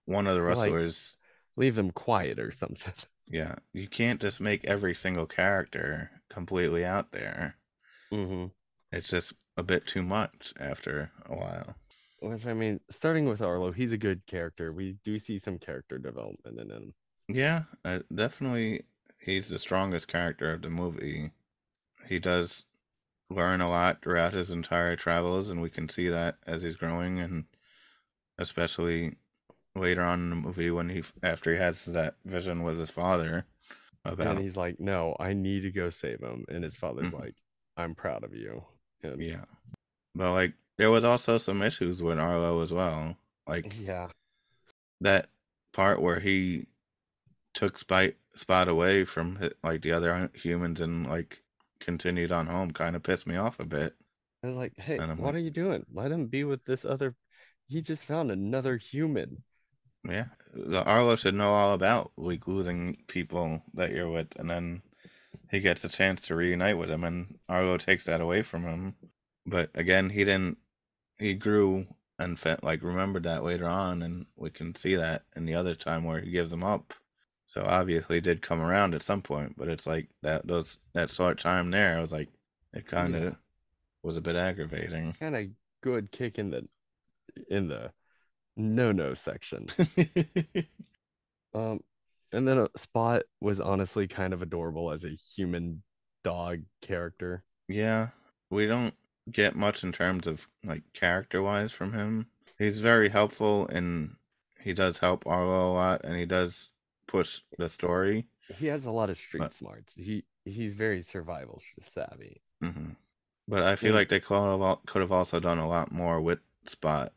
one 0.07 0.27
of 0.27 0.35
the 0.35 0.41
Like- 0.43 0.57
wrestlers. 0.61 1.19
Leave 1.57 1.77
him 1.77 1.91
quiet 1.91 2.39
or 2.39 2.51
something. 2.53 2.95
Yeah, 3.31 3.57
you 3.73 3.89
can't 3.89 4.21
just 4.21 4.41
make 4.41 4.65
every 4.65 4.95
single 4.95 5.27
character 5.27 6.11
completely 6.31 6.85
out 6.85 7.13
there. 7.13 7.57
Mm-hmm. 8.13 8.47
It's 8.91 9.09
just 9.09 9.35
a 9.57 9.63
bit 9.63 9.87
too 9.87 10.03
much 10.03 10.55
after 10.59 11.11
a 11.27 11.35
while. 11.35 11.75
Which 12.21 12.47
I 12.47 12.55
mean, 12.55 12.81
starting 12.91 13.29
with 13.29 13.43
Arlo, 13.43 13.71
he's 13.71 13.93
a 13.93 13.99
good 13.99 14.27
character. 14.27 14.73
We 14.73 14.97
do 15.05 15.19
see 15.19 15.39
some 15.39 15.59
character 15.59 15.99
development 15.99 16.59
in 16.59 16.71
him. 16.71 16.95
Yeah, 17.29 17.65
uh, 17.85 18.01
definitely 18.13 18.85
he's 19.21 19.49
the 19.49 19.59
strongest 19.59 20.09
character 20.09 20.53
of 20.53 20.63
the 20.63 20.71
movie. 20.71 21.31
He 22.07 22.19
does 22.19 22.65
learn 23.31 23.61
a 23.61 23.69
lot 23.69 24.03
throughout 24.03 24.33
his 24.33 24.51
entire 24.51 24.97
travels, 24.97 25.51
and 25.51 25.61
we 25.61 25.71
can 25.71 25.89
see 25.89 26.09
that 26.09 26.37
as 26.47 26.63
he's 26.63 26.77
growing, 26.77 27.19
and 27.21 27.45
especially 28.39 29.17
later 29.81 30.03
on 30.03 30.21
in 30.21 30.31
the 30.31 30.37
movie 30.37 30.71
when 30.71 30.89
he, 30.89 31.03
after 31.23 31.53
he 31.53 31.59
has 31.59 31.85
that 31.87 32.15
vision 32.25 32.63
with 32.63 32.79
his 32.79 32.91
father 32.91 33.47
about 34.05 34.29
And 34.29 34.39
he's 34.39 34.57
like, 34.57 34.81
"No, 34.81 35.17
I 35.21 35.33
need 35.33 35.61
to 35.63 35.71
go 35.73 35.91
save 35.91 36.21
him." 36.21 36.45
And 36.49 36.65
his 36.65 36.77
father's 36.77 37.13
Mhm. 37.13 37.21
like, 37.21 37.35
"I'm 37.77 37.95
proud 37.95 38.25
of 38.25 38.35
you." 38.35 38.65
And 39.03 39.21
yeah, 39.23 39.45
but 40.15 40.33
like 40.33 40.55
there 40.79 40.91
was 40.91 41.05
also 41.05 41.39
some 41.39 41.63
issues 41.63 42.03
with 42.03 42.19
Arlo 42.19 42.63
as 42.63 42.73
well, 42.73 43.17
like 43.47 43.75
yeah, 43.79 44.09
that 45.01 45.29
part 45.73 46.01
where 46.01 46.21
he 46.21 46.67
took 47.55 47.79
Spite 47.79 48.17
Spot 48.35 48.69
away 48.69 49.05
from 49.05 49.39
like 49.65 49.83
the 49.83 49.93
other 49.93 50.31
humans 50.35 50.81
and 50.81 51.07
like 51.09 51.43
continued 51.81 52.33
on 52.33 52.47
home 52.47 52.71
kind 52.73 52.97
of 52.97 53.03
pissed 53.03 53.27
me 53.27 53.37
off 53.37 53.61
a 53.61 53.67
bit. 53.67 53.95
I 54.43 54.49
was 54.49 54.57
like, 54.57 54.77
"Hey, 54.77 54.99
what 54.99 55.09
like- 55.09 55.35
are 55.35 55.39
you 55.39 55.51
doing? 55.51 55.87
Let 55.93 56.11
him 56.13 56.27
be 56.27 56.43
with 56.45 56.65
this 56.65 56.85
other." 56.85 57.15
He 57.69 57.83
just 57.83 58.05
found 58.05 58.31
another 58.33 58.77
human. 58.77 59.45
Yeah, 60.05 60.27
the 60.55 60.83
Arlo 60.85 61.17
should 61.17 61.35
know 61.35 61.53
all 61.53 61.75
about 61.75 62.13
like 62.17 62.47
losing 62.49 62.97
people 63.09 63.63
that 63.75 63.93
you're 63.93 64.11
with, 64.11 64.29
and 64.39 64.49
then 64.49 64.83
he 65.51 65.61
gets 65.61 65.85
a 65.85 65.89
chance 65.89 66.23
to 66.27 66.35
reunite 66.37 66.79
with 66.79 66.91
him, 66.91 67.05
and 67.05 67.39
Arlo 67.49 67.77
takes 67.79 68.05
that 68.07 68.21
away 68.21 68.43
from 68.43 68.63
him. 68.65 68.97
But 69.47 69.71
again, 69.75 70.11
he 70.11 70.25
didn't. 70.25 70.59
He 71.19 71.35
grew 71.35 71.87
and 72.19 72.39
felt 72.39 72.65
like 72.65 72.83
remembered 72.83 73.25
that 73.25 73.45
later 73.45 73.67
on, 73.67 74.03
and 74.03 74.27
we 74.37 74.51
can 74.51 74.75
see 74.75 74.95
that 74.97 75.25
in 75.37 75.45
the 75.47 75.55
other 75.55 75.75
time 75.75 76.05
where 76.05 76.21
he 76.21 76.31
gives 76.31 76.53
him 76.53 76.65
up. 76.65 76.95
So 77.47 77.63
obviously, 77.65 78.17
he 78.17 78.21
did 78.21 78.43
come 78.43 78.61
around 78.61 78.95
at 78.95 79.03
some 79.03 79.23
point, 79.23 79.57
but 79.57 79.69
it's 79.69 79.87
like 79.87 80.09
that 80.23 80.47
those 80.47 80.79
that 80.95 81.11
short 81.11 81.41
time 81.41 81.71
there, 81.71 81.97
I 81.99 82.01
was 82.01 82.13
like, 82.13 82.29
it 82.73 82.87
kind 82.87 83.15
of 83.17 83.23
Yeah. 83.25 83.35
was 84.03 84.17
a 84.17 84.21
bit 84.23 84.37
aggravating. 84.37 85.15
Kind 85.21 85.37
of 85.37 85.47
good 85.83 86.11
kick 86.13 86.39
in 86.39 86.51
the 86.51 86.69
in 87.51 87.69
the 87.69 87.93
no 88.59 88.93
no 88.93 89.15
section. 89.15 89.67
Um, 91.55 91.81
and 92.33 92.47
then 92.47 92.59
uh, 92.59 92.69
Spot 92.77 93.23
was 93.41 93.59
honestly 93.61 94.07
kind 94.07 94.35
of 94.35 94.43
adorable 94.43 94.91
as 94.91 95.05
a 95.05 95.09
human 95.09 95.83
dog 96.23 96.61
character. 96.83 97.43
Yeah, 97.69 98.09
we 98.51 98.67
don't 98.67 98.95
get 99.33 99.57
much 99.57 99.83
in 99.83 99.93
terms 99.93 100.27
of 100.27 100.47
like 100.65 100.83
character 100.93 101.43
wise 101.43 101.73
from 101.73 101.95
him. 101.95 102.27
He's 102.59 102.81
very 102.81 103.09
helpful 103.09 103.67
and 103.69 104.17
he 104.61 104.75
does 104.75 104.99
help 104.99 105.27
Arlo 105.27 105.71
a 105.71 105.75
lot 105.75 106.05
and 106.05 106.17
he 106.19 106.27
does 106.27 106.71
push 107.07 107.41
the 107.57 107.69
story. 107.69 108.27
He 108.59 108.67
has 108.67 108.85
a 108.87 108.91
lot 108.91 109.09
of 109.11 109.17
street 109.17 109.41
But- 109.41 109.55
smarts. 109.55 109.95
He 109.97 110.25
he's 110.45 110.75
very 110.75 111.01
survival 111.03 111.61
savvy. 111.83 112.43
hmm 112.61 112.91
But 113.49 113.63
I 113.63 113.77
feel 113.77 113.93
Yeah. 113.93 113.97
like 114.01 114.09
they 114.11 114.21
could 114.21 114.61
have 114.61 114.79
could 114.87 115.01
have 115.01 115.13
also 115.13 115.41
done 115.41 115.59
a 115.59 115.69
lot 115.69 115.93
more 115.93 116.21
with 116.21 116.41
Spot 116.67 117.11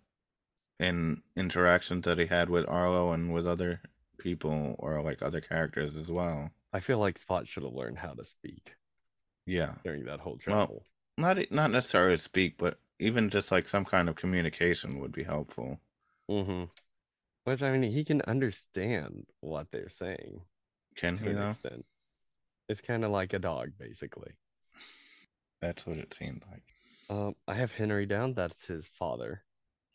in 0.82 1.24
interactions 1.38 2.06
that 2.06 2.20
he 2.20 2.26
had 2.26 2.50
with 2.50 2.68
Arlo 2.68 3.14
and 3.14 3.34
with 3.34 3.48
other 3.48 3.82
people 4.18 4.76
or 4.80 5.02
like 5.02 5.22
other 5.22 5.42
characters 5.42 5.96
as 5.98 6.12
well. 6.12 6.52
I 6.74 6.82
feel 6.82 7.00
like 7.00 7.18
Spot 7.18 7.48
should 7.48 7.64
have 7.64 7.72
learned 7.72 8.00
how 8.00 8.12
to 8.14 8.26
speak 8.26 8.76
Yeah, 9.46 9.76
during 9.84 10.06
that 10.06 10.20
whole 10.22 10.38
Well, 10.48 10.84
not 11.18 11.52
not 11.52 11.72
necessarily 11.72 12.18
to 12.18 12.24
speak, 12.24 12.58
but 12.58 12.80
even 13.00 13.30
just 13.30 13.52
like 13.52 13.68
some 13.70 13.86
kind 13.86 14.10
of 14.10 14.16
communication 14.16 15.00
would 15.00 15.12
be 15.12 15.24
helpful. 15.24 15.80
mm-hmm. 16.30 16.66
Which 17.46 17.64
I 17.64 17.78
mean, 17.78 17.92
he 17.92 18.06
can 18.06 18.22
understand 18.24 19.28
what 19.42 19.72
they're 19.72 19.90
saying 19.90 20.44
Can 20.96 21.18
to 21.18 21.28
he 21.28 21.30
an 21.30 21.38
though? 21.38 21.40
extent. 21.40 21.86
It's 22.70 22.82
kind 22.82 23.06
of 23.06 23.12
like 23.12 23.34
a 23.34 23.40
dog, 23.40 23.74
basically. 23.80 24.34
That's 25.62 25.86
what 25.88 25.98
it 25.98 26.14
seemed 26.14 26.44
like. 26.52 26.64
Um, 27.10 27.36
I 27.48 27.54
have 27.56 27.74
Henry 27.74 28.08
down. 28.08 28.34
That's 28.34 28.66
his 28.66 28.88
father. 28.88 29.44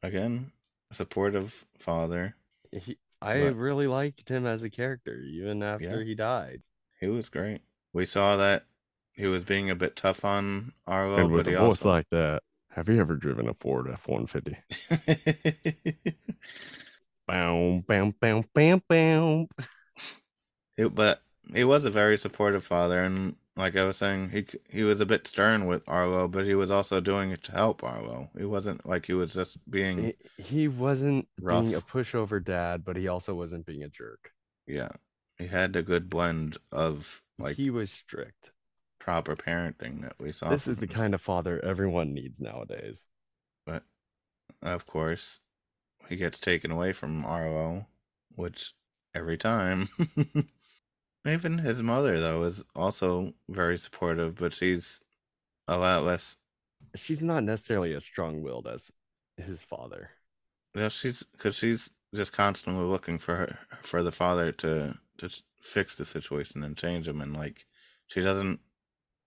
Again, 0.03 0.53
supportive 0.93 1.65
father. 1.79 2.37
He, 2.73 2.99
I 3.23 3.41
But- 3.41 3.57
really 3.57 3.87
liked 3.87 4.29
him 4.29 4.47
as 4.47 4.63
a 4.65 4.71
character, 4.71 5.17
even 5.19 5.63
after 5.63 5.99
Yeah. 6.01 6.05
he 6.05 6.15
died. 6.15 6.63
He 7.01 7.07
was 7.09 7.29
great. 7.29 7.61
We 7.93 8.07
saw 8.07 8.37
that 8.37 8.65
he 9.13 9.27
was 9.27 9.45
being 9.45 9.71
a 9.71 9.75
bit 9.75 9.97
tough 9.97 10.25
on 10.25 10.73
Arlo, 10.87 11.17
and 11.17 11.33
with 11.33 11.47
but 11.47 11.53
a 11.53 11.57
voice 11.57 11.61
also 11.61 11.89
like 11.91 12.09
that, 12.11 12.43
have 12.71 12.89
you 12.89 13.01
ever 13.01 13.17
driven 13.17 13.49
a 13.49 13.55
Ford 13.55 13.89
F 13.91 14.07
one 14.09 14.27
fifty? 14.27 14.57
Bam, 17.27 17.81
bam, 17.81 18.13
bam, 18.21 18.45
bam, 18.55 18.83
bam. 18.89 19.49
He- 20.77 20.85
but 20.89 21.23
he 21.53 21.65
was 21.65 21.85
a 21.85 21.91
very 21.91 22.19
supportive 22.19 22.65
father, 22.65 23.03
and 23.03 23.37
like 23.57 23.77
I 23.77 23.85
was 23.85 23.97
saying, 23.97 24.31
he 24.31 24.47
he 24.69 24.83
was 24.83 25.01
a 25.01 25.07
bit 25.07 25.27
stern 25.27 25.67
with 25.67 25.83
Arlo, 25.89 26.29
but 26.29 26.45
he 26.45 26.55
was 26.55 26.71
also 26.71 27.01
doing 27.01 27.31
it 27.31 27.43
to 27.45 27.53
help 27.53 27.83
Arlo. 27.83 28.31
He 28.37 28.45
wasn't 28.45 28.87
like 28.87 29.07
he 29.07 29.15
was 29.15 29.33
just 29.35 29.59
being 29.71 30.15
He, 30.37 30.43
he 30.43 30.69
wasn't 30.69 31.29
being 31.39 31.75
a 31.75 31.81
pushover 31.81 32.43
dad, 32.43 32.85
but 32.85 32.97
he 32.97 33.09
also 33.09 33.35
wasn't 33.35 33.67
being 33.67 33.83
a 33.83 33.89
jerk. 33.89 34.33
yeah. 34.67 34.91
He 35.39 35.47
had 35.47 35.77
a 35.77 35.83
good 35.83 36.09
blend 36.09 36.57
of 36.73 37.23
like 37.39 37.57
he 37.57 37.69
was 37.71 37.91
strict. 37.91 38.53
proper 38.99 39.37
parenting 39.37 40.03
that 40.03 40.15
we 40.19 40.33
saw. 40.33 40.49
This 40.49 40.67
is 40.67 40.79
the 40.79 40.87
kind 40.87 41.15
of 41.15 41.21
father 41.21 41.63
everyone 41.65 42.15
needs 42.15 42.41
nowadays. 42.41 43.07
but 43.67 43.83
of 44.63 44.87
course 44.87 45.41
he 46.09 46.17
gets 46.17 46.41
taken 46.41 46.71
away 46.71 46.93
from 46.93 47.25
Arlo, 47.25 47.87
which 48.35 48.75
every 49.15 49.37
time. 49.39 49.89
Even 51.27 51.59
his 51.59 51.83
mother 51.83 52.21
though 52.21 52.45
is 52.45 52.65
also 52.75 53.33
very 53.49 53.77
supportive, 53.77 54.37
but 54.37 54.55
she's 54.55 55.01
a 55.67 55.77
lot 55.77 56.05
less. 56.05 56.37
She's 56.95 57.23
not 57.23 57.43
necessarily 57.43 57.95
as 57.95 58.05
strong 58.05 58.43
willed 58.43 58.69
as 58.69 58.93
his 59.37 59.65
father. 59.65 60.11
Yeah, 60.75 60.89
she's 60.89 61.23
because 61.23 61.57
she's 61.57 61.91
just 62.15 62.33
constantly 62.33 62.85
looking 62.85 63.19
for 63.19 63.37
her, 63.37 63.59
for 63.83 64.03
the 64.03 64.13
father 64.13 64.53
to 64.53 64.95
to 65.19 65.31
fix 65.61 65.97
the 65.97 66.05
situation 66.05 66.63
and 66.63 66.77
change 66.77 67.09
him, 67.09 67.21
and 67.21 67.35
like 67.35 67.67
she 68.07 68.21
doesn't. 68.21 68.61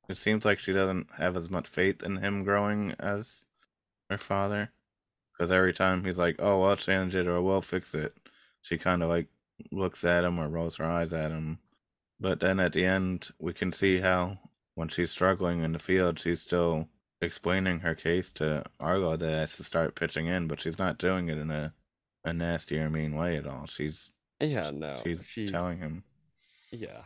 It 0.07 0.17
seems 0.17 0.45
like 0.45 0.59
she 0.59 0.73
doesn't 0.73 1.07
have 1.17 1.35
as 1.35 1.49
much 1.49 1.67
faith 1.67 2.01
in 2.01 2.17
him 2.17 2.43
growing 2.43 2.95
as 2.99 3.45
her 4.09 4.17
father, 4.17 4.71
because 5.33 5.51
every 5.51 5.73
time 5.73 6.03
he's 6.05 6.17
like, 6.17 6.37
"Oh, 6.39 6.63
I'll 6.63 6.77
change 6.77 7.13
it" 7.15 7.27
or 7.27 7.41
"We'll 7.41 7.61
fix 7.61 7.93
it," 7.93 8.15
she 8.61 8.77
kind 8.77 9.03
of 9.03 9.09
like 9.09 9.27
looks 9.71 10.03
at 10.03 10.23
him 10.23 10.39
or 10.39 10.47
rolls 10.47 10.77
her 10.77 10.85
eyes 10.85 11.13
at 11.13 11.31
him. 11.31 11.59
But 12.19 12.39
then 12.39 12.59
at 12.59 12.73
the 12.73 12.85
end, 12.85 13.29
we 13.39 13.53
can 13.53 13.71
see 13.71 13.99
how 13.99 14.39
when 14.75 14.89
she's 14.89 15.11
struggling 15.11 15.63
in 15.63 15.71
the 15.73 15.79
field, 15.79 16.19
she's 16.19 16.41
still 16.41 16.87
explaining 17.21 17.79
her 17.79 17.95
case 17.95 18.31
to 18.33 18.63
Arlo 18.79 19.17
that 19.17 19.29
has 19.29 19.57
to 19.57 19.63
start 19.63 19.95
pitching 19.95 20.27
in, 20.27 20.47
but 20.47 20.61
she's 20.61 20.77
not 20.79 20.97
doing 20.97 21.29
it 21.29 21.37
in 21.37 21.51
a 21.51 21.73
a 22.25 22.33
nasty 22.33 22.77
or 22.77 22.89
mean 22.89 23.15
way 23.15 23.37
at 23.37 23.47
all. 23.47 23.65
She's 23.67 24.11
Yeah, 24.39 24.71
no. 24.71 24.99
she's 25.03 25.21
she 25.25 25.47
telling 25.47 25.77
him. 25.79 26.03
Yeah. 26.71 27.03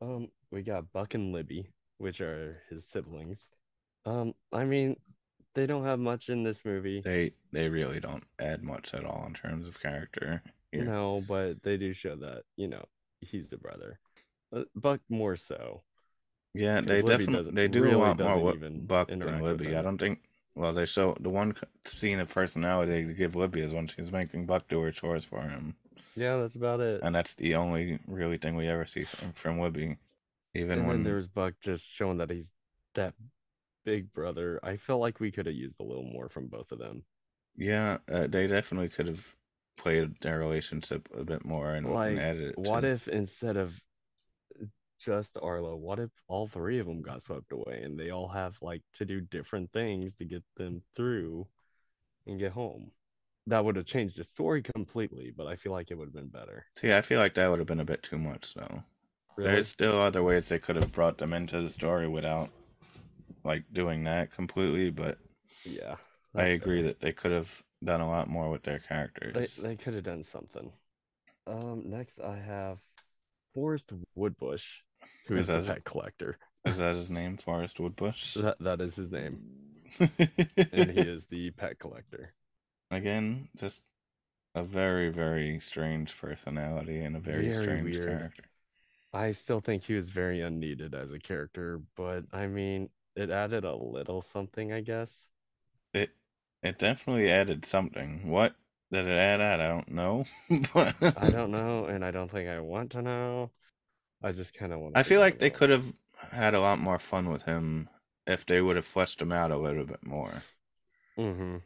Um, 0.00 0.28
we 0.50 0.62
got 0.62 0.92
Buck 0.92 1.14
and 1.14 1.32
Libby, 1.32 1.70
which 1.98 2.20
are 2.20 2.62
his 2.70 2.86
siblings. 2.86 3.46
Um, 4.06 4.34
I 4.52 4.64
mean, 4.64 4.96
they 5.54 5.66
don't 5.66 5.84
have 5.84 5.98
much 5.98 6.28
in 6.28 6.42
this 6.42 6.64
movie. 6.64 7.02
They 7.04 7.32
they 7.52 7.68
really 7.68 8.00
don't 8.00 8.24
add 8.38 8.62
much 8.62 8.94
at 8.94 9.04
all 9.04 9.24
in 9.26 9.34
terms 9.34 9.68
of 9.68 9.80
character. 9.80 10.42
here. 10.72 10.84
No, 10.84 11.22
but 11.26 11.62
they 11.62 11.76
do 11.76 11.92
show 11.92 12.16
that, 12.16 12.44
you 12.56 12.68
know, 12.68 12.84
he's 13.20 13.48
the 13.48 13.56
brother. 13.58 13.98
Uh, 14.54 14.64
Buck 14.74 15.00
more 15.08 15.36
so. 15.36 15.82
Yeah, 16.54 16.80
they 16.80 17.02
Libby 17.02 17.24
definitely 17.26 17.52
they 17.52 17.68
do 17.68 17.82
really 17.82 17.94
a 17.94 17.98
lot 17.98 18.18
more 18.18 18.38
with 18.42 18.88
Buck 18.88 19.08
than 19.08 19.42
Libby. 19.42 19.76
I 19.76 19.82
don't 19.82 19.98
think. 19.98 20.20
Well, 20.54 20.72
they 20.72 20.86
show 20.86 21.16
the 21.20 21.28
one 21.28 21.54
scene 21.84 22.18
of 22.18 22.28
personality 22.28 23.04
they 23.04 23.12
give 23.14 23.36
Libby 23.36 23.60
is 23.60 23.72
when 23.72 23.86
she's 23.86 24.10
making 24.10 24.46
Buck 24.46 24.66
do 24.68 24.80
her 24.80 24.90
chores 24.90 25.24
for 25.24 25.40
him, 25.42 25.76
Yeah, 26.16 26.38
that's 26.38 26.56
about 26.56 26.80
it. 26.80 27.02
and 27.02 27.14
that's 27.14 27.34
the 27.36 27.54
only 27.54 27.98
really 28.06 28.38
thing 28.38 28.56
we 28.56 28.66
ever 28.66 28.86
see 28.86 29.04
from, 29.04 29.32
from 29.34 29.60
Libby. 29.60 29.96
Even 30.54 30.80
And 30.80 30.88
when 30.88 31.04
there 31.04 31.14
was 31.14 31.28
Buck 31.28 31.54
just 31.60 31.88
showing 31.88 32.18
that 32.18 32.30
he's 32.30 32.52
that 32.94 33.14
big 33.84 34.12
brother. 34.12 34.60
I 34.62 34.76
felt 34.76 35.00
like 35.00 35.20
we 35.20 35.30
could 35.30 35.46
have 35.46 35.54
used 35.54 35.80
a 35.80 35.84
little 35.84 36.04
more 36.04 36.28
from 36.28 36.48
both 36.48 36.72
of 36.72 36.78
them. 36.78 37.04
yeah, 37.56 37.98
uh, 38.10 38.26
they 38.26 38.46
definitely 38.46 38.88
could 38.88 39.06
have 39.06 39.34
played 39.76 40.20
their 40.20 40.38
relationship 40.38 41.08
a 41.16 41.24
bit 41.24 41.44
more 41.44 41.74
and, 41.74 41.86
and 41.86 41.94
Like, 41.94 42.18
added 42.18 42.50
it. 42.50 42.58
what 42.58 42.80
to, 42.80 42.88
if 42.88 43.08
instead 43.08 43.56
of 43.56 43.80
just 44.98 45.38
Arlo, 45.40 45.76
what 45.76 45.98
if 45.98 46.10
all 46.26 46.46
three 46.46 46.78
of 46.78 46.86
them 46.86 47.02
got 47.02 47.22
swept 47.22 47.52
away 47.52 47.82
and 47.82 47.98
they 47.98 48.10
all 48.10 48.28
have 48.28 48.56
like 48.60 48.82
to 48.94 49.04
do 49.04 49.20
different 49.20 49.72
things 49.72 50.14
to 50.14 50.24
get 50.24 50.42
them 50.56 50.82
through 50.94 51.46
and 52.26 52.38
get 52.38 52.52
home? 52.52 52.90
That 53.46 53.64
would 53.64 53.76
have 53.76 53.86
changed 53.86 54.18
the 54.18 54.24
story 54.24 54.62
completely, 54.62 55.32
but 55.34 55.46
I 55.46 55.56
feel 55.56 55.72
like 55.72 55.90
it 55.90 55.96
would 55.96 56.08
have 56.08 56.14
been 56.14 56.28
better. 56.28 56.66
See, 56.76 56.92
I 56.92 57.00
feel 57.00 57.18
like 57.18 57.34
that 57.34 57.48
would 57.48 57.58
have 57.60 57.68
been 57.68 57.80
a 57.80 57.84
bit 57.84 58.02
too 58.02 58.18
much, 58.18 58.52
though. 58.54 58.82
There's 59.38 59.68
still 59.68 59.98
other 59.98 60.22
ways 60.22 60.48
they 60.48 60.58
could 60.58 60.76
have 60.76 60.92
brought 60.92 61.16
them 61.18 61.32
into 61.32 61.60
the 61.62 61.70
story 61.70 62.08
without 62.08 62.50
like 63.44 63.64
doing 63.72 64.04
that 64.04 64.32
completely, 64.34 64.90
but 64.90 65.18
yeah, 65.64 65.96
I 66.34 66.46
agree 66.46 66.82
fair. 66.82 66.88
that 66.88 67.00
they 67.00 67.12
could 67.12 67.32
have 67.32 67.62
done 67.84 68.00
a 68.00 68.08
lot 68.08 68.28
more 68.28 68.50
with 68.50 68.64
their 68.64 68.78
they 68.78 68.84
characters. 68.88 69.60
they 69.62 69.76
could 69.76 69.94
have 69.94 70.04
done 70.04 70.22
something. 70.22 70.72
Um, 71.46 71.84
next 71.86 72.20
I 72.20 72.36
have 72.36 72.80
Forrest 73.54 73.92
Woodbush, 74.14 74.80
who 75.26 75.36
Is 75.36 75.46
that- 75.48 75.66
pet 75.66 75.84
collector. 75.84 76.38
Is 76.64 76.78
that 76.78 76.96
his 76.96 77.08
name, 77.10 77.36
Forrest 77.36 77.80
Woodbush? 77.80 78.36
That 78.42 78.58
that 78.60 78.80
is 78.80 78.96
his 78.96 79.10
name, 79.10 79.40
and 80.00 80.90
he 80.90 81.00
is 81.14 81.26
the 81.26 81.50
pet 81.52 81.78
collector. 81.78 82.34
Again, 82.90 83.48
just 83.56 83.80
a 84.54 84.62
very, 84.62 85.08
very 85.10 85.60
strange 85.60 86.16
personality 86.18 87.00
and 87.00 87.16
a 87.16 87.20
very, 87.20 87.44
Very 87.44 87.54
strange 87.54 87.96
weird. 87.96 88.06
character. 88.08 88.44
I 89.12 89.32
still 89.32 89.60
think 89.60 89.84
he 89.84 89.94
was 89.94 90.10
very 90.10 90.40
unneeded 90.42 90.94
as 90.94 91.12
a 91.12 91.18
character, 91.18 91.80
but 91.96 92.24
I 92.32 92.46
mean, 92.46 92.90
it 93.16 93.30
added 93.30 93.64
a 93.64 93.74
little 93.74 94.20
something, 94.20 94.72
I 94.72 94.80
guess. 94.80 95.28
It 95.94 96.10
it 96.62 96.78
definitely 96.78 97.30
added 97.30 97.64
something. 97.64 98.28
What 98.28 98.54
did 98.92 99.06
it 99.06 99.16
add 99.16 99.40
at? 99.40 99.60
I 99.60 99.68
don't 99.68 99.90
know. 99.90 100.24
but 100.74 100.94
I 101.16 101.30
don't 101.30 101.50
know, 101.50 101.86
and 101.86 102.04
I 102.04 102.10
don't 102.10 102.30
think 102.30 102.48
I 102.48 102.60
want 102.60 102.92
to 102.92 103.02
know. 103.02 103.50
I 104.22 104.32
just 104.32 104.54
kind 104.54 104.72
of 104.72 104.80
want. 104.80 104.94
To. 104.94 105.00
I 105.00 105.02
feel 105.02 105.20
like 105.20 105.38
they 105.38 105.50
could 105.50 105.70
have 105.70 105.92
had 106.32 106.54
a 106.54 106.60
lot 106.60 106.78
more 106.78 106.98
fun 106.98 107.28
with 107.30 107.42
him 107.44 107.88
if 108.26 108.44
they 108.44 108.60
would 108.60 108.76
have 108.76 108.86
fleshed 108.86 109.22
him 109.22 109.32
out 109.32 109.50
a 109.50 109.56
little 109.56 109.84
bit 109.84 110.04
more. 110.06 110.42
Mm-hmm. 111.18 111.56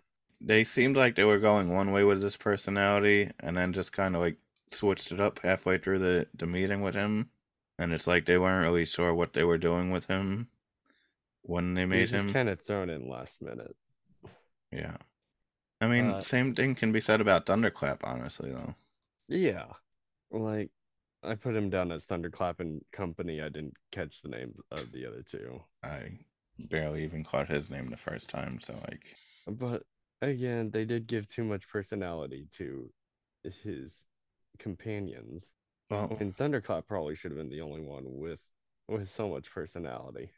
they 0.41 0.65
seemed 0.65 0.97
like 0.97 1.15
they 1.15 1.25
were 1.25 1.39
going 1.39 1.69
one 1.71 1.93
way 1.93 2.05
with 2.05 2.23
his 2.23 2.37
personality, 2.37 3.31
and 3.41 3.57
then 3.57 3.73
just 3.73 3.93
kind 3.93 4.15
of 4.15 4.23
like 4.23 4.37
switched 4.67 5.13
it 5.13 5.21
up 5.21 5.39
halfway 5.41 5.79
through 5.79 5.99
the 5.99 6.27
the 6.35 6.47
meeting 6.47 6.81
with 6.83 6.95
him, 6.95 7.31
and 7.79 7.93
it's 7.93 8.07
like 8.07 8.25
they 8.27 8.39
weren't 8.39 8.65
really 8.65 8.85
sure 8.87 9.15
what 9.15 9.33
they 9.35 9.45
were 9.45 9.59
doing 9.59 9.91
with 9.91 10.07
him 10.07 10.49
when 11.43 11.75
they 11.75 11.85
made 11.85 12.11
him. 12.11 12.33
kind 12.33 12.49
of 12.49 12.61
thrown 12.61 12.89
in 12.91 13.09
last 13.09 13.43
minute. 13.43 13.77
Yeah, 14.71 14.97
I 15.81 15.87
mean, 15.87 16.11
Uh, 16.13 16.21
same 16.23 16.55
thing 16.55 16.75
can 16.75 16.93
be 16.93 17.01
said 17.01 17.21
about 17.21 17.45
Thunderclap, 17.47 18.03
honestly, 18.05 18.51
though. 18.53 18.75
Yeah. 19.29 19.67
Like 20.31 20.71
I 21.23 21.35
put 21.37 21.55
him 21.55 21.71
down 21.71 21.93
as 21.93 22.05
Thunderclap 22.05 22.61
and 22.61 22.83
Company. 22.93 23.41
I 23.41 23.49
didn't 23.49 23.77
catch 23.93 24.23
the 24.23 24.29
name 24.29 24.55
of 24.71 24.91
the 24.93 25.07
other 25.07 25.23
two. 25.23 25.63
I 25.85 26.19
barely 26.59 27.05
even 27.05 27.25
caught 27.25 27.49
his 27.49 27.71
name 27.71 27.91
the 27.91 27.97
first 27.97 28.29
time, 28.29 28.61
so 28.61 28.75
like, 28.89 29.17
But 29.47 29.85
again, 30.21 30.71
they 30.71 30.85
did 30.85 31.07
give 31.07 31.29
too 31.29 31.45
much 31.45 31.69
personality 31.69 32.47
to 32.53 32.93
his 33.63 34.05
companions. 34.59 35.51
well, 35.91 36.17
mean, 36.19 36.33
Thunderclap 36.33 36.87
probably 36.87 37.15
should 37.15 37.31
have 37.33 37.39
been 37.39 37.51
the 37.51 37.61
only 37.63 37.81
one 37.81 38.05
with 38.19 38.41
with 38.89 39.09
so 39.09 39.29
much 39.29 39.51
personality. 39.51 40.33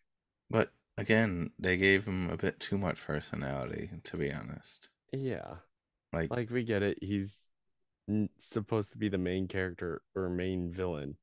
but 0.51 0.72
again, 0.97 1.51
they 1.59 1.76
gave 1.76 2.07
him 2.07 2.30
a 2.30 2.37
bit 2.37 2.61
too 2.61 2.78
much 2.78 3.01
personality, 3.07 3.91
to 4.05 4.16
be 4.16 4.32
honest. 4.32 4.89
Yeah. 5.12 5.57
Like, 6.12 6.30
Like 6.30 6.51
we 6.51 6.64
get 6.64 6.82
it. 6.82 6.99
He's 7.03 7.49
supposed 8.38 8.92
to 8.92 8.98
be 8.98 9.09
the 9.09 9.18
main 9.18 9.48
character 9.48 10.02
or 10.14 10.28
main 10.28 10.70
villain. 10.70 11.16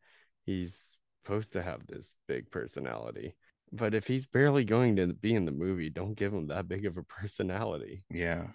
He's 0.46 0.96
supposed 1.24 1.54
to 1.54 1.62
have 1.62 1.86
this 1.88 2.14
big 2.28 2.50
personality. 2.52 3.36
But 3.72 3.94
if 3.94 4.08
he's 4.08 4.26
barely 4.26 4.66
going 4.66 4.98
to 4.98 5.08
be 5.08 5.34
in 5.34 5.46
the 5.46 5.52
movie, 5.52 5.90
don't 5.90 6.16
give 6.16 6.34
him 6.34 6.48
that 6.48 6.68
big 6.68 6.86
of 6.86 6.98
a 6.98 7.04
personality. 7.04 8.04
Yeah, 8.10 8.48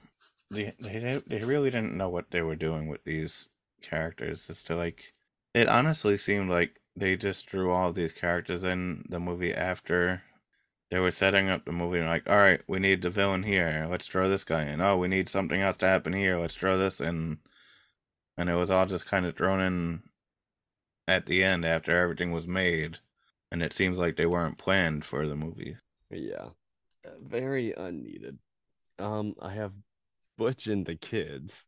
they 0.50 0.74
they 0.78 1.22
they 1.26 1.44
really 1.44 1.70
didn't 1.70 1.96
know 1.96 2.10
what 2.10 2.30
they 2.30 2.42
were 2.42 2.56
doing 2.56 2.88
with 2.88 3.02
these 3.04 3.48
characters. 3.82 4.46
As 4.50 4.62
to 4.64 4.76
like, 4.76 5.14
it 5.54 5.68
honestly 5.68 6.18
seemed 6.18 6.50
like 6.50 6.80
they 6.96 7.16
just 7.16 7.46
drew 7.46 7.70
all 7.70 7.92
these 7.92 8.12
characters 8.12 8.64
in 8.64 9.04
the 9.08 9.20
movie 9.20 9.54
after 9.54 10.22
they 10.90 10.98
were 10.98 11.10
setting 11.10 11.48
up 11.48 11.64
the 11.64 11.72
movie. 11.72 11.98
And 11.98 12.08
like, 12.08 12.28
all 12.28 12.36
right, 12.36 12.60
we 12.68 12.78
need 12.78 13.00
the 13.00 13.10
villain 13.10 13.42
here. 13.42 13.86
Let's 13.90 14.06
throw 14.06 14.28
this 14.28 14.44
guy 14.44 14.64
in. 14.64 14.80
Oh, 14.80 14.98
we 14.98 15.08
need 15.08 15.28
something 15.28 15.60
else 15.60 15.78
to 15.78 15.86
happen 15.86 16.12
here. 16.12 16.38
Let's 16.38 16.56
throw 16.56 16.76
this 16.76 17.00
in. 17.00 17.38
And 18.38 18.48
it 18.50 18.54
was 18.54 18.70
all 18.70 18.86
just 18.86 19.06
kind 19.06 19.26
of 19.26 19.36
thrown 19.36 19.60
in 19.60 20.02
at 21.08 21.26
the 21.26 21.42
end 21.42 21.64
after 21.64 21.96
everything 21.96 22.32
was 22.32 22.46
made. 22.46 22.98
And 23.50 23.62
it 23.62 23.72
seems 23.72 23.98
like 23.98 24.16
they 24.16 24.26
weren't 24.26 24.58
planned 24.58 25.04
for 25.04 25.26
the 25.26 25.36
movie. 25.36 25.76
Yeah. 26.10 26.48
Very 27.22 27.72
unneeded. 27.72 28.38
Um, 28.98 29.34
I 29.40 29.52
have 29.52 29.72
Butch 30.36 30.66
and 30.66 30.84
the 30.84 30.96
kids, 30.96 31.64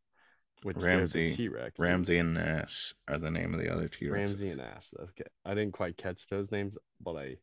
which 0.63 0.77
Ramsey- 0.77 1.29
T 1.29 1.47
Rex. 1.47 1.79
Ramsey 1.79 2.17
and 2.17 2.33
Nash 2.33 2.93
are 3.07 3.17
the 3.17 3.31
name 3.31 3.53
of 3.53 3.59
the 3.59 3.71
other 3.71 3.87
T 3.87 4.05
Rexes. 4.05 4.11
Ramsey 4.11 4.49
and 4.49 4.61
Ash. 4.61 4.87
Okay. 4.99 5.29
I 5.45 5.53
didn't 5.53 5.73
quite 5.73 5.97
catch 5.97 6.27
those 6.27 6.51
names, 6.51 6.77
but 7.01 7.15
I 7.15 7.37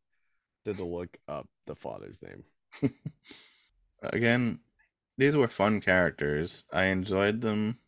did 0.65 0.77
the 0.77 0.85
look 0.85 1.17
up 1.29 1.49
the 1.67 1.77
father's 1.77 2.21
name. 2.23 2.45
again, 4.03 4.61
these 5.17 5.37
were 5.37 5.49
fun 5.49 5.81
characters. 5.81 6.65
I 6.73 6.87
enjoyed 6.87 7.41
them. 7.41 7.79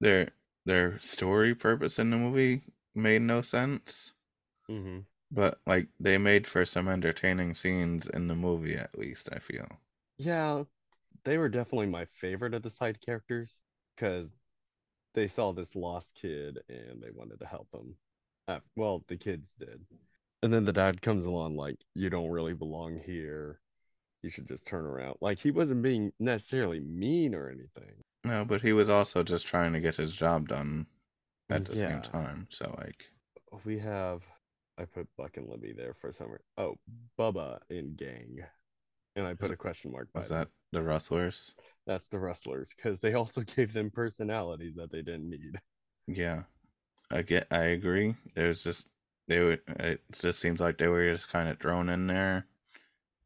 Their 0.00 0.30
their 0.64 0.98
story 1.00 1.54
purpose 1.54 1.98
in 1.98 2.10
the 2.10 2.16
movie 2.18 2.62
made 2.94 3.22
no 3.22 3.42
sense, 3.42 4.14
Mm-hmm. 4.68 5.00
but 5.32 5.60
like 5.66 5.88
they 5.98 6.16
made 6.16 6.46
for 6.46 6.64
some 6.64 6.86
entertaining 6.86 7.54
scenes 7.56 8.06
in 8.06 8.28
the 8.28 8.34
movie 8.36 8.76
at 8.76 8.96
least, 8.96 9.28
I 9.32 9.40
feel. 9.40 9.80
Yeah, 10.18 10.64
they 11.24 11.38
were 11.38 11.50
definitely 11.50 11.88
my 11.88 12.06
favorite 12.06 12.54
of 12.54 12.62
the 12.64 12.70
side 12.70 13.00
characters 13.02 13.60
because 13.96 14.30
they 15.14 15.28
saw 15.28 15.52
this 15.52 15.76
lost 15.76 16.10
kid 16.14 16.60
and 16.70 17.02
they 17.02 17.12
wanted 17.12 17.40
to 17.40 17.46
help 17.46 17.68
him. 17.74 17.96
Uh, 18.48 18.60
well, 18.76 19.04
the 19.08 19.18
kids 19.18 19.52
did. 19.58 19.86
And 20.42 20.52
then 20.52 20.66
the 20.66 20.74
dad 20.74 21.00
comes 21.02 21.24
along 21.24 21.56
like, 21.56 21.78
you 21.94 22.10
don't 22.10 22.30
really 22.30 22.54
belong 22.54 23.00
here. 23.00 23.61
You 24.22 24.30
should 24.30 24.46
just 24.46 24.66
turn 24.66 24.84
around. 24.86 25.16
Like 25.20 25.38
he 25.38 25.50
wasn't 25.50 25.82
being 25.82 26.12
necessarily 26.18 26.80
mean 26.80 27.34
or 27.34 27.48
anything. 27.50 28.02
No, 28.24 28.44
but 28.44 28.62
he 28.62 28.72
was 28.72 28.90
also 28.90 29.22
just 29.22 29.46
trying 29.46 29.72
to 29.74 29.80
get 29.80 29.94
his 29.94 30.10
job 30.10 30.48
done 30.48 30.86
at 31.50 31.64
mm, 31.64 31.66
the 31.66 31.76
Yeah. 31.76 31.88
same 31.88 32.02
time. 32.02 32.48
So 32.50 32.74
like 32.78 33.10
We 33.64 33.78
have, 33.78 34.22
I 34.78 34.84
put 34.84 35.08
Buck 35.16 35.36
and 35.36 35.48
Libby 35.48 35.72
there 35.72 35.94
for 35.94 36.10
some. 36.12 36.30
re- 36.32 36.38
Oh, 36.58 36.76
Bubba 37.18 37.60
in 37.70 37.94
Gang, 37.94 38.38
and 39.16 39.26
I 39.26 39.34
put 39.34 39.50
a 39.52 39.56
question 39.56 39.92
mark 39.92 40.12
by 40.12 40.20
was 40.20 40.28
that 40.28 40.48
the 40.72 40.82
rustlers? 40.82 41.54
That's 41.86 42.08
the 42.08 42.18
wrestlers 42.18 42.74
because 42.74 42.98
they 43.00 43.14
also 43.14 43.42
gave 43.56 43.72
them 43.72 43.90
personalities 43.90 44.74
that 44.76 44.90
they 44.90 45.02
didn't 45.02 45.30
need. 45.30 45.60
Yeah. 46.06 46.44
I 47.10 47.22
get 47.22 47.48
I 47.50 47.64
agree. 47.64 48.16
There's 48.34 48.64
just 48.64 48.88
they 49.28 49.40
would 49.40 49.60
it 49.68 50.02
just 50.12 50.40
seems 50.40 50.60
like 50.60 50.78
they 50.78 50.88
were 50.88 51.12
just 51.12 51.28
kind 51.30 51.48
of 51.48 51.60
thrown 51.60 51.88
in 51.88 52.06
there 52.08 52.46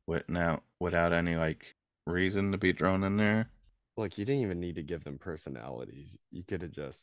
with 0.06 0.28
now 0.28 0.62
without 0.80 1.12
any 1.12 1.36
like 1.36 1.74
reason 2.06 2.52
to 2.52 2.58
be 2.58 2.72
thrown 2.72 3.04
in 3.04 3.16
there. 3.16 3.50
Look, 3.96 4.18
you 4.18 4.24
didn't 4.24 4.42
even 4.42 4.60
need 4.60 4.76
to 4.76 4.82
give 4.82 5.04
them 5.04 5.18
personalities. 5.18 6.18
You 6.30 6.44
could 6.44 6.62
have 6.62 6.72
just 6.72 7.00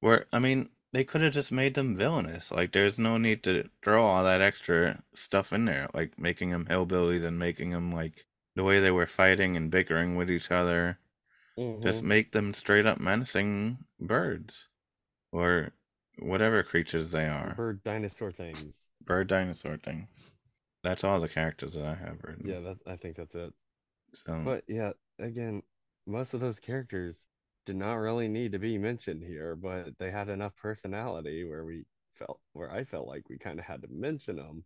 Where 0.00 0.26
I 0.32 0.38
mean, 0.38 0.70
they 0.92 1.04
could 1.04 1.22
have 1.22 1.32
just 1.32 1.52
made 1.52 1.74
them 1.74 1.96
villainous. 1.96 2.50
Like 2.50 2.72
there's 2.72 2.98
no 2.98 3.18
need 3.18 3.42
to 3.44 3.68
throw 3.82 4.02
all 4.04 4.24
that 4.24 4.40
extra 4.40 5.02
stuff 5.14 5.52
in 5.52 5.64
there, 5.64 5.88
like 5.94 6.18
making 6.18 6.50
them 6.50 6.66
hillbillies 6.66 7.24
and 7.24 7.38
making 7.38 7.70
them 7.70 7.92
like 7.92 8.26
the 8.56 8.64
way 8.64 8.80
they 8.80 8.90
were 8.90 9.06
fighting 9.06 9.56
and 9.56 9.70
bickering 9.70 10.16
with 10.16 10.30
each 10.30 10.50
other. 10.50 10.98
Just 11.82 11.98
mm-hmm. 11.98 12.08
make 12.08 12.32
them 12.32 12.54
straight 12.54 12.86
up 12.86 12.98
menacing 12.98 13.78
birds 14.00 14.68
or 15.32 15.72
whatever 16.18 16.62
creatures 16.62 17.10
they 17.10 17.26
are. 17.26 17.54
bird 17.56 17.82
dinosaur 17.84 18.32
things. 18.32 18.86
Bird 19.04 19.28
dinosaur 19.28 19.76
things. 19.76 20.28
That's 20.82 21.04
all 21.04 21.20
the 21.20 21.28
characters 21.28 21.74
that 21.74 21.84
I 21.84 21.94
have 21.94 22.18
written. 22.22 22.48
Yeah, 22.48 22.60
that 22.60 22.76
I 22.86 22.96
think 22.96 23.16
that's 23.16 23.34
it. 23.34 23.52
So 24.12 24.42
But 24.44 24.64
yeah, 24.68 24.92
again, 25.18 25.62
most 26.06 26.34
of 26.34 26.40
those 26.40 26.60
characters 26.60 27.24
did 27.66 27.76
not 27.76 27.94
really 27.94 28.28
need 28.28 28.52
to 28.52 28.58
be 28.58 28.78
mentioned 28.78 29.22
here, 29.22 29.54
but 29.56 29.96
they 29.98 30.10
had 30.10 30.28
enough 30.28 30.56
personality 30.56 31.44
where 31.44 31.64
we 31.64 31.84
felt 32.14 32.40
where 32.52 32.70
I 32.70 32.84
felt 32.84 33.06
like 33.06 33.28
we 33.28 33.38
kind 33.38 33.58
of 33.58 33.64
had 33.64 33.82
to 33.82 33.88
mention 33.88 34.36
them 34.36 34.64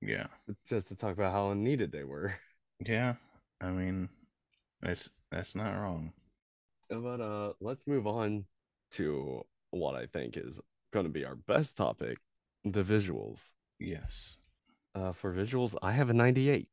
yeah, 0.00 0.26
just 0.66 0.88
to 0.88 0.94
talk 0.96 1.12
about 1.12 1.32
how 1.32 1.50
unneeded 1.50 1.92
they 1.92 2.04
were. 2.04 2.34
yeah. 2.86 3.14
I 3.60 3.70
mean, 3.70 4.08
it's 4.82 5.10
that's 5.30 5.54
not 5.54 5.74
wrong. 5.74 6.12
But 6.88 7.20
uh, 7.20 7.52
let's 7.60 7.86
move 7.86 8.06
on 8.06 8.46
to 8.92 9.42
what 9.70 9.94
I 9.94 10.06
think 10.06 10.36
is 10.36 10.60
going 10.92 11.04
to 11.04 11.12
be 11.12 11.24
our 11.24 11.36
best 11.36 11.76
topic, 11.76 12.18
the 12.64 12.82
visuals. 12.82 13.50
Yes, 13.78 14.38
Uh, 14.94 15.12
for 15.12 15.32
visuals, 15.32 15.76
I 15.82 15.92
have 15.92 16.10
a 16.10 16.14
98. 16.14 16.68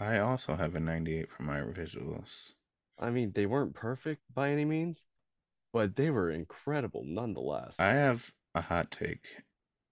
I 0.00 0.18
also 0.18 0.56
have 0.56 0.74
a 0.74 0.80
98 0.80 1.28
for 1.30 1.42
my 1.42 1.60
visuals. 1.60 2.54
I 2.98 3.10
mean, 3.10 3.32
they 3.34 3.46
weren't 3.46 3.74
perfect 3.74 4.22
by 4.34 4.50
any 4.50 4.64
means, 4.64 5.04
but 5.72 5.96
they 5.96 6.10
were 6.10 6.30
incredible 6.30 7.04
nonetheless. 7.04 7.78
I 7.78 7.92
have 7.92 8.32
a 8.54 8.60
hot 8.60 8.90
take. 8.90 9.42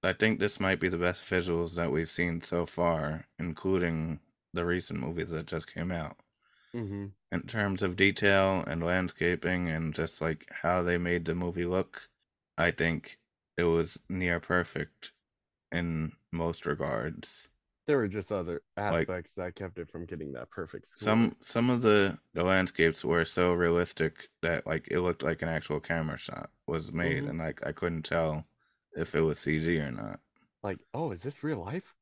I 0.02 0.12
think 0.12 0.38
this 0.38 0.60
might 0.60 0.80
be 0.80 0.88
the 0.88 0.98
best 0.98 1.24
visuals 1.24 1.74
that 1.74 1.90
we've 1.90 2.10
seen 2.10 2.40
so 2.40 2.66
far, 2.66 3.26
including 3.38 4.20
the 4.54 4.64
recent 4.64 5.00
movies 5.00 5.30
that 5.30 5.46
just 5.46 5.72
came 5.72 5.90
out. 5.90 6.16
mm-hmm. 6.74 7.06
In 7.30 7.42
terms 7.42 7.82
of 7.82 7.96
detail 7.96 8.64
and 8.66 8.82
landscaping 8.82 9.68
and 9.68 9.94
just 9.94 10.20
like 10.20 10.46
how 10.50 10.82
they 10.82 10.98
made 10.98 11.24
the 11.24 11.34
movie 11.34 11.66
look, 11.66 12.02
I 12.56 12.70
think 12.70 13.18
it 13.56 13.64
was 13.64 13.98
near 14.08 14.40
perfect 14.40 15.12
in 15.72 16.12
most 16.32 16.64
regards. 16.64 17.48
There 17.88 17.96
were 17.96 18.06
just 18.06 18.30
other 18.30 18.62
Like- 18.76 19.00
aspects 19.08 19.32
that 19.32 19.54
kept 19.56 19.78
it 19.78 19.90
from 19.90 20.04
getting 20.04 20.32
that 20.34 20.50
perfect 20.50 20.86
score. 20.88 21.04
Some 21.06 21.36
some 21.42 21.70
of 21.70 21.82
the 21.82 22.18
the 22.34 22.44
landscapes 22.44 23.02
were 23.04 23.24
so 23.24 23.54
realistic 23.54 24.28
that 24.42 24.66
like 24.66 24.86
it 24.90 25.00
looked 25.00 25.22
like 25.24 25.42
an 25.42 25.48
actual 25.48 25.80
camera 25.80 26.18
shot 26.18 26.50
was 26.66 26.92
made 26.92 27.24
Mhm. 27.24 27.30
and 27.30 27.38
like 27.38 27.66
I 27.66 27.72
couldn't 27.72 28.02
tell 28.04 28.46
if 28.94 29.14
it 29.16 29.22
was 29.22 29.38
CG 29.40 29.80
or 29.80 29.90
not. 29.90 30.20
like, 30.62 30.78
oh, 30.92 31.12
is 31.12 31.22
this 31.22 31.42
real 31.42 31.58
life? 31.64 31.94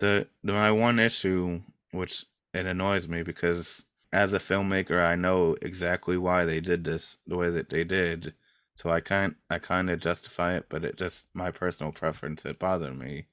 the, 0.00 0.26
the 0.42 0.52
my 0.52 0.70
one 0.72 0.98
issue 0.98 1.60
which 1.92 2.24
it 2.54 2.64
annoys 2.66 3.06
me 3.06 3.22
because 3.22 3.84
as 4.12 4.32
a 4.32 4.38
filmmaker 4.38 5.04
i 5.04 5.14
know 5.14 5.54
exactly 5.62 6.16
why 6.16 6.44
they 6.46 6.58
did 6.60 6.82
this 6.84 7.18
the 7.26 7.36
way 7.36 7.50
that 7.50 7.68
they 7.68 7.84
did 7.84 8.34
so 8.76 8.88
i 8.88 8.98
can't 9.00 9.36
i 9.50 9.58
kind 9.58 9.90
of 9.90 10.00
justify 10.00 10.54
it 10.56 10.64
but 10.70 10.84
it 10.86 10.96
just 10.96 11.26
my 11.34 11.50
personal 11.50 11.92
preference 11.92 12.46
it 12.46 12.58
bothered 12.58 12.98
me 12.98 13.26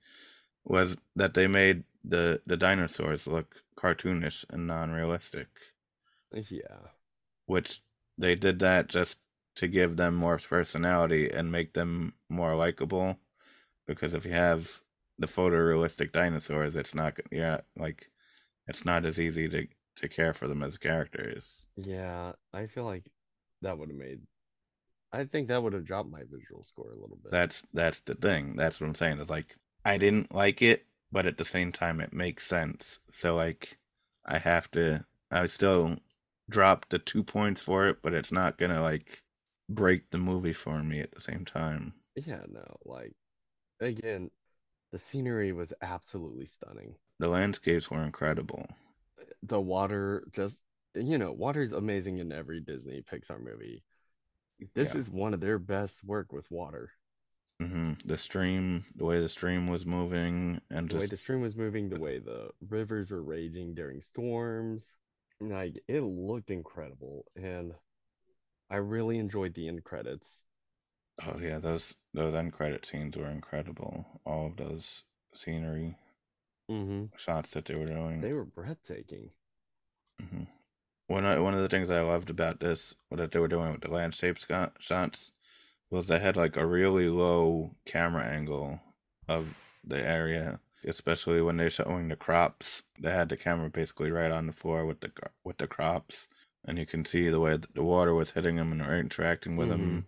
was 0.67 0.97
that 1.15 1.33
they 1.33 1.47
made 1.47 1.83
the 2.03 2.41
the 2.45 2.57
dinosaurs 2.57 3.27
look 3.27 3.55
cartoonish 3.77 4.45
and 4.51 4.67
non-realistic 4.67 5.47
Yeah. 6.31 6.91
which 7.45 7.81
they 8.17 8.35
did 8.35 8.59
that 8.59 8.87
just 8.87 9.19
to 9.55 9.67
give 9.67 9.97
them 9.97 10.15
more 10.15 10.37
personality 10.37 11.31
and 11.31 11.51
make 11.51 11.73
them 11.73 12.13
more 12.29 12.55
likable. 12.55 13.17
Because 13.87 14.13
if 14.13 14.25
you 14.25 14.31
have 14.31 14.81
the 15.19 15.27
photorealistic 15.27 16.11
dinosaurs, 16.11 16.75
it's 16.75 16.93
not 16.95 17.19
yeah 17.31 17.61
like 17.75 18.09
it's 18.67 18.85
not 18.85 19.05
as 19.05 19.19
easy 19.19 19.49
to 19.49 19.67
to 19.97 20.09
care 20.09 20.33
for 20.33 20.47
them 20.47 20.63
as 20.63 20.77
characters. 20.77 21.67
Yeah, 21.75 22.33
I 22.53 22.67
feel 22.67 22.85
like 22.85 23.09
that 23.61 23.77
would 23.77 23.89
have 23.89 23.97
made. 23.97 24.21
I 25.11 25.23
think 25.23 25.47
that 25.47 25.63
would 25.63 25.73
have 25.73 25.85
dropped 25.85 26.09
my 26.09 26.21
visual 26.29 26.63
score 26.63 26.91
a 26.91 26.99
little 27.01 27.17
bit. 27.23 27.31
That's 27.31 27.63
that's 27.73 28.01
the 28.01 28.15
thing. 28.15 28.55
That's 28.55 28.79
what 28.79 28.87
I'm 28.87 28.95
saying. 28.95 29.19
It's 29.19 29.29
like 29.29 29.55
I 29.87 29.97
didn't 29.97 30.35
like 30.35 30.61
it, 30.61 30.85
but 31.11 31.25
at 31.25 31.39
the 31.39 31.43
same 31.45 31.71
time 31.71 31.99
it 31.99 32.13
makes 32.13 32.45
sense. 32.45 32.99
So 33.09 33.35
like 33.35 33.79
I 34.23 34.37
have 34.37 34.69
to 34.73 35.03
I 35.31 35.47
still 35.47 35.97
drop 36.47 36.87
the 36.89 36.99
two 36.99 37.23
points 37.23 37.59
for 37.63 37.87
it, 37.87 38.03
but 38.03 38.13
it's 38.13 38.31
not 38.31 38.59
gonna 38.59 38.81
like 38.83 39.23
break 39.67 40.11
the 40.11 40.19
movie 40.19 40.53
for 40.53 40.83
me 40.83 40.99
at 40.99 41.11
the 41.11 41.21
same 41.21 41.43
time. 41.43 41.95
Yeah, 42.15 42.41
no, 42.49 42.65
like 42.85 43.13
again, 43.81 44.31
the 44.91 44.99
scenery 44.99 45.53
was 45.53 45.73
absolutely 45.81 46.45
stunning. 46.47 46.95
The 47.19 47.27
landscapes 47.27 47.91
were 47.91 48.01
incredible. 48.01 48.65
The 49.43 49.59
water 49.59 50.27
just 50.31 50.59
you 50.93 51.17
know, 51.17 51.31
water's 51.31 51.73
amazing 51.73 52.17
in 52.19 52.31
every 52.31 52.59
Disney 52.59 53.01
Pixar 53.03 53.39
movie. 53.39 53.83
This 54.75 54.93
Yeah. 54.93 54.95
is 54.95 55.09
one 55.09 55.33
of 55.33 55.41
their 55.41 55.59
best 55.59 56.03
work 56.03 56.33
with 56.33 56.49
water. 56.51 56.91
Hmm 57.61 57.93
The 58.05 58.17
stream, 58.17 58.85
the 58.95 59.05
way 59.05 59.19
the 59.19 59.29
stream 59.29 59.67
was 59.67 59.85
moving, 59.85 60.59
and 60.71 60.89
The 60.89 60.97
way 60.97 61.05
the 61.05 61.15
stream 61.15 61.39
was 61.39 61.55
moving, 61.55 61.87
the 61.87 61.97
way 61.97 62.19
the 62.19 62.49
rivers 62.59 63.09
were 63.11 63.23
raging 63.23 63.73
during 63.73 64.01
storms, 64.01 64.93
like 65.39 65.81
it 65.87 66.01
looked 66.01 66.49
incredible, 66.51 67.25
and 67.37 67.73
I 68.69 68.77
really 68.77 69.19
enjoyed 69.19 69.55
the 69.55 69.67
end 69.67 69.83
credits. 69.83 70.43
oh 71.23 71.37
yeah, 71.39 71.59
those 71.59 71.95
those 72.15 72.33
end 72.33 72.53
credit 72.53 72.83
scenes 72.83 73.15
were 73.15 73.29
incredible. 73.29 74.19
All 74.25 74.47
of 74.47 74.57
those 74.57 75.03
scenery 75.31 75.95
hmm 76.69 77.11
shots 77.17 77.51
that 77.51 77.65
they 77.65 77.75
were 77.75 77.85
doing. 77.85 78.21
They 78.21 78.33
were 78.33 78.45
breathtaking. 78.45 79.31
hmm 80.21 80.43
One 81.07 81.25
of, 81.25 81.43
one 81.43 81.53
of 81.55 81.61
the 81.61 81.69
things 81.69 81.89
I 81.91 82.01
loved 82.01 82.29
about 82.31 82.59
this, 82.61 82.95
what 83.09 83.17
that 83.19 83.31
they 83.31 83.39
were 83.39 83.47
doing 83.49 83.71
with 83.73 83.81
the 83.81 83.91
landscape 83.91 84.37
shots, 84.79 85.31
was 85.89 86.07
they 86.07 86.19
had 86.19 86.35
like 86.35 86.57
a 86.57 86.65
really 86.65 87.09
low 87.09 87.71
camera 87.85 88.25
angle 88.25 88.79
of 89.27 89.55
the 89.83 90.05
area, 90.05 90.59
especially 90.85 91.41
when 91.41 91.57
they're 91.57 91.69
showing 91.69 92.09
the 92.09 92.15
crops. 92.15 92.83
They 92.99 93.11
had 93.11 93.29
the 93.29 93.37
camera 93.37 93.69
basically 93.69 94.11
right 94.11 94.31
on 94.31 94.47
the 94.47 94.53
floor 94.53 94.85
with 94.85 94.99
the 94.99 95.11
with 95.43 95.57
the 95.57 95.67
crops, 95.67 96.27
and 96.65 96.77
you 96.77 96.85
can 96.85 97.05
see 97.05 97.29
the 97.29 97.39
way 97.39 97.57
that 97.57 97.73
the 97.73 97.83
water 97.83 98.13
was 98.13 98.31
hitting 98.31 98.57
them 98.57 98.71
and 98.71 98.81
interacting 98.81 99.55
with 99.55 99.69
them, 99.69 100.05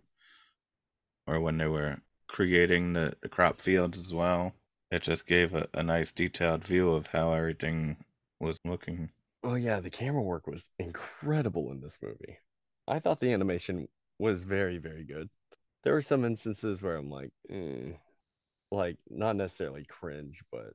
mm-hmm. 1.27 1.33
or 1.33 1.39
when 1.39 1.57
they 1.57 1.67
were 1.67 1.97
creating 2.27 2.93
the, 2.93 3.13
the 3.21 3.29
crop 3.29 3.61
fields 3.61 3.97
as 3.97 4.13
well. 4.13 4.53
It 4.91 5.03
just 5.03 5.27
gave 5.27 5.53
a, 5.53 5.67
a 5.73 5.83
nice 5.83 6.11
detailed 6.11 6.63
view 6.65 6.91
of 6.91 7.07
how 7.07 7.33
everything 7.33 7.97
was 8.39 8.59
looking. 8.65 9.11
Oh 9.43 9.55
yeah, 9.55 9.79
the 9.79 9.89
camera 9.89 10.23
work 10.23 10.47
was 10.47 10.69
incredible 10.79 11.71
in 11.71 11.81
this 11.81 11.97
movie. 12.01 12.37
I 12.87 12.99
thought 12.99 13.19
the 13.19 13.31
animation 13.31 13.87
was 14.17 14.43
very, 14.43 14.77
very 14.77 15.03
good. 15.03 15.29
There 15.83 15.93
were 15.93 16.01
some 16.01 16.25
instances 16.25 16.81
where 16.81 16.95
I'm 16.95 17.09
like, 17.09 17.31
eh, 17.49 17.93
like 18.71 18.97
not 19.09 19.35
necessarily 19.35 19.85
cringe, 19.85 20.43
but 20.51 20.73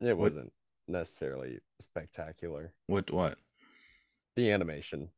it 0.00 0.16
What- 0.16 0.18
wasn't 0.18 0.52
necessarily 0.88 1.60
spectacular. 1.80 2.72
What 2.86 3.10
what? 3.10 3.38
The 4.36 4.50
animation, 4.50 5.10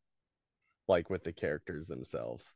like 0.88 1.08
with 1.10 1.22
the 1.24 1.32
characters 1.32 1.86
themselves, 1.86 2.52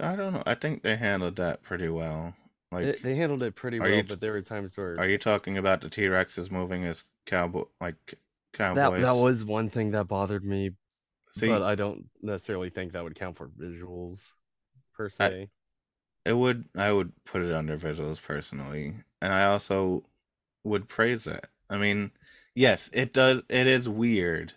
I 0.00 0.16
don't 0.16 0.32
know. 0.32 0.42
I 0.46 0.54
think 0.54 0.82
they 0.82 0.96
handled 0.96 1.36
that 1.36 1.62
pretty 1.62 1.88
well. 1.90 2.34
Like, 2.72 2.84
they, 2.84 3.10
they 3.10 3.14
handled 3.16 3.42
it 3.42 3.54
pretty 3.54 3.78
well. 3.78 3.90
you- 3.90 4.02
but 4.02 4.20
there 4.20 4.32
were 4.32 4.40
times 4.42 4.76
where 4.76 4.98
are 4.98 5.06
you 5.08 5.18
talking 5.18 5.58
about 5.58 5.80
the 5.82 5.90
T 5.90 6.02
Rexes 6.06 6.50
moving 6.50 6.84
as 6.84 7.04
cowboy 7.26 7.64
like 7.80 8.14
cowboys? 8.52 8.76
that 8.76 9.02
that 9.02 9.12
was 9.22 9.44
one 9.44 9.68
thing 9.68 9.90
that 9.90 10.08
bothered 10.08 10.44
me. 10.44 10.70
See, 11.30 11.48
but 11.48 11.62
I 11.62 11.74
don't 11.74 12.08
necessarily 12.22 12.70
think 12.70 12.92
that 12.92 13.02
would 13.04 13.16
count 13.16 13.36
for 13.36 13.48
visuals 13.48 14.30
per 14.94 15.08
se. 15.08 15.50
It 16.24 16.32
would. 16.34 16.64
I 16.76 16.92
would 16.92 17.12
put 17.24 17.42
it 17.42 17.52
under 17.54 17.76
visuals 17.76 18.20
personally, 18.22 18.94
and 19.20 19.32
I 19.32 19.44
also 19.46 20.04
would 20.64 20.88
praise 20.88 21.26
it. 21.26 21.46
I 21.68 21.76
mean, 21.78 22.10
yes, 22.54 22.90
it 22.92 23.12
does. 23.12 23.42
It 23.48 23.66
is 23.66 23.88
weird, 23.88 24.52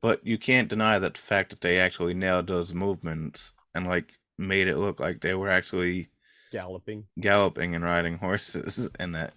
but 0.00 0.26
you 0.26 0.38
can't 0.38 0.68
deny 0.68 0.98
that 0.98 1.14
the 1.14 1.20
fact 1.20 1.50
that 1.50 1.60
they 1.60 1.78
actually 1.78 2.14
nailed 2.14 2.46
those 2.46 2.72
movements 2.74 3.52
and 3.74 3.86
like 3.86 4.14
made 4.38 4.68
it 4.68 4.76
look 4.78 5.00
like 5.00 5.20
they 5.20 5.34
were 5.34 5.48
actually 5.48 6.08
Galloping. 6.50 7.04
galloping 7.20 7.74
and 7.74 7.84
riding 7.84 8.18
horses 8.18 8.88
in 9.00 9.12
that 9.12 9.32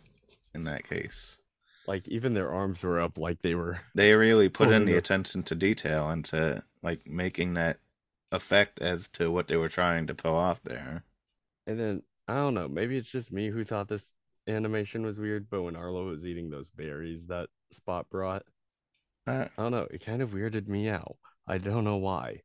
in 0.54 0.64
that 0.66 0.88
case. 0.88 1.40
Like 1.88 2.08
even 2.08 2.34
their 2.34 2.52
arms 2.52 2.84
were 2.84 3.00
up 3.00 3.18
like 3.18 3.42
they 3.42 3.56
were 3.56 3.80
they 3.96 4.14
really 4.14 4.50
put 4.50 4.70
Oh, 4.70 4.72
in 4.74 4.86
the 4.86 4.92
no. 4.94 4.98
attention 4.98 5.44
to 5.44 5.56
detail 5.56 6.10
and 6.10 6.24
to 6.26 6.64
like 6.84 7.08
making 7.08 7.54
that 7.56 7.78
effect 8.32 8.80
as 8.82 9.08
to 9.10 9.32
what 9.32 9.48
they 9.48 9.56
were 9.56 9.70
trying 9.70 10.06
to 10.08 10.14
pull 10.16 10.36
off 10.36 10.60
there. 10.64 11.04
And 11.68 11.80
then 11.80 12.04
I 12.28 12.36
don't 12.36 12.56
know, 12.56 12.70
maybe 12.70 12.98
it's 12.98 13.12
just 13.12 13.34
me 13.34 13.50
who 13.50 13.66
thought 13.66 13.90
this 13.90 14.14
animation 14.48 15.06
was 15.06 15.20
weird, 15.20 15.50
but 15.50 15.64
when 15.64 15.76
Arlo 15.78 16.08
was 16.08 16.26
eating 16.26 16.50
those 16.50 16.70
berries 16.72 17.28
that 17.28 17.50
Spot 17.72 18.10
brought, 18.10 18.46
Uh, 19.28 19.48
I 19.58 19.64
don't 19.64 19.72
know, 19.72 19.88
it 19.92 20.04
kind 20.06 20.22
of 20.22 20.32
weirded 20.32 20.68
me 20.68 20.90
out. 20.90 21.18
I 21.48 21.58
don't 21.60 21.84
know 21.84 21.98
why. 21.98 22.42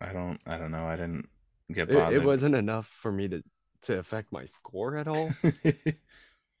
I 0.00 0.12
don't 0.12 0.40
I 0.46 0.56
don't 0.56 0.70
know. 0.70 0.86
I 0.86 0.96
didn't 0.96 1.28
get 1.72 1.88
It, 1.88 1.94
bothered. 1.94 2.22
it 2.22 2.24
wasn't 2.24 2.54
enough 2.54 2.86
for 2.86 3.12
me 3.12 3.28
to 3.28 3.42
to 3.82 3.98
affect 3.98 4.32
my 4.32 4.46
score 4.46 4.96
at 4.96 5.06
all, 5.08 5.36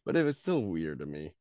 but 0.04 0.16
it 0.16 0.24
was 0.24 0.36
still 0.38 0.60
weird 0.62 0.98
to 1.00 1.06
me. 1.06 1.32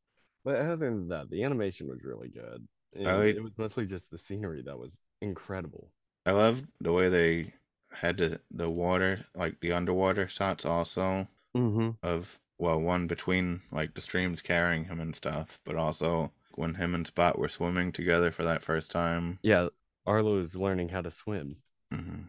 But 0.44 0.56
other 0.58 0.76
than 0.90 1.08
that, 1.10 1.30
the 1.30 1.44
animation 1.44 1.88
was 1.88 2.04
really 2.04 2.30
good. 2.30 2.68
And 2.94 3.08
I 3.08 3.36
it 3.36 3.44
was 3.44 3.58
mostly 3.58 3.86
just 3.86 4.12
the 4.12 4.18
scenery 4.18 4.62
that 4.64 4.78
was 4.78 5.00
incredible. 5.22 5.92
I 6.26 6.32
love 6.32 6.64
the 6.82 6.92
way 6.92 7.08
they 7.10 7.54
had 7.94 8.18
the 8.18 8.42
the 8.52 8.70
water 8.70 9.26
like 9.36 9.60
the 9.62 9.72
underwater 9.72 10.28
shots 10.28 10.66
also 10.66 11.28
Mm-hmm. 11.56 11.92
of 12.04 12.40
well 12.60 12.80
one 12.82 13.08
between 13.08 13.62
like 13.72 13.94
the 13.96 14.02
streams 14.02 14.42
carrying 14.42 14.86
him 14.86 15.00
and 15.00 15.16
stuff, 15.16 15.60
but 15.66 15.76
also 15.76 16.32
when 16.56 16.76
him 16.76 16.96
and 16.96 17.08
Spot 17.08 17.40
were 17.40 17.50
swimming 17.50 17.92
together 17.92 18.32
for 18.32 18.44
that 18.44 18.64
first 18.64 18.92
time. 18.92 19.40
Yeah, 19.44 19.68
Arlo 20.08 20.40
is 20.40 20.56
learning 20.56 20.90
how 20.90 21.02
to 21.02 21.12
swim. 21.12 21.62
hmm 21.92 22.24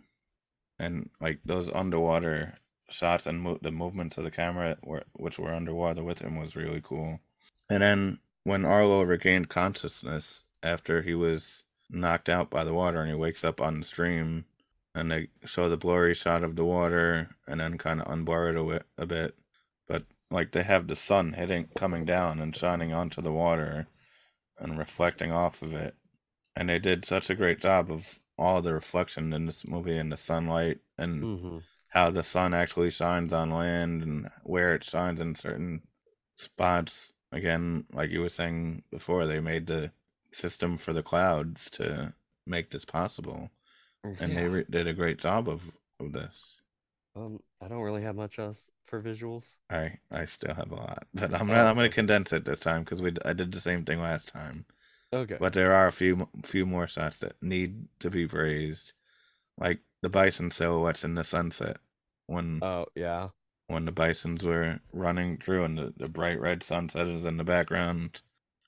And 0.78 1.10
like 1.20 1.40
those 1.44 1.70
underwater 1.72 2.58
shots 2.90 3.26
and 3.26 3.40
mo- 3.40 3.58
the 3.62 3.72
movements 3.72 4.18
of 4.18 4.24
the 4.24 4.30
camera, 4.30 4.78
were, 4.84 5.04
which 5.14 5.38
were 5.38 5.54
underwater 5.54 6.04
with 6.04 6.20
him, 6.20 6.36
was 6.38 6.56
really 6.56 6.80
cool. 6.82 7.20
And 7.68 7.82
then 7.82 8.20
when 8.44 8.64
Arlo 8.64 9.02
regained 9.02 9.48
consciousness 9.48 10.44
after 10.62 11.02
he 11.02 11.14
was 11.14 11.64
knocked 11.90 12.28
out 12.28 12.50
by 12.50 12.64
the 12.64 12.74
water 12.74 13.00
and 13.00 13.10
he 13.10 13.14
wakes 13.16 13.44
up 13.44 13.60
on 13.60 13.80
the 13.80 13.86
stream, 13.86 14.46
and 14.95 15.11
they 15.11 15.28
saw 15.47 15.68
the 15.68 15.76
blurry 15.76 16.14
side 16.14 16.42
of 16.45 16.57
the 16.57 16.64
water 16.64 17.28
and 17.47 17.61
then 17.61 17.78
kind 17.78 18.01
of 18.01 18.07
unblur 18.07 18.74
it 18.74 18.86
a, 18.99 19.07
bit, 19.07 19.34
but 19.88 20.05
like 20.30 20.53
they 20.53 20.62
have 20.62 20.86
the 20.86 20.97
sun 20.97 21.32
hitting, 21.32 21.68
coming 21.76 22.05
down 22.05 22.40
and 22.40 22.55
shining 22.57 22.92
onto 22.92 23.20
the 23.22 23.32
water 23.32 23.86
and 24.59 24.78
reflecting 24.78 25.32
off 25.32 25.62
of 25.62 25.72
it 25.74 25.95
and 26.57 26.68
they 26.68 26.78
did 26.78 27.05
such 27.05 27.30
a 27.30 27.34
great 27.34 27.61
job 27.61 27.90
of 27.90 28.18
all 28.38 28.62
the 28.62 28.72
reflection 28.72 29.32
in 29.32 29.47
this 29.47 29.66
movie 29.66 29.99
and 29.99 30.12
the 30.12 30.16
sunlight 30.16 30.78
and 30.99 31.22
Mm-hmm. 31.22 31.59
how 31.88 32.11
the 32.11 32.22
sun 32.24 32.55
actually 32.55 32.90
shines 32.90 33.32
on 33.32 33.51
land 33.51 34.03
and 34.03 34.28
where 34.45 34.74
it 34.74 34.84
shines 34.84 35.20
in 35.20 35.34
certain 35.34 35.82
spots. 36.34 37.12
Again, 37.32 37.84
like 37.92 38.11
you 38.11 38.20
were 38.20 38.28
saying 38.28 38.82
before, 38.90 39.26
they 39.26 39.40
made 39.40 39.66
the 39.66 39.92
system 40.32 40.78
for 40.78 40.92
the 40.92 41.03
clouds 41.03 41.70
to 41.70 42.12
make 42.47 42.70
this 42.70 42.84
possible, 42.84 43.51
and 44.05 44.36
they 44.36 44.46
re- 44.46 44.64
did 44.68 44.86
a 44.86 44.92
great 44.94 45.18
job 45.18 45.48
of, 45.48 45.62
of 46.00 46.12
this. 46.12 46.61
Um, 47.16 47.40
I 47.61 47.68
don't 47.68 47.82
really 47.82 48.02
have 48.02 48.16
much 48.16 48.38
else 48.38 48.70
for 48.86 49.00
visuals. 49.00 49.55
I 49.70 49.98
I 50.11 50.24
still 50.26 50.55
have 50.55 50.70
a 50.72 50.76
lot, 50.76 51.07
but 51.14 51.34
I'm 51.34 51.46
not. 51.46 51.66
I'm 51.66 51.76
gonna 51.76 51.88
condense 51.88 52.32
it 52.32 52.44
this 52.44 52.61
time 52.61 52.82
because 52.84 53.00
we 53.02 53.12
I 53.24 53.32
did 53.32 53.52
the 53.52 53.61
same 53.61 53.84
thing 53.84 54.00
last 54.00 54.28
time. 54.28 54.66
Okay. 55.12 55.36
But 55.38 55.52
there 55.52 55.72
are 55.72 55.86
a 55.86 55.92
few 55.92 56.28
few 56.44 56.66
more 56.66 56.86
shots 56.88 57.18
that 57.18 57.40
need 57.42 57.88
to 58.00 58.11
be 58.11 58.26
praised, 58.26 58.92
like 59.59 59.80
the 60.02 60.09
bison 60.09 60.50
silhouettes 60.50 61.05
in 61.05 61.14
the 61.14 61.24
sunset 61.24 61.78
when 62.26 62.62
Oh 62.62 62.86
yeah. 62.94 63.30
when 63.68 63.84
the 63.84 63.92
bisons 63.92 64.42
were 64.44 64.80
running 64.92 65.38
through 65.38 65.64
and 65.64 65.78
the, 65.78 65.94
the 65.96 66.09
bright 66.09 66.40
red 66.40 66.62
sunset 66.62 67.07
is 67.09 67.24
in 67.26 67.36
the 67.36 67.44
background, 67.44 68.22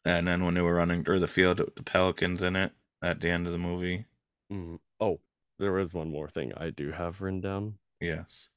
and 0.04 0.26
then 0.28 0.44
when 0.44 0.54
they 0.54 0.62
were 0.62 0.74
running 0.74 1.04
through 1.04 1.20
the 1.20 1.28
field 1.28 1.58
with 1.60 1.74
the 1.76 1.82
pelicans 1.82 2.42
in 2.42 2.56
it 2.56 2.72
at 3.02 3.20
the 3.20 3.30
end 3.30 3.46
of 3.46 3.52
the 3.52 3.58
movie. 3.58 4.06
Mm. 4.52 4.78
Oh, 5.00 5.20
there 5.58 5.78
is 5.78 5.94
one 5.94 6.10
more 6.10 6.28
thing 6.28 6.52
I 6.56 6.70
do 6.70 6.90
have 6.92 7.20
written 7.20 7.40
down. 7.40 7.78
Yes, 8.00 8.48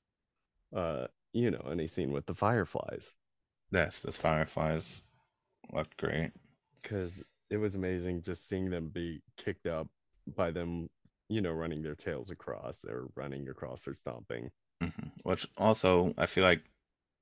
Uh, 0.75 1.07
you 1.33 1.49
know, 1.51 1.67
any 1.71 1.87
scene 1.87 2.11
with 2.11 2.25
the 2.25 2.33
fireflies, 2.33 3.13
yes, 3.71 4.01
the 4.01 4.11
fireflies 4.11 5.03
looked 5.71 5.97
great. 5.97 6.31
because 6.81 7.23
it 7.49 7.57
was 7.57 7.75
amazing 7.75 8.21
just 8.21 8.47
seeing 8.47 8.69
them 8.69 8.89
be 8.89 9.21
kicked 9.37 9.67
up 9.67 9.87
by 10.35 10.51
them, 10.51 10.89
you 11.29 11.41
know, 11.41 11.51
running 11.51 11.81
their 11.81 11.95
tails 11.95 12.29
across 12.31 12.83
or 12.85 13.07
running 13.15 13.47
across 13.49 13.87
or 13.87 13.93
stomping. 13.93 14.51
hmm 14.81 14.89
Which 15.23 15.47
also 15.57 16.13
I 16.17 16.25
feel 16.25 16.43
like 16.43 16.63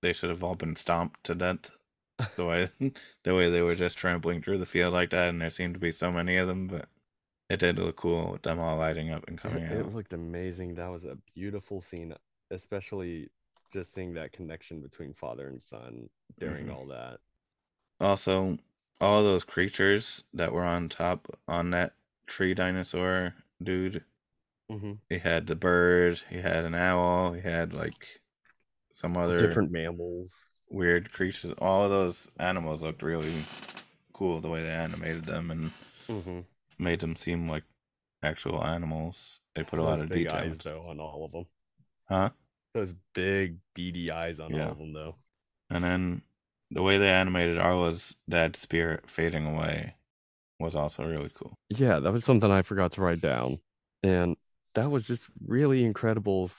they 0.02 0.14
should 0.14 0.30
have 0.30 0.44
all 0.44 0.56
been 0.56 0.76
stomped 0.76 1.24
to 1.26 1.36
death. 1.36 1.72
The 2.36 2.46
way 2.46 2.70
the 3.24 3.36
way 3.36 3.50
they 3.50 3.62
were 3.62 3.76
just 3.76 3.98
trampling 3.98 4.42
through 4.42 4.58
the 4.60 4.66
field 4.66 4.94
like 4.94 5.12
that, 5.12 5.30
and 5.30 5.42
there 5.42 5.50
seemed 5.50 5.76
to 5.76 5.80
be 5.80 5.92
so 5.92 6.12
many 6.12 6.36
of 6.38 6.48
them, 6.48 6.68
but 6.68 6.88
It 7.50 7.60
did 7.60 7.80
look 7.80 7.96
cool 7.96 8.32
with 8.34 8.44
them 8.44 8.60
all 8.60 8.78
lighting 8.78 9.12
up 9.12 9.28
and 9.28 9.38
coming 9.38 9.64
It, 9.64 9.72
out. 9.72 9.78
it 9.78 9.94
looked 9.94 10.14
amazing. 10.14 10.76
That 10.76 10.88
was 10.90 11.06
a 11.06 11.18
beautiful 11.34 11.80
scene, 11.82 12.14
especially 12.52 13.30
just 13.72 13.94
seeing 13.94 14.14
that 14.16 14.34
connection 14.34 14.82
between 14.82 15.14
father 15.14 15.48
and 15.48 15.62
son 15.62 16.10
during 16.40 16.68
Mhm. 16.68 16.74
all 16.74 16.86
that. 16.88 17.20
Also, 18.00 18.58
all 19.00 19.24
those 19.24 19.44
creatures 19.44 20.24
that 20.34 20.52
were 20.52 20.64
on 20.64 20.90
top 20.90 21.28
on 21.48 21.70
that 21.72 21.94
tree 22.28 22.54
dinosaur 22.54 23.36
dude. 23.62 24.04
Mm-hmm. 24.70 24.94
He 25.10 25.20
had 25.20 25.48
the 25.48 25.56
bird. 25.56 26.22
He 26.30 26.38
had 26.38 26.66
an 26.66 26.76
owl. 26.76 27.34
He 27.34 27.42
had 27.42 27.74
like 27.74 28.22
some 28.92 29.16
other 29.18 29.38
Different 29.38 29.72
mammals. 29.72 30.34
weird 30.70 31.12
creatures. 31.14 31.54
All 31.60 31.84
of 31.86 31.90
those 31.92 32.30
animals 32.40 32.82
looked 32.84 33.02
really 33.04 33.46
cool 34.14 34.42
the 34.42 34.50
way 34.50 34.62
they 34.64 34.72
animated 34.72 35.26
them 35.26 35.52
and 35.52 35.72
Mm-hmm. 36.10 36.42
Made 36.80 37.00
them 37.00 37.16
seem 37.16 37.50
like 37.50 37.64
actual 38.24 38.64
animals. 38.64 39.40
They 39.56 39.64
put 39.64 39.80
a 39.80 39.82
Those 39.82 39.90
lot 39.90 40.02
of 40.04 40.10
big 40.10 40.26
detail. 40.26 40.36
eyes 40.40 40.58
though 40.60 40.86
on 40.88 41.00
all 41.00 41.26
of 41.26 41.32
them. 41.32 41.46
Huh? 42.08 42.30
Those 42.74 42.94
big 43.14 43.58
beady 43.74 44.12
eyes 44.12 44.40
on 44.40 44.54
Yeah. 44.54 44.66
all 44.66 44.72
of 44.74 44.78
them 44.78 44.94
though. 44.94 45.16
And 45.70 45.84
then 45.84 46.22
the 46.72 46.82
way 46.84 46.98
they 46.98 47.10
animated 47.10 47.58
Arlo's 47.58 48.16
dad's 48.30 48.60
spirit 48.60 49.10
fading 49.10 49.46
away 49.46 49.96
was 50.60 50.76
also 50.76 51.06
really 51.08 51.32
cool. 51.34 51.58
Yeah, 51.70 52.00
that 52.00 52.12
was 52.12 52.24
something 52.26 52.52
I 52.52 52.62
forgot 52.62 52.92
to 52.94 53.02
write 53.02 53.22
down, 53.22 53.60
and 54.04 54.36
that 54.76 54.90
was 54.92 55.08
just 55.08 55.30
really 55.46 55.84
incredible. 55.86 56.50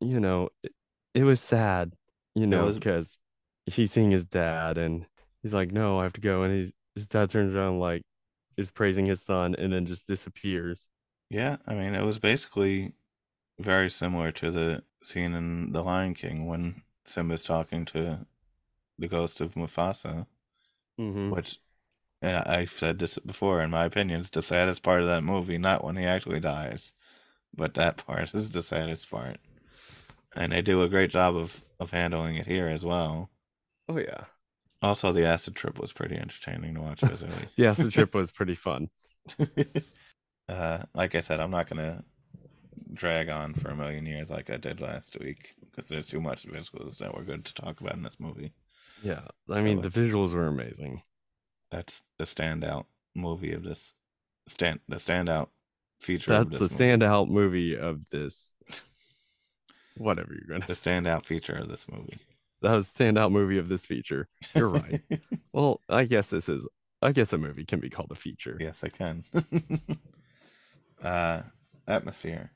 You 0.00 0.20
know, 0.20 0.48
it, 0.62 0.72
it 1.14 1.24
was 1.24 1.40
sad, 1.40 1.94
you 2.34 2.46
know, 2.46 2.64
was- 2.64 2.78
because 2.78 3.18
he's 3.66 3.92
seeing 3.92 4.10
his 4.10 4.24
dad, 4.24 4.78
and 4.78 5.06
he's 5.42 5.54
like, 5.54 5.70
"No, 5.70 5.98
I 5.98 6.04
have 6.04 6.12
to 6.14 6.20
go," 6.20 6.42
and 6.42 6.54
he's 6.54 6.72
his 6.94 7.08
dad 7.08 7.30
turns 7.30 7.54
around 7.54 7.78
like 7.78 8.02
is 8.56 8.70
praising 8.70 9.06
his 9.06 9.22
son, 9.22 9.54
and 9.56 9.72
then 9.72 9.86
just 9.86 10.06
disappears. 10.06 10.88
Yeah, 11.30 11.56
I 11.66 11.74
mean, 11.74 11.94
it 11.96 12.04
was 12.04 12.18
basically 12.20 12.92
very 13.58 13.90
similar 13.90 14.32
to 14.32 14.50
the 14.50 14.84
scene 15.02 15.34
in 15.34 15.72
The 15.72 15.82
Lion 15.82 16.14
King 16.14 16.46
when 16.46 16.82
Simba's 17.04 17.44
talking 17.44 17.84
to 17.86 18.26
the 18.98 19.08
ghost 19.08 19.40
of 19.40 19.54
Mufasa, 19.54 20.26
Mm-hmm. 20.98 21.30
which, 21.30 21.58
and 22.22 22.36
I've 22.38 22.72
said 22.72 22.98
this 22.98 23.18
before, 23.18 23.62
in 23.62 23.70
my 23.70 23.84
opinion, 23.86 24.20
is 24.22 24.30
the 24.30 24.42
saddest 24.42 24.82
part 24.82 25.02
of 25.02 25.08
that 25.08 25.22
movie, 25.24 25.58
not 25.58 25.84
when 25.84 25.96
he 25.96 26.04
actually 26.04 26.40
dies, 26.40 26.94
but 27.54 27.74
that 27.74 27.98
part 28.06 28.34
is 28.34 28.50
the 28.50 28.62
saddest 28.62 29.10
part. 29.10 29.38
And 30.36 30.52
they 30.52 30.60
do 30.60 30.82
a 30.82 30.90
great 30.90 31.10
job 31.10 31.36
of, 31.36 31.64
of 31.80 31.90
handling 31.92 32.36
it 32.36 32.46
here 32.46 32.68
as 32.68 32.84
well. 32.84 33.30
Oh 33.88 33.98
yeah, 33.98 34.24
Also, 34.82 35.12
the 35.12 35.24
acid 35.24 35.54
trip 35.54 35.78
was 35.78 35.92
pretty 35.92 36.16
entertaining 36.16 36.74
to 36.74 36.80
watch 36.80 37.00
visually. 37.00 37.32
the 37.56 37.66
acid 37.66 37.92
trip 37.92 38.14
was 38.14 38.30
pretty 38.30 38.56
fun. 38.56 38.90
uh, 40.48 40.82
like 40.94 41.14
I 41.14 41.20
said, 41.20 41.40
I'm 41.40 41.52
not 41.52 41.68
gonna 41.68 42.04
drag 42.92 43.28
on 43.28 43.54
for 43.54 43.70
a 43.70 43.76
million 43.76 44.04
years 44.04 44.28
like 44.28 44.50
I 44.50 44.56
did 44.56 44.80
last 44.80 45.16
week 45.18 45.54
because 45.60 45.88
there's 45.88 46.08
too 46.08 46.20
much 46.20 46.46
visuals 46.46 46.98
that 46.98 47.14
were 47.14 47.22
good 47.22 47.44
to 47.44 47.54
talk 47.54 47.80
about 47.80 47.94
in 47.94 48.02
this 48.02 48.18
movie. 48.18 48.52
Yeah, 49.02 49.22
I 49.48 49.60
mean 49.60 49.80
the 49.80 49.88
visuals 49.88 50.34
were 50.34 50.46
amazing. 50.46 51.02
That's 51.70 52.02
the 52.18 52.24
standout 52.24 52.86
movie 53.14 53.52
of 53.52 53.62
this 53.62 53.94
stand 54.48 54.80
the 54.88 54.96
standout 54.96 55.48
feature. 56.00 56.32
of 56.34 56.50
That's 56.50 56.58
the 56.58 56.84
standout 56.84 57.28
movie 57.28 57.76
of 57.76 58.08
this. 58.10 58.54
Whatever 59.96 60.34
you're 60.34 60.58
gonna. 60.58 60.66
The 60.66 60.74
standout 60.74 61.26
feature 61.26 61.54
of 61.54 61.68
this 61.68 61.86
movie. 61.90 62.18
That 62.62 62.74
was 62.74 62.88
standout 62.88 63.32
movie 63.32 63.58
of 63.58 63.68
this 63.68 63.84
feature. 63.84 64.28
You're 64.54 64.68
right. 64.68 65.00
Well, 65.54 65.82
I 65.86 66.04
guess 66.04 66.30
this 66.30 66.48
is. 66.48 66.66
I 67.02 67.12
guess 67.12 67.34
a 67.34 67.38
movie 67.38 67.66
can 67.66 67.78
be 67.78 67.90
called 67.90 68.10
a 68.10 68.14
feature. 68.14 68.56
yes, 68.58 68.76
I 68.82 68.88
can. 68.88 69.22
uh, 71.04 71.42
atmosphere. 71.86 72.50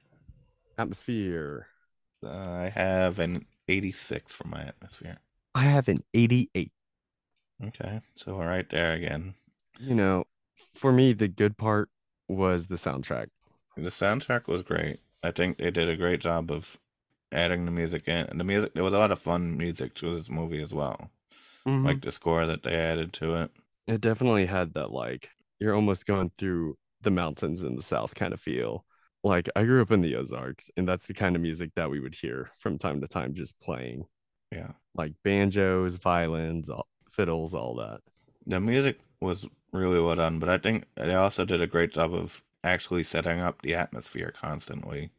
Atmosphere. 0.79 1.67
Uh, 2.25 2.31
I 2.31 2.69
have 2.75 3.19
an 3.19 3.45
86 3.69 4.33
for 4.33 4.49
my 4.49 4.63
atmosphere. 4.63 5.19
I 5.55 5.65
have 5.65 5.89
an 5.89 6.05
88. 6.15 6.73
Okay, 7.67 8.01
so 8.15 8.37
we're 8.37 8.47
right 8.47 8.69
there 8.71 8.95
again. 8.95 9.35
You 9.79 9.95
know, 9.95 10.25
for 10.75 10.93
me, 10.93 11.13
the 11.13 11.29
good 11.29 11.59
part 11.59 11.91
was 12.29 12.69
the 12.69 12.77
soundtrack. 12.77 13.27
The 13.77 13.91
soundtrack 13.91 14.47
was 14.47 14.63
great. 14.63 15.01
I 15.23 15.33
think 15.33 15.59
they 15.59 15.71
did 15.71 15.89
a 15.91 15.97
great 15.97 16.21
job 16.21 16.51
of 16.51 16.79
adding 17.33 17.65
the 17.65 17.71
music 17.71 18.09
in. 18.09 18.27
And 18.27 18.39
the 18.41 18.45
music, 18.45 18.75
there 18.75 18.85
was 18.85 18.95
a 18.95 18.99
lot 18.99 19.11
of 19.13 19.19
fun 19.19 19.57
music 19.57 19.95
to 19.97 20.15
this 20.17 20.31
movie 20.31 20.63
as 20.63 20.73
well. 20.75 21.11
Mhm. 21.67 21.85
Like 21.85 22.03
the 22.03 22.13
score 22.13 22.47
that 22.47 22.63
they 22.63 22.75
added 22.75 23.13
to 23.15 23.35
it. 23.43 23.51
it 23.89 24.01
definitely 24.01 24.47
had 24.47 24.75
that 24.75 24.91
like 24.91 25.31
you're 25.61 25.75
almost 25.75 26.07
going 26.07 26.31
through 26.39 26.77
the 27.03 27.11
mountains 27.11 27.63
in 27.63 27.77
the 27.77 27.83
south 27.83 28.15
kind 28.15 28.33
of 28.35 28.41
feel. 28.41 28.85
Like 29.25 29.49
I 29.57 29.65
grew 29.65 29.83
up 29.83 29.91
in 29.93 30.03
the 30.03 30.17
Ozarks, 30.17 30.71
and 30.77 30.89
that's 30.89 31.07
the 31.07 31.15
kind 31.15 31.35
of 31.37 31.43
music 31.43 31.73
that 31.77 31.91
we 31.91 32.01
would 32.01 32.15
hear 32.15 32.51
from 32.57 32.79
time 32.79 33.01
to 33.01 33.09
time 33.09 33.35
just 33.35 33.59
playing, 33.61 34.07
Yeah. 34.53 34.73
like 34.95 35.15
banjos, 35.25 35.97
violins, 35.97 36.69
all, 36.71 36.87
fiddles, 37.11 37.55
all 37.55 37.75
that. 37.77 38.01
The 38.47 38.61
music 38.61 38.99
was 39.21 39.47
really 39.73 40.01
well 40.01 40.17
done, 40.17 40.39
but 40.39 40.49
I 40.49 40.59
think 40.59 40.85
they 40.97 41.15
also 41.15 41.45
did 41.45 41.61
a 41.61 41.67
great 41.67 41.93
job 41.93 42.15
of 42.15 42.43
actually 42.65 43.03
setting 43.05 43.41
up 43.41 43.63
the 43.63 43.75
atmosphere 43.75 44.33
constantly. 44.39 45.11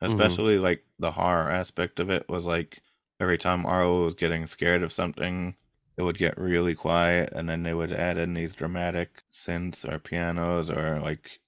Especially 0.00 0.58
like 0.58 0.84
the 0.98 1.12
horror 1.12 1.50
aspect 1.50 2.00
of 2.00 2.10
it 2.10 2.28
was 2.28 2.46
like 2.46 2.82
every 3.20 3.38
time 3.38 3.66
Arlo 3.66 4.04
was 4.04 4.14
getting 4.14 4.46
scared 4.46 4.82
of 4.82 4.92
something, 4.92 5.56
it 5.96 6.02
would 6.02 6.18
get 6.18 6.38
really 6.38 6.74
quiet 6.74 7.32
and 7.34 7.48
then 7.48 7.62
they 7.62 7.74
would 7.74 7.92
add 7.92 8.18
in 8.18 8.34
these 8.34 8.54
dramatic 8.54 9.22
synths 9.30 9.86
or 9.90 9.98
pianos 9.98 10.70
or 10.70 11.00
like 11.00 11.40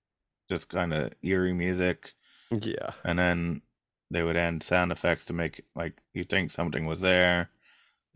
just 0.50 0.68
kind 0.70 0.92
of 0.94 1.12
eerie 1.22 1.52
music 1.54 2.14
Yeah. 2.50 2.92
and 3.04 3.18
then 3.18 3.62
they 4.10 4.22
would 4.22 4.36
add 4.36 4.62
sound 4.62 4.92
effects 4.92 5.24
to 5.26 5.32
make 5.32 5.64
like 5.74 5.94
you 6.14 6.24
think 6.24 6.50
something 6.50 6.86
was 6.86 7.00
there 7.00 7.50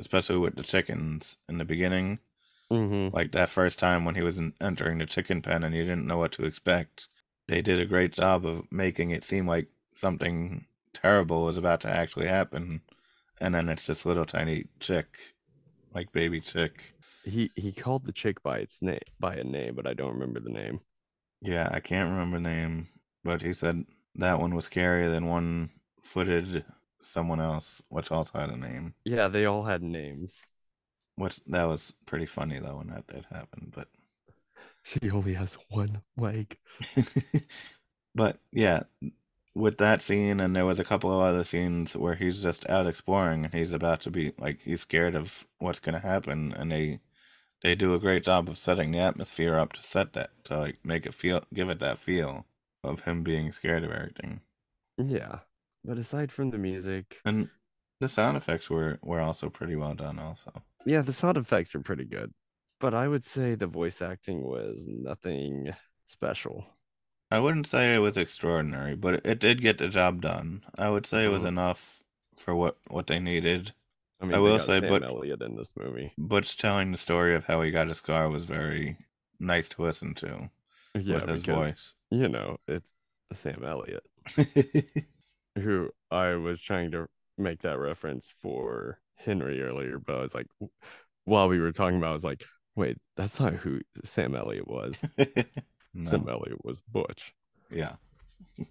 especially 0.01 0.39
with 0.39 0.57
the 0.57 0.63
chickens 0.63 1.39
in 1.49 1.59
the 1.59 1.65
beginning 1.65 2.19
Mm-hmm. 2.71 3.17
like 3.17 3.33
that 3.33 3.51
first 3.51 3.79
time 3.79 4.05
when 4.05 4.15
he 4.15 4.23
was 4.23 4.41
entering 4.61 4.99
the 4.99 5.07
chicken 5.07 5.43
pen 5.43 5.65
and 5.65 5.75
you 5.75 5.83
didn't 5.85 6.07
know 6.07 6.19
what 6.19 6.33
to 6.33 6.45
expect 6.45 7.09
they 7.49 7.63
did 7.63 7.81
a 7.81 7.87
great 7.87 8.13
job 8.13 8.45
of 8.47 8.71
making 8.73 9.11
it 9.11 9.25
seem 9.25 9.47
like 9.47 9.69
something 9.97 10.67
terrible 10.93 11.45
was 11.45 11.59
about 11.59 11.81
to 11.83 11.89
actually 11.89 12.27
happen 12.27 12.81
and 13.41 13.55
then 13.55 13.69
it's 13.69 13.87
this 13.87 14.07
little 14.07 14.27
tiny 14.27 14.67
chick 14.81 15.07
like 15.95 16.13
baby 16.13 16.41
chick 16.41 16.95
He 17.25 17.53
he 17.57 17.73
called 17.73 18.07
the 18.07 18.13
chick 18.13 18.43
by 18.43 18.61
its 18.61 18.81
name 18.81 19.01
by 19.21 19.37
a 19.37 19.45
name, 19.45 19.75
but 19.75 19.87
I 19.87 19.93
don't 19.93 20.15
remember 20.15 20.41
the 20.41 20.49
name. 20.49 20.81
yeah 21.41 21.69
i 21.73 21.81
can't 21.81 22.11
remember 22.11 22.37
the 22.39 22.43
name 22.43 22.89
but 23.25 23.43
he 23.43 23.53
said 23.53 23.85
that 24.17 24.41
one 24.41 24.55
was 24.55 24.69
scarier 24.69 25.11
than 25.11 25.27
one 25.27 25.71
footed 26.03 26.65
someone 27.01 27.41
else 27.41 27.83
which 27.91 28.11
also 28.11 28.39
had 28.39 28.51
a 28.51 28.57
name 28.57 28.95
Yeah, 29.05 29.29
they 29.29 29.47
all 29.47 29.65
had 29.65 29.83
names. 29.83 30.43
which 31.17 31.41
that 31.47 31.65
was 31.65 31.93
pretty 32.07 32.27
funny 32.27 32.59
though 32.61 32.77
when 32.77 32.89
that 32.89 33.07
did 33.09 33.27
happen 33.27 33.73
but 33.75 33.89
She 34.85 35.11
only 35.11 35.35
has 35.35 35.59
one 35.69 36.03
leg. 36.17 36.59
but 38.15 38.39
yeah, 38.53 38.83
with 39.57 39.79
that 39.79 40.03
scene, 40.03 40.41
and 40.41 40.55
there 40.55 40.67
was 40.67 40.79
a 40.79 40.85
couple 40.85 41.11
of 41.11 41.23
other 41.23 41.45
scenes 41.45 41.97
where 41.97 42.15
he's 42.15 42.43
just 42.43 42.69
out 42.71 42.87
exploring, 42.87 43.45
and 43.45 43.55
he's 43.55 43.73
about 43.73 44.01
to 44.03 44.11
be 44.11 44.33
like 44.39 44.61
he's 44.63 44.83
scared 44.83 45.17
of 45.17 45.47
what's 45.59 45.81
gonna 45.81 45.99
happen, 46.01 46.53
and 46.55 46.71
they 46.71 47.01
they 47.63 47.75
do 47.75 47.95
a 47.95 48.01
great 48.01 48.25
job 48.25 48.49
of 48.49 48.59
setting 48.59 48.93
the 48.93 48.99
atmosphere 49.01 49.57
up 49.57 49.73
to 49.75 49.83
set 49.83 50.13
that 50.15 50.31
to 50.45 50.59
like 50.59 50.79
make 50.85 51.07
it 51.07 51.15
feel 51.15 51.43
give 51.55 51.71
it 51.71 51.81
that 51.81 51.99
feel 51.99 52.47
of 52.85 53.01
him 53.03 53.23
being 53.25 53.53
scared 53.53 53.85
of 53.85 53.93
everything. 53.93 54.41
Yeah. 54.99 55.41
But 55.85 55.99
aside 55.99 56.33
from 56.33 56.51
the 56.51 56.59
music, 56.59 57.17
And 57.27 57.51
the 58.01 58.09
sound 58.09 58.37
effects 58.39 58.71
were 58.71 58.99
were 59.03 59.21
also 59.21 59.51
pretty 59.51 59.77
well 59.77 59.95
done. 59.95 60.19
Also, 60.19 60.51
yeah, 60.85 61.03
the 61.03 61.13
sound 61.13 61.37
effects 61.37 61.75
are 61.75 61.81
pretty 61.81 62.05
good. 62.05 62.33
But 62.81 62.95
I 62.95 63.09
would 63.09 63.25
say 63.25 63.55
the 63.55 63.67
voice 63.67 64.03
acting 64.03 64.43
was 64.43 64.87
nothing 64.89 65.75
special. 66.07 66.67
I 67.31 67.39
wouldn't 67.41 67.67
say 67.67 67.95
it 67.95 67.99
was 67.99 68.17
extraordinary, 68.17 68.95
but 68.95 69.27
it 69.27 69.39
did 69.41 69.61
get 69.61 69.79
the 69.79 69.89
job 69.89 70.21
done. 70.23 70.65
I 70.79 70.91
would 70.91 71.07
say 71.07 71.25
it 71.25 71.29
was 71.31 71.43
Mhm. 71.43 71.49
enough 71.49 72.03
for 72.37 72.55
what 72.55 72.77
what 72.89 73.07
they 73.09 73.19
needed. 73.19 73.73
I 74.21 74.27
mean, 74.27 74.35
I 74.35 74.39
will 74.39 74.59
say, 74.59 74.81
Sam 74.81 74.89
but- 74.89 75.03
Elliott 75.03 75.43
in 75.43 75.57
this 75.57 75.75
movie. 75.77 76.13
Butch 76.17 76.57
telling 76.57 76.93
the 76.93 76.99
story 76.99 77.35
of 77.35 77.45
how 77.45 77.61
he 77.63 77.71
got 77.71 77.89
his 77.89 77.99
scar 77.99 78.29
was 78.31 78.45
very 78.45 78.97
nice 79.41 79.69
to 79.71 79.83
listen 79.83 80.15
to 80.15 80.51
Yeah, 80.95 81.17
with 81.17 81.29
his 81.29 81.43
because 81.43 81.95
you 82.11 82.29
know 82.29 82.59
it's 82.69 82.91
Sam 83.33 83.65
Elliott, 83.65 84.05
who 85.57 85.91
I 86.11 86.35
was 86.35 86.63
trying 86.63 86.93
to 86.93 87.09
make 87.37 87.63
that 87.63 87.79
reference 87.79 88.33
for 88.41 89.01
Henry 89.17 89.61
earlier, 89.63 89.99
but 89.99 90.17
I 90.17 90.21
was 90.21 90.35
like, 90.35 90.47
while 91.25 91.49
we 91.49 91.59
were 91.59 91.73
talking 91.73 91.99
about, 91.99 92.07
it, 92.09 92.11
I 92.11 92.13
was 92.15 92.25
like, 92.25 92.45
wait, 92.77 92.99
that's 93.17 93.41
not 93.41 93.55
who 93.55 93.81
Sam 94.05 94.35
Elliott 94.37 94.69
was. 94.69 95.03
Sam 96.03 96.25
no. 96.27 96.33
Elliott 96.33 96.65
was 96.65 96.81
Butch. 96.83 97.35
Yeah. 97.71 97.97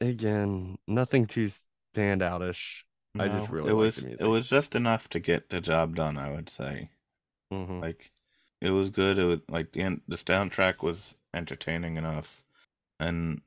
Again, 0.00 0.76
nothing 0.86 1.26
too 1.26 1.48
standoutish. 1.94 2.82
I 3.18 3.28
just 3.28 3.48
really 3.48 3.70
it 3.70 3.74
like 3.74 3.80
was 3.80 3.96
the 3.96 4.12
it 4.24 4.26
was 4.28 4.48
just 4.48 4.74
enough 4.74 5.08
to 5.10 5.20
get 5.20 5.48
the 5.48 5.60
job 5.60 5.94
done, 5.94 6.16
I 6.18 6.32
would 6.32 6.48
say. 6.48 6.90
Mhm. 7.52 7.80
Like 7.80 8.10
it 8.60 8.70
was 8.70 8.88
good. 8.90 9.18
It 9.18 9.24
was 9.24 9.40
like 9.48 9.72
the 9.72 10.00
the 10.08 10.16
soundtrack 10.16 10.82
was 10.82 11.16
entertaining 11.32 11.96
enough. 11.96 12.42
and 13.00 13.40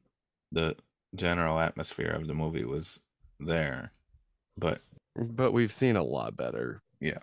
the 0.52 0.76
general 1.16 1.58
atmosphere 1.60 2.12
of 2.12 2.28
the 2.28 2.34
movie 2.34 2.64
was 2.66 3.02
there. 3.40 3.92
But 4.58 4.82
But 5.16 5.52
we've 5.52 5.72
seen 5.72 5.96
a 5.96 6.04
lot 6.04 6.36
better. 6.38 6.82
yeah, 7.02 7.20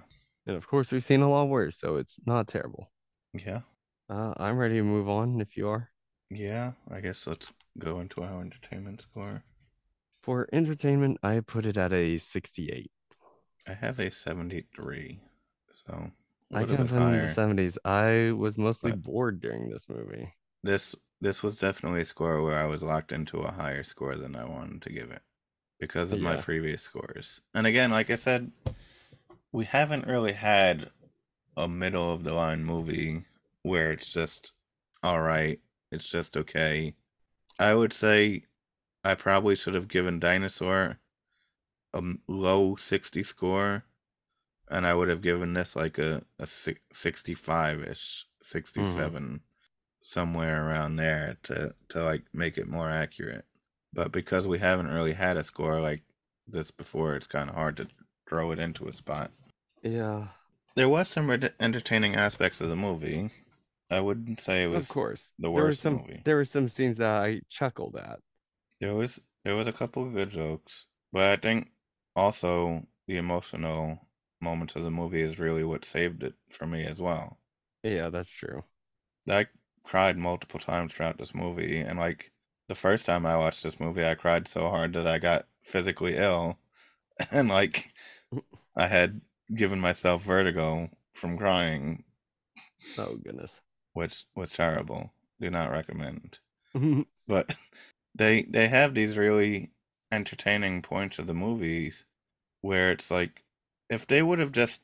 And 0.47 0.57
of 0.57 0.67
course, 0.67 0.91
we've 0.93 1.05
seen 1.05 1.21
a 1.23 1.31
lot 1.31 1.49
worse, 1.49 1.77
so 1.77 1.97
it's 1.97 2.19
not 2.27 2.49
terrible. 2.49 2.91
yeah, 3.35 3.61
Uh, 4.09 4.35
I'm 4.37 4.57
ready 4.59 4.77
to 4.77 4.83
move 4.83 5.09
on 5.09 5.41
if 5.41 5.57
you 5.57 5.69
are. 5.69 5.91
yeah. 6.31 6.73
I 6.91 7.01
guess 7.01 7.27
let's 7.27 7.53
go 7.79 8.01
into 8.01 8.23
our 8.23 8.41
entertainment 8.41 9.03
score. 9.03 9.45
For 10.21 10.49
entertainment, 10.53 11.19
I 11.23 11.41
put 11.41 11.67
it 11.67 11.77
at 11.77 11.93
a 11.93 12.17
68. 12.19 12.91
I 13.67 13.73
have 13.75 13.99
a 13.99 14.11
73, 14.11 15.21
so 15.71 16.11
I 16.53 16.61
little 16.65 16.87
kind 16.87 17.17
in 17.17 17.23
the 17.25 17.27
70s. 17.31 17.79
I 17.85 18.33
was 18.33 18.59
mostly 18.59 18.91
But- 18.93 19.03
bored 19.03 19.41
during 19.41 19.71
this 19.71 19.89
movie. 19.89 20.35
This 20.63 20.95
this 21.21 21.43
was 21.43 21.59
definitely 21.59 22.03
a 22.03 22.05
score 22.07 22.43
where 22.43 22.59
I 22.59 22.67
was 22.67 22.83
locked 22.83 23.11
into 23.13 23.39
a 23.41 23.51
higher 23.53 23.83
score 23.83 24.17
than 24.17 24.35
I 24.37 24.45
wanted 24.45 24.83
to 24.83 24.91
give 24.93 25.11
it 25.11 25.23
because 25.79 26.13
of 26.13 26.21
my 26.21 26.37
previous 26.37 26.83
scores. 26.83 27.41
And 27.55 27.67
again, 27.67 27.91
like 27.91 28.11
I 28.11 28.17
said, 28.17 28.51
we 29.53 29.65
haven't 29.65 30.07
really 30.07 30.33
had 30.33 30.91
a 31.57 31.67
middle 31.69 32.13
of 32.13 32.25
the 32.25 32.35
line 32.35 32.65
movie 32.65 33.25
where 33.65 33.91
it's 33.91 34.13
just 34.13 34.53
all 35.03 35.21
right, 35.21 35.61
it's 35.91 36.09
just 36.09 36.37
okay. 36.37 36.95
I 37.59 37.75
would 37.75 37.93
say 37.93 38.45
I 39.05 39.15
probably 39.17 39.57
should 39.57 39.75
have 39.75 39.89
given 39.89 40.21
Dinosaur 40.21 40.99
a 41.93 42.03
low 42.29 42.77
60 42.77 43.23
score 43.25 43.85
and 44.71 44.87
I 44.87 44.95
would 44.95 45.09
have 45.09 45.23
given 45.23 45.53
this 45.55 45.77
like 45.77 45.99
a 45.99 46.23
a 46.39 46.47
65ish, 46.47 46.85
mm-hmm. 46.95 48.25
67 48.45 49.41
somewhere 50.03 50.69
around 50.69 50.97
there 50.97 51.37
to 51.45 51.75
to 51.91 52.03
like 52.03 52.23
make 52.33 52.59
it 52.59 52.69
more 52.69 52.91
accurate. 52.91 53.45
But 53.93 54.13
because 54.13 54.47
we 54.47 54.59
haven't 54.59 54.89
really 54.93 55.13
had 55.15 55.37
a 55.37 55.45
score 55.45 55.81
like 55.81 56.03
this 56.47 56.71
before, 56.71 57.17
it's 57.17 57.27
kind 57.27 57.49
of 57.49 57.57
hard 57.57 57.77
to 57.79 57.89
throw 58.29 58.51
it 58.53 58.59
into 58.59 58.89
a 58.89 58.93
spot. 58.93 59.31
Yeah, 59.83 60.29
There 60.77 60.89
was 60.89 61.09
some 61.09 61.31
red- 61.31 61.55
entertaining 61.61 62.17
aspects 62.17 62.61
of 62.61 62.69
the 62.69 62.77
movie. 62.77 63.31
I 63.95 64.01
wouldn't 64.01 64.41
say 64.41 64.65
it 64.65 64.69
was 64.69 64.83
of 64.83 64.89
course. 64.89 65.33
the 65.39 65.45
there 65.45 65.63
were 65.63 65.69
worst 65.69 65.81
some 65.81 65.95
movie. 65.99 66.21
there 66.25 66.37
were 66.37 66.45
some 66.45 66.69
scenes 66.69 66.99
that 66.99 67.11
I 67.11 67.41
chuckled 67.49 67.97
at. 67.97 68.21
There 68.81 68.95
was 68.95 69.21
there 69.45 69.57
was 69.57 69.67
a 69.69 69.73
couple 69.73 70.07
of 70.07 70.15
good 70.15 70.31
jokes, 70.31 70.87
but 71.13 71.23
I 71.23 71.37
think 71.37 71.71
also 72.17 72.87
the 73.07 73.17
emotional 73.17 74.09
moments 74.41 74.77
of 74.77 74.83
the 74.85 74.91
movie 74.91 75.21
is 75.21 75.39
really 75.39 75.65
what 75.65 75.85
saved 75.85 76.23
it 76.23 76.35
for 76.51 76.67
me 76.67 76.85
as 76.85 77.01
well. 77.01 77.39
Yeah, 77.83 78.09
that's 78.11 78.31
true. 78.31 78.65
I 79.29 79.47
cried 79.83 80.17
multiple 80.17 80.61
times 80.61 80.93
throughout 80.93 81.19
this 81.19 81.35
movie, 81.35 81.79
and 81.81 81.99
like 81.99 82.33
the 82.69 82.75
first 82.75 83.07
time 83.07 83.27
I 83.27 83.37
watched 83.37 83.63
this 83.63 83.79
movie, 83.79 84.05
I 84.05 84.15
cried 84.15 84.49
so 84.49 84.69
hard 84.71 84.95
that 84.95 85.07
I 85.07 85.19
got 85.19 85.47
physically 85.63 86.17
ill, 86.17 86.59
and 87.31 87.49
like 87.49 87.93
I 88.77 88.87
had 88.87 89.21
given 89.55 89.79
myself 89.79 90.23
vertigo 90.23 90.91
from 91.15 91.39
crying, 91.39 92.05
Oh 92.99 93.17
goodness. 93.17 93.61
Which 93.95 94.25
was 94.35 94.53
terrible. 94.53 95.13
Do 95.41 95.51
not 95.51 95.71
recommend. 95.71 96.39
Mm-hmm. 96.77 97.03
But 97.27 97.55
they 98.15 98.43
they 98.43 98.69
have 98.69 98.95
these 98.95 99.17
really 99.17 99.71
entertaining 100.13 100.83
points 100.83 101.19
of 101.19 101.27
the 101.27 101.35
movies 101.35 102.05
where 102.61 102.93
it's 102.93 103.11
like 103.11 103.43
if 103.91 104.07
they 104.07 104.23
would 104.23 104.39
have 104.39 104.53
just 104.53 104.83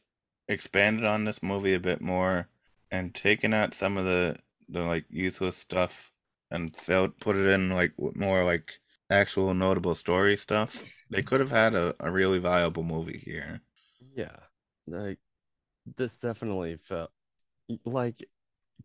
expanded 0.49 1.05
on 1.05 1.25
this 1.25 1.43
movie 1.43 1.75
a 1.75 1.81
bit 1.81 2.01
more 2.01 2.49
and 2.91 3.15
taken 3.15 3.55
out 3.55 3.75
some 3.75 3.97
of 3.97 4.05
the 4.05 4.37
the 4.69 4.81
like 4.81 5.05
useless 5.11 5.57
stuff 5.57 6.13
and 6.51 6.77
felt 6.77 7.19
put 7.21 7.37
it 7.37 7.47
in 7.47 7.71
like 7.71 7.93
more 8.15 8.45
like 8.45 8.81
actual 9.11 9.55
notable 9.55 9.95
story 9.95 10.37
stuff 10.37 10.85
they 11.11 11.23
could 11.23 11.41
have 11.41 11.51
had 11.51 11.75
a, 11.75 11.95
a 12.01 12.11
really 12.11 12.39
viable 12.39 12.83
movie 12.83 13.19
here 13.25 13.61
yeah, 14.15 14.37
like 14.87 15.19
this 15.97 16.17
definitely 16.17 16.77
felt 16.77 17.11
like 17.85 18.17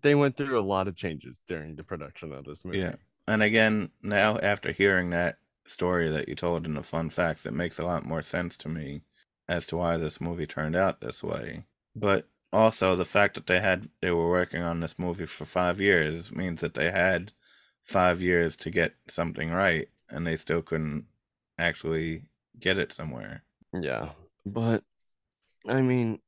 they 0.01 0.15
went 0.15 0.35
through 0.35 0.59
a 0.59 0.61
lot 0.61 0.87
of 0.87 0.95
changes 0.95 1.39
during 1.47 1.75
the 1.75 1.83
production 1.83 2.31
of 2.33 2.45
this 2.45 2.63
movie. 2.65 2.79
Yeah. 2.79 2.95
and 3.27 3.41
again 3.43 3.89
now 4.01 4.37
after 4.39 4.71
hearing 4.71 5.09
that 5.09 5.37
story 5.65 6.09
that 6.09 6.29
you 6.29 6.35
told 6.35 6.65
in 6.65 6.75
the 6.75 6.83
fun 6.83 7.09
facts 7.09 7.45
it 7.45 7.53
makes 7.53 7.79
a 7.79 7.85
lot 7.85 8.05
more 8.05 8.21
sense 8.21 8.57
to 8.57 8.69
me 8.69 9.01
as 9.47 9.65
to 9.67 9.77
why 9.77 9.97
this 9.97 10.21
movie 10.21 10.45
turned 10.47 10.75
out 10.75 11.01
this 11.01 11.23
way 11.23 11.65
but 11.95 12.27
also 12.53 12.95
the 12.95 13.05
fact 13.05 13.33
that 13.35 13.47
they 13.47 13.59
had 13.59 13.89
they 14.01 14.11
were 14.11 14.29
working 14.29 14.61
on 14.61 14.79
this 14.79 14.95
movie 14.97 15.25
for 15.25 15.45
five 15.45 15.81
years 15.81 16.31
means 16.31 16.61
that 16.61 16.75
they 16.75 16.91
had 16.91 17.31
five 17.83 18.21
years 18.21 18.55
to 18.55 18.69
get 18.69 18.93
something 19.07 19.51
right 19.51 19.89
and 20.09 20.25
they 20.25 20.37
still 20.37 20.61
couldn't 20.61 21.05
actually 21.57 22.21
get 22.59 22.77
it 22.77 22.93
somewhere 22.93 23.43
Yeah, 23.73 24.09
but 24.45 24.83
I 25.67 25.81
mean, 25.81 26.19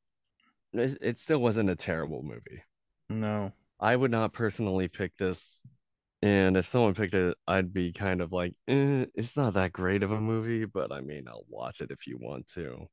it, 0.73 0.97
it 1.01 1.19
still 1.19 1.39
wasn't 1.39 1.69
a 1.69 1.75
terrible 1.75 2.23
movie. 2.23 2.63
No 3.09 3.51
I 3.79 3.95
would 3.95 4.11
not 4.11 4.33
personally 4.33 4.87
pick 4.87 5.17
this, 5.17 5.65
and 6.21 6.57
if 6.57 6.65
someone 6.67 6.95
picked 6.95 7.13
it, 7.15 7.37
I'd 7.47 7.73
be 7.73 7.93
kind 7.93 8.21
of 8.21 8.31
like, 8.33 8.55
eh, 8.67 9.05
it's 9.15 9.37
not 9.37 9.53
that 9.55 9.73
great 9.73 10.03
of 10.03 10.11
a 10.11 10.21
movie, 10.21 10.65
but 10.65 10.91
I 10.91 11.01
mean, 11.01 11.27
I'll 11.27 11.45
watch 11.49 11.81
it 11.81 11.91
if 11.91 12.07
you 12.07 12.17
want 12.19 12.47
to. 12.53 12.87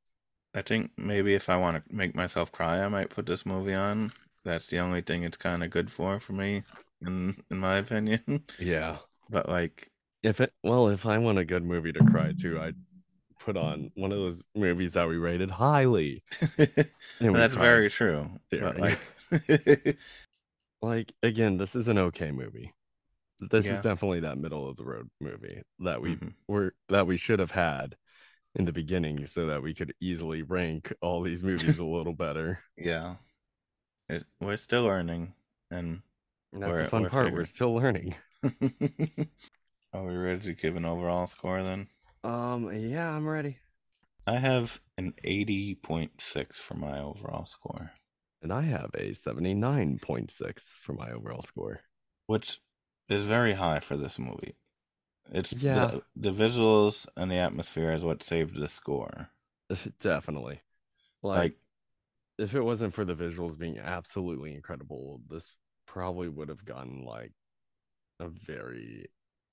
i 0.54 0.62
think 0.62 0.90
maybe 0.96 1.34
if 1.34 1.48
i 1.48 1.56
want 1.56 1.76
to 1.76 1.94
make 1.94 2.14
myself 2.14 2.50
cry 2.52 2.82
i 2.82 2.88
might 2.88 3.10
put 3.10 3.26
this 3.26 3.44
movie 3.46 3.74
on 3.74 4.12
that's 4.44 4.66
the 4.68 4.78
only 4.78 5.00
thing 5.00 5.22
it's 5.22 5.36
kind 5.36 5.62
of 5.62 5.70
good 5.70 5.90
for 5.90 6.20
for 6.20 6.32
me 6.32 6.62
in 7.02 7.34
in 7.50 7.58
my 7.58 7.76
opinion 7.76 8.44
Yeah, 8.58 8.98
but 9.28 9.48
like 9.48 9.90
if 10.22 10.40
it 10.40 10.52
well, 10.62 10.88
if 10.88 11.06
I 11.06 11.18
want 11.18 11.38
a 11.38 11.44
good 11.44 11.64
movie 11.64 11.92
to 11.92 12.02
cry 12.04 12.32
to, 12.40 12.60
I'd 12.60 12.76
put 13.40 13.56
on 13.56 13.90
one 13.94 14.12
of 14.12 14.18
those 14.18 14.44
movies 14.54 14.94
that 14.94 15.08
we 15.08 15.16
rated 15.16 15.50
highly. 15.50 16.24
That's 17.32 17.54
very 17.54 17.90
true. 17.90 18.30
But 18.58 18.78
like, 18.78 19.00
like 20.82 21.12
again, 21.22 21.56
this 21.56 21.74
is 21.76 21.88
an 21.88 21.98
okay 21.98 22.30
movie. 22.30 22.72
This 23.40 23.66
Yeah. 23.66 23.74
is 23.74 23.80
definitely 23.80 24.20
that 24.20 24.38
middle 24.38 24.68
of 24.68 24.76
the 24.76 24.84
road 24.84 25.08
movie 25.20 25.62
that 25.80 26.00
we 26.00 26.16
Mhm. 26.16 26.34
were 26.48 26.74
that 26.88 27.06
we 27.06 27.16
should 27.16 27.38
have 27.40 27.50
had 27.50 27.96
in 28.54 28.64
the 28.64 28.72
beginning 28.72 29.26
so 29.26 29.46
that 29.46 29.62
we 29.62 29.74
could 29.74 29.94
easily 30.00 30.42
rank 30.42 30.92
all 31.00 31.22
these 31.22 31.42
movies 31.42 31.78
a 31.78 31.84
little 31.86 32.12
better. 32.14 32.60
yeah, 32.76 33.16
it, 34.08 34.24
we're 34.40 34.56
still 34.56 34.84
learning, 34.84 35.34
and 35.70 36.02
And 36.52 36.62
that's 36.62 36.78
the 36.78 36.88
fun 36.88 37.02
we're 37.02 37.08
part. 37.10 37.24
figuring- 37.24 37.36
We're 37.40 37.44
still 37.46 37.74
learning. 37.74 38.14
are 39.92 40.04
we 40.06 40.14
ready 40.14 40.40
to 40.42 40.54
give 40.54 40.76
an 40.76 40.84
overall 40.84 41.26
score 41.26 41.62
then? 41.62 41.88
Um, 42.22 42.72
yeah, 42.72 43.10
I'm 43.10 43.26
ready. 43.26 43.58
I 44.26 44.36
have 44.38 44.80
an 44.96 45.14
eighty 45.24 45.74
point 45.74 46.20
six 46.20 46.58
for 46.58 46.74
my 46.74 47.00
overall 47.00 47.44
score, 47.44 47.92
And 48.44 48.52
I 48.52 48.62
have 48.62 48.92
a 48.94 49.12
79.6 49.12 50.72
for 50.78 50.92
my 50.92 51.10
overall 51.10 51.42
score. 51.42 51.80
which 52.26 52.60
is 53.08 53.24
very 53.24 53.54
high 53.54 53.80
for 53.80 53.96
this 53.96 54.18
movie. 54.18 54.56
It's 55.32 55.56
Yeah. 55.56 55.90
the, 55.90 56.02
the 56.16 56.32
visuals 56.32 57.06
and 57.16 57.30
the 57.30 57.36
atmosphere 57.36 57.92
is 57.92 58.04
what 58.04 58.22
saved 58.22 58.56
the 58.58 58.68
score. 58.68 59.30
Definitely. 60.00 60.60
Like, 61.22 61.52
Like, 61.52 61.56
if 62.38 62.54
it 62.54 62.62
wasn't 62.62 62.94
for 62.94 63.04
the 63.04 63.14
visuals 63.14 63.58
being 63.58 63.78
absolutely 63.78 64.54
incredible, 64.54 65.20
this 65.30 65.52
probably 65.86 66.28
would 66.28 66.48
have 66.50 66.64
gotten 66.64 67.04
like 67.04 67.32
a 68.20 68.28
very 68.28 69.06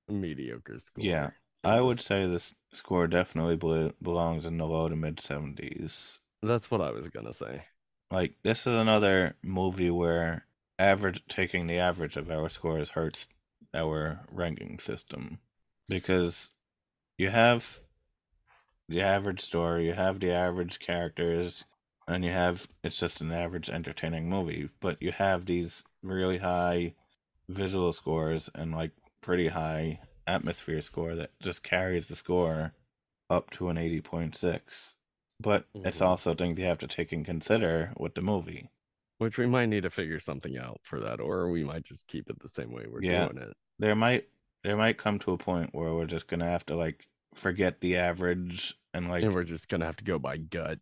mediocre 0.10 0.80
score. 0.80 1.06
Yeah, 1.06 1.32
I 1.66 1.82
would 1.82 2.00
say 2.00 2.26
this 2.26 2.56
score 2.72 3.06
definitely 3.08 3.58
belongs 4.02 4.46
in 4.46 4.58
the 4.58 4.66
low 4.66 4.88
to 4.88 4.96
mid 4.96 5.20
seventies. 5.20 6.22
That's 6.44 6.70
what 6.70 6.82
I 6.82 6.92
was 6.92 7.10
gonna 7.10 7.34
say. 7.34 7.66
Like 8.12 8.34
this 8.43 8.68
is 8.68 8.74
another 8.74 9.36
movie 9.41 9.89
where 9.89 10.45
average 10.78 11.24
taking 11.30 11.68
the 11.68 11.78
average 11.78 12.18
of 12.18 12.30
our 12.30 12.49
scores 12.49 12.89
hurts 12.89 13.30
our 13.74 14.26
ranking 14.30 14.80
system. 14.80 15.39
Because 15.88 16.49
you 17.18 17.30
have 17.30 17.80
the 18.89 19.01
average 19.01 19.39
story, 19.39 19.86
you 19.86 19.93
have 19.93 20.20
the 20.20 20.32
average 20.32 20.80
characters, 20.80 21.64
and 22.05 22.26
you 22.26 22.32
have 22.32 22.68
it's 22.84 22.97
just 22.97 23.22
an 23.22 23.32
average 23.32 23.70
entertaining 23.70 24.30
movie, 24.30 24.70
but 24.82 25.01
you 25.01 25.14
have 25.14 25.45
these 25.45 25.86
really 26.03 26.39
high 26.39 26.93
visual 27.47 27.93
scores 27.93 28.49
and 28.53 28.74
like 28.74 28.91
pretty 29.22 29.47
high 29.47 29.99
atmosphere 30.28 30.82
score 30.82 31.16
that 31.16 31.32
just 31.41 31.64
carries 31.64 32.07
the 32.07 32.16
score 32.18 32.74
up 33.30 33.49
to 33.51 33.70
an 33.70 33.78
80.6 33.78 34.95
but 35.42 35.68
it's 35.74 36.00
Mhm. 36.00 36.06
also 36.06 36.34
things 36.34 36.58
you 36.60 36.66
have 36.66 36.78
to 36.80 36.88
take 36.88 37.12
and 37.12 37.26
consider 37.26 37.94
with 37.98 38.16
the 38.16 38.22
movie 38.22 38.70
Which 39.18 39.38
we 39.38 39.46
might 39.46 39.68
need 39.68 39.84
to 39.84 39.89
figure 39.92 40.20
something 40.20 40.58
out 40.58 40.80
for 40.84 41.00
that, 41.00 41.20
or 41.20 41.50
we 41.52 41.64
might 41.64 41.84
just 41.84 42.08
keep 42.08 42.28
it 42.30 42.39
the 42.39 42.48
same 42.48 42.72
way 42.72 42.88
we're 42.88 43.04
Yeah. 43.04 43.28
doing 43.28 43.38
it. 43.50 43.54
there 43.80 43.96
might 43.96 44.28
there 44.64 44.78
might 44.78 44.98
come 44.98 45.18
to 45.20 45.32
a 45.32 45.38
point 45.38 45.74
where 45.74 45.94
we're 45.94 46.06
just 46.06 46.28
gonna 46.28 46.46
have 46.50 46.66
to 46.68 46.76
like 46.76 47.08
forget 47.36 47.82
the 47.82 47.96
average 47.98 48.76
and 48.94 49.10
like 49.10 49.24
and 49.24 49.34
we're 49.34 49.44
just 49.44 49.68
gonna 49.70 49.86
have 49.86 49.96
to 49.98 50.04
go 50.04 50.20
by 50.20 50.38
gut. 50.38 50.80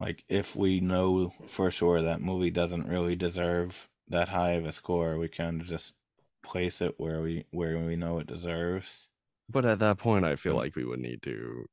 like 0.00 0.24
if 0.28 0.54
we 0.56 0.78
know 0.80 1.30
for 1.46 1.70
sure 1.70 2.02
that 2.02 2.20
movie 2.20 2.50
doesn't 2.50 2.86
really 2.86 3.16
deserve 3.16 3.88
that 4.08 4.28
high 4.28 4.52
of 4.52 4.64
a 4.64 4.72
score 4.72 5.16
we 5.18 5.28
kind 5.28 5.60
of 5.60 5.66
just 5.66 5.94
place 6.42 6.80
it 6.80 6.94
where 7.00 7.20
we 7.22 7.44
where 7.50 7.78
we 7.78 7.96
know 7.96 8.18
it 8.18 8.26
deserves. 8.26 9.10
But 9.48 9.64
at 9.64 9.78
that 9.80 9.98
point, 9.98 10.24
I 10.24 10.34
feel 10.36 10.54
like 10.56 10.74
we 10.76 10.84
would 10.84 10.98
need 11.00 11.22
to 11.22 11.66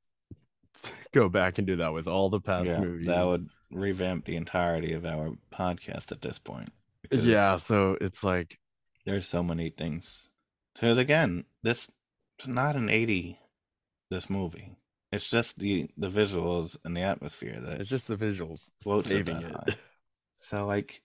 go 1.12 1.30
back 1.30 1.58
and 1.58 1.68
do 1.68 1.78
that 1.78 1.94
with 1.94 2.08
all 2.08 2.30
the 2.30 2.40
past 2.40 2.70
yeah, 2.70 2.80
movies. 2.80 3.08
that 3.08 3.26
would 3.26 3.50
revamp 3.72 4.26
the 4.26 4.36
entirety 4.36 4.94
of 4.94 5.06
our 5.06 5.34
podcast 5.54 6.12
at 6.12 6.22
this 6.22 6.40
point. 6.40 6.70
Yeah, 7.12 7.58
so 7.58 7.98
it's 8.02 8.24
like 8.24 8.60
there's 9.06 9.28
so 9.28 9.44
many 9.44 9.70
things. 9.70 10.30
Because 10.74 10.98
again, 10.98 11.46
this 11.62 11.88
is 12.40 12.48
not 12.48 12.76
an 12.76 12.90
eighty. 12.90 13.40
This 14.10 14.30
movie, 14.30 14.78
it's 15.12 15.30
just 15.30 15.58
the 15.58 15.90
the 15.98 16.10
visuals 16.10 16.78
and 16.86 16.96
the 16.96 17.02
atmosphere 17.02 17.60
that 17.60 17.82
it's 17.82 17.90
just 17.90 18.08
the 18.08 18.16
visuals 18.16 18.72
floats 18.82 19.10
it 19.10 19.26
saving 19.28 19.42
it. 19.42 19.52
high. 19.52 19.76
So 20.40 20.66
like, 20.68 21.02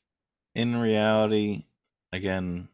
in 0.55 0.77
reality, 0.77 1.67
again, 2.13 2.69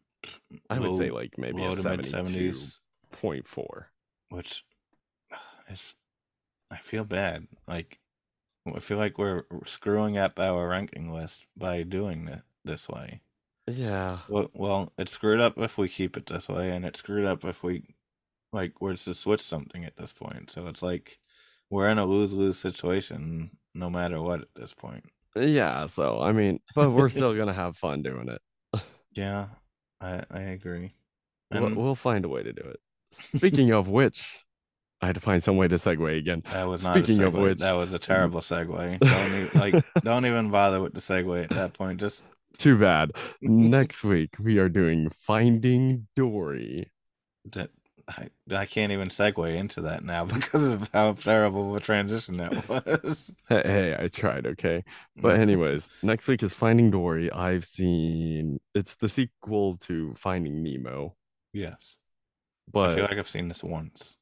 I 0.70 0.78
would 0.78 0.96
say 0.96 1.10
like 1.10 1.38
maybe 1.38 1.62
a 1.62 1.72
seventy-two 1.72 2.10
seventies, 2.10 2.80
point 3.12 3.46
four. 3.46 3.90
which 4.30 4.64
is 5.70 5.94
I 6.70 6.76
feel 6.78 7.04
bad. 7.04 7.46
Like 7.68 7.98
I 8.66 8.80
feel 8.80 8.98
like 8.98 9.18
we're 9.18 9.44
screwing 9.66 10.16
up 10.18 10.38
our 10.38 10.68
ranking 10.68 11.12
list 11.12 11.44
by 11.56 11.82
doing 11.82 12.28
it 12.28 12.42
this 12.64 12.88
way. 12.88 13.20
Yeah, 13.66 14.18
Well, 14.28 14.50
well, 14.54 14.92
it's 14.98 15.12
screwed 15.12 15.40
up 15.40 15.58
if 15.58 15.78
we 15.78 15.88
keep 15.88 16.16
it 16.16 16.26
this 16.26 16.48
way, 16.48 16.70
and 16.70 16.84
it's 16.84 16.98
screwed 16.98 17.24
up 17.24 17.44
if 17.44 17.62
we 17.62 17.94
like 18.52 18.80
we're 18.80 18.96
to 18.96 19.14
switch 19.14 19.40
something 19.40 19.84
at 19.84 19.96
this 19.96 20.12
point. 20.12 20.50
So 20.50 20.66
it's 20.68 20.82
like 20.82 21.18
we're 21.70 21.88
in 21.88 21.98
a 21.98 22.04
lose 22.04 22.32
lose 22.32 22.58
situation 22.58 23.50
no 23.74 23.90
matter 23.90 24.20
what 24.20 24.42
at 24.42 24.48
this 24.54 24.72
point. 24.74 25.04
yeah. 25.34 25.86
So 25.86 26.20
I 26.20 26.32
mean, 26.32 26.60
but 26.74 26.90
we're 26.90 27.08
still 27.08 27.34
gonna 27.34 27.52
have 27.64 27.76
fun 27.76 28.02
doing 28.02 28.28
it. 28.28 28.42
Yeah, 29.16 29.46
I 30.00 30.24
I 30.30 30.40
agree. 30.40 30.92
We'll, 31.50 31.66
And 31.66 31.76
we'll 31.76 31.94
find 31.94 32.24
a 32.24 32.28
way 32.28 32.42
to 32.42 32.52
do 32.52 32.62
it. 32.62 32.80
Speaking 33.12 33.70
of 33.70 33.88
which, 33.88 34.43
I 35.04 35.08
had 35.08 35.16
to 35.16 35.20
find 35.20 35.42
some 35.42 35.58
way 35.58 35.68
to 35.68 35.74
segue 35.74 36.18
again. 36.18 36.42
that 36.50 36.66
was 36.66 36.82
not 36.82 36.96
Speaking 36.96 37.22
a 37.22 37.26
of 37.26 37.34
which- 37.34 37.58
that 37.58 37.72
was 37.72 37.92
a 37.92 37.98
terrible 37.98 38.40
segue. 38.52 38.98
Don't 39.00 39.32
even, 39.34 39.50
like 39.60 39.84
don't 40.02 40.24
even 40.24 40.50
bother 40.50 40.80
with 40.80 40.94
the 40.94 41.00
segue 41.02 41.44
at 41.44 41.50
that 41.50 41.74
point. 41.74 42.00
Just 42.00 42.24
Too 42.56 42.78
bad. 42.78 43.12
Next 43.42 44.02
week 44.02 44.36
we 44.40 44.56
are 44.56 44.70
doing 44.70 45.10
Finding 45.10 46.06
Dory. 46.16 46.90
that 47.52 47.68
I, 48.08 48.28
I 48.50 48.64
can't 48.64 48.92
even 48.92 49.10
segue 49.10 49.54
into 49.54 49.82
that 49.82 50.04
now 50.04 50.24
because 50.24 50.72
of 50.72 50.88
how 50.94 51.12
terrible 51.12 51.70
of 51.70 51.76
a 51.76 51.84
transition 51.84 52.38
that 52.38 52.66
was. 52.66 53.30
Hey, 53.50 53.62
hey, 53.62 53.96
I 53.98 54.08
tried, 54.08 54.46
okay? 54.46 54.84
But 55.16 55.34
mm-hmm. 55.34 55.42
anyways, 55.42 55.90
next 56.02 56.28
week 56.28 56.42
is 56.42 56.54
Finding 56.54 56.90
Dory. 56.90 57.30
I've 57.30 57.66
seen 57.66 58.58
it's 58.74 58.96
the 58.96 59.08
sequel 59.10 59.76
to 59.82 60.14
Finding 60.14 60.62
Nemo, 60.62 61.14
yes, 61.52 61.98
but 62.72 62.92
I 62.92 62.94
feel 62.94 63.04
like 63.04 63.18
I've 63.18 63.28
seen 63.28 63.48
this 63.48 63.62
once 63.62 64.16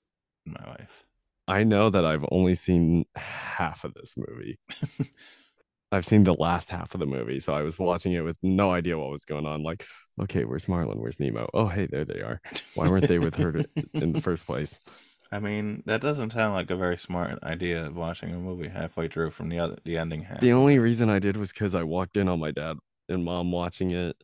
in 0.46 0.52
my 0.52 0.70
life. 0.70 1.04
I 1.48 1.64
know 1.64 1.90
that 1.90 2.04
I've 2.04 2.24
only 2.30 2.54
seen 2.54 3.04
half 3.16 3.84
of 3.84 3.94
this 3.94 4.14
movie. 4.16 4.58
I've 5.92 6.06
seen 6.06 6.24
the 6.24 6.34
last 6.34 6.70
half 6.70 6.94
of 6.94 7.00
the 7.00 7.06
movie, 7.06 7.40
so 7.40 7.52
I 7.52 7.62
was 7.62 7.78
watching 7.78 8.12
it 8.12 8.22
with 8.22 8.38
no 8.42 8.72
idea 8.72 8.98
what 8.98 9.10
was 9.10 9.26
going 9.26 9.44
on. 9.44 9.62
Like, 9.62 9.86
okay, 10.22 10.44
where's 10.44 10.66
Marlin? 10.66 10.98
Where's 10.98 11.20
Nemo? 11.20 11.50
Oh, 11.52 11.68
hey, 11.68 11.86
there 11.86 12.06
they 12.06 12.20
are. 12.20 12.40
Why 12.74 12.88
weren't 12.88 13.08
they 13.08 13.18
with 13.18 13.34
her 13.36 13.62
in 13.92 14.12
the 14.12 14.20
first 14.22 14.46
place? 14.46 14.80
I 15.32 15.38
mean, 15.38 15.82
that 15.86 16.00
doesn't 16.02 16.30
sound 16.30 16.54
like 16.54 16.70
a 16.70 16.76
very 16.76 16.98
smart 16.98 17.42
idea 17.42 17.86
of 17.86 17.96
watching 17.96 18.30
a 18.34 18.38
movie 18.38 18.68
halfway 18.68 19.08
through 19.08 19.30
from 19.30 19.48
the 19.48 19.58
other 19.58 19.76
the 19.84 19.96
ending 19.96 20.22
half. 20.22 20.40
The 20.40 20.52
only 20.52 20.78
reason 20.78 21.08
I 21.08 21.18
did 21.18 21.36
was 21.38 21.52
because 21.52 21.74
I 21.74 21.82
walked 21.84 22.16
in 22.18 22.28
on 22.28 22.38
my 22.38 22.50
dad 22.50 22.76
and 23.08 23.24
mom 23.24 23.50
watching 23.50 23.92
it, 23.92 24.16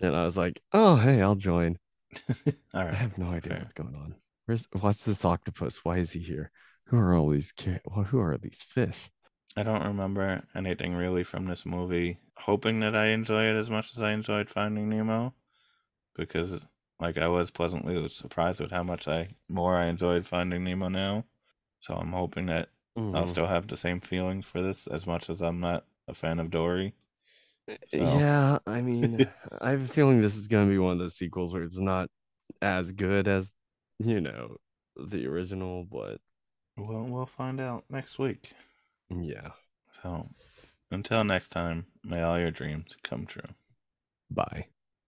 and 0.00 0.16
I 0.16 0.24
was 0.24 0.36
like, 0.36 0.60
"Oh, 0.72 0.96
hey, 0.96 1.20
I'll 1.20 1.34
join." 1.34 1.78
All 2.74 2.80
I 2.80 2.92
have 2.92 3.18
no 3.18 3.26
idea 3.26 3.52
fair. 3.52 3.58
what's 3.60 3.74
going 3.74 3.94
on. 3.94 4.14
Where's 4.46 4.68
what's 4.80 5.04
this 5.04 5.24
octopus? 5.24 5.84
Why 5.84 5.98
is 5.98 6.12
he 6.12 6.20
here? 6.20 6.50
Who 6.86 6.98
are 6.98 7.14
all 7.14 7.30
these? 7.30 7.52
Well, 7.84 8.04
who 8.04 8.20
are 8.20 8.38
these 8.38 8.62
fish? 8.62 9.10
I 9.56 9.62
don't 9.62 9.86
remember 9.86 10.42
anything 10.54 10.94
really 10.94 11.24
from 11.24 11.46
this 11.46 11.64
movie. 11.64 12.18
Hoping 12.36 12.80
that 12.80 12.94
I 12.94 13.06
enjoy 13.06 13.44
it 13.44 13.56
as 13.56 13.70
much 13.70 13.92
as 13.96 14.02
I 14.02 14.12
enjoyed 14.12 14.50
Finding 14.50 14.90
Nemo, 14.90 15.32
because 16.16 16.66
like 17.00 17.18
I 17.18 17.28
was 17.28 17.50
pleasantly 17.50 18.08
surprised 18.10 18.60
with 18.60 18.70
how 18.72 18.82
much 18.84 19.08
I 19.08 19.30
more 19.48 19.76
I 19.76 19.86
enjoyed 19.86 20.26
Finding 20.26 20.64
Nemo 20.64 20.88
now. 20.88 21.26
So 21.80 21.94
I'm 21.94 22.12
hoping 22.12 22.46
that 22.46 22.70
I'll 23.12 23.26
Mhm. 23.26 23.28
still 23.28 23.48
have 23.48 23.68
the 23.68 23.76
same 23.78 24.00
feelings 24.00 24.46
for 24.48 24.62
this 24.62 24.86
as 24.86 25.06
much 25.06 25.30
as 25.30 25.42
I'm 25.42 25.60
not 25.60 25.86
a 26.08 26.14
fan 26.14 26.40
of 26.40 26.50
Dory. 26.50 26.94
So 27.86 28.26
Yeah, 28.26 28.58
I 28.66 28.80
mean, 28.82 29.26
I 29.60 29.70
have 29.70 29.82
a 29.82 29.88
feeling 29.88 30.20
this 30.20 30.36
is 30.36 30.48
gonna 30.48 30.70
be 30.70 30.78
one 30.78 30.92
of 30.92 30.98
those 30.98 31.16
sequels 31.16 31.52
where 31.52 31.62
it's 31.62 31.78
not 31.78 32.08
as 32.62 32.92
good 32.92 33.28
as 33.28 33.50
you 34.06 34.20
know 34.20 34.56
the 34.96 35.26
original, 35.26 35.84
but 35.84 36.20
well, 36.76 37.04
we'll 37.04 37.26
find 37.26 37.60
out 37.60 37.84
next 37.90 38.18
week. 38.18 38.52
yeah. 39.10 39.52
So 40.02 40.28
until 40.90 41.24
next 41.24 41.48
time, 41.50 41.86
may 42.04 42.22
all 42.22 42.38
your 42.38 42.50
dreams 42.50 42.96
come 43.02 43.26
true. 43.26 43.54
Bye. 44.30 44.71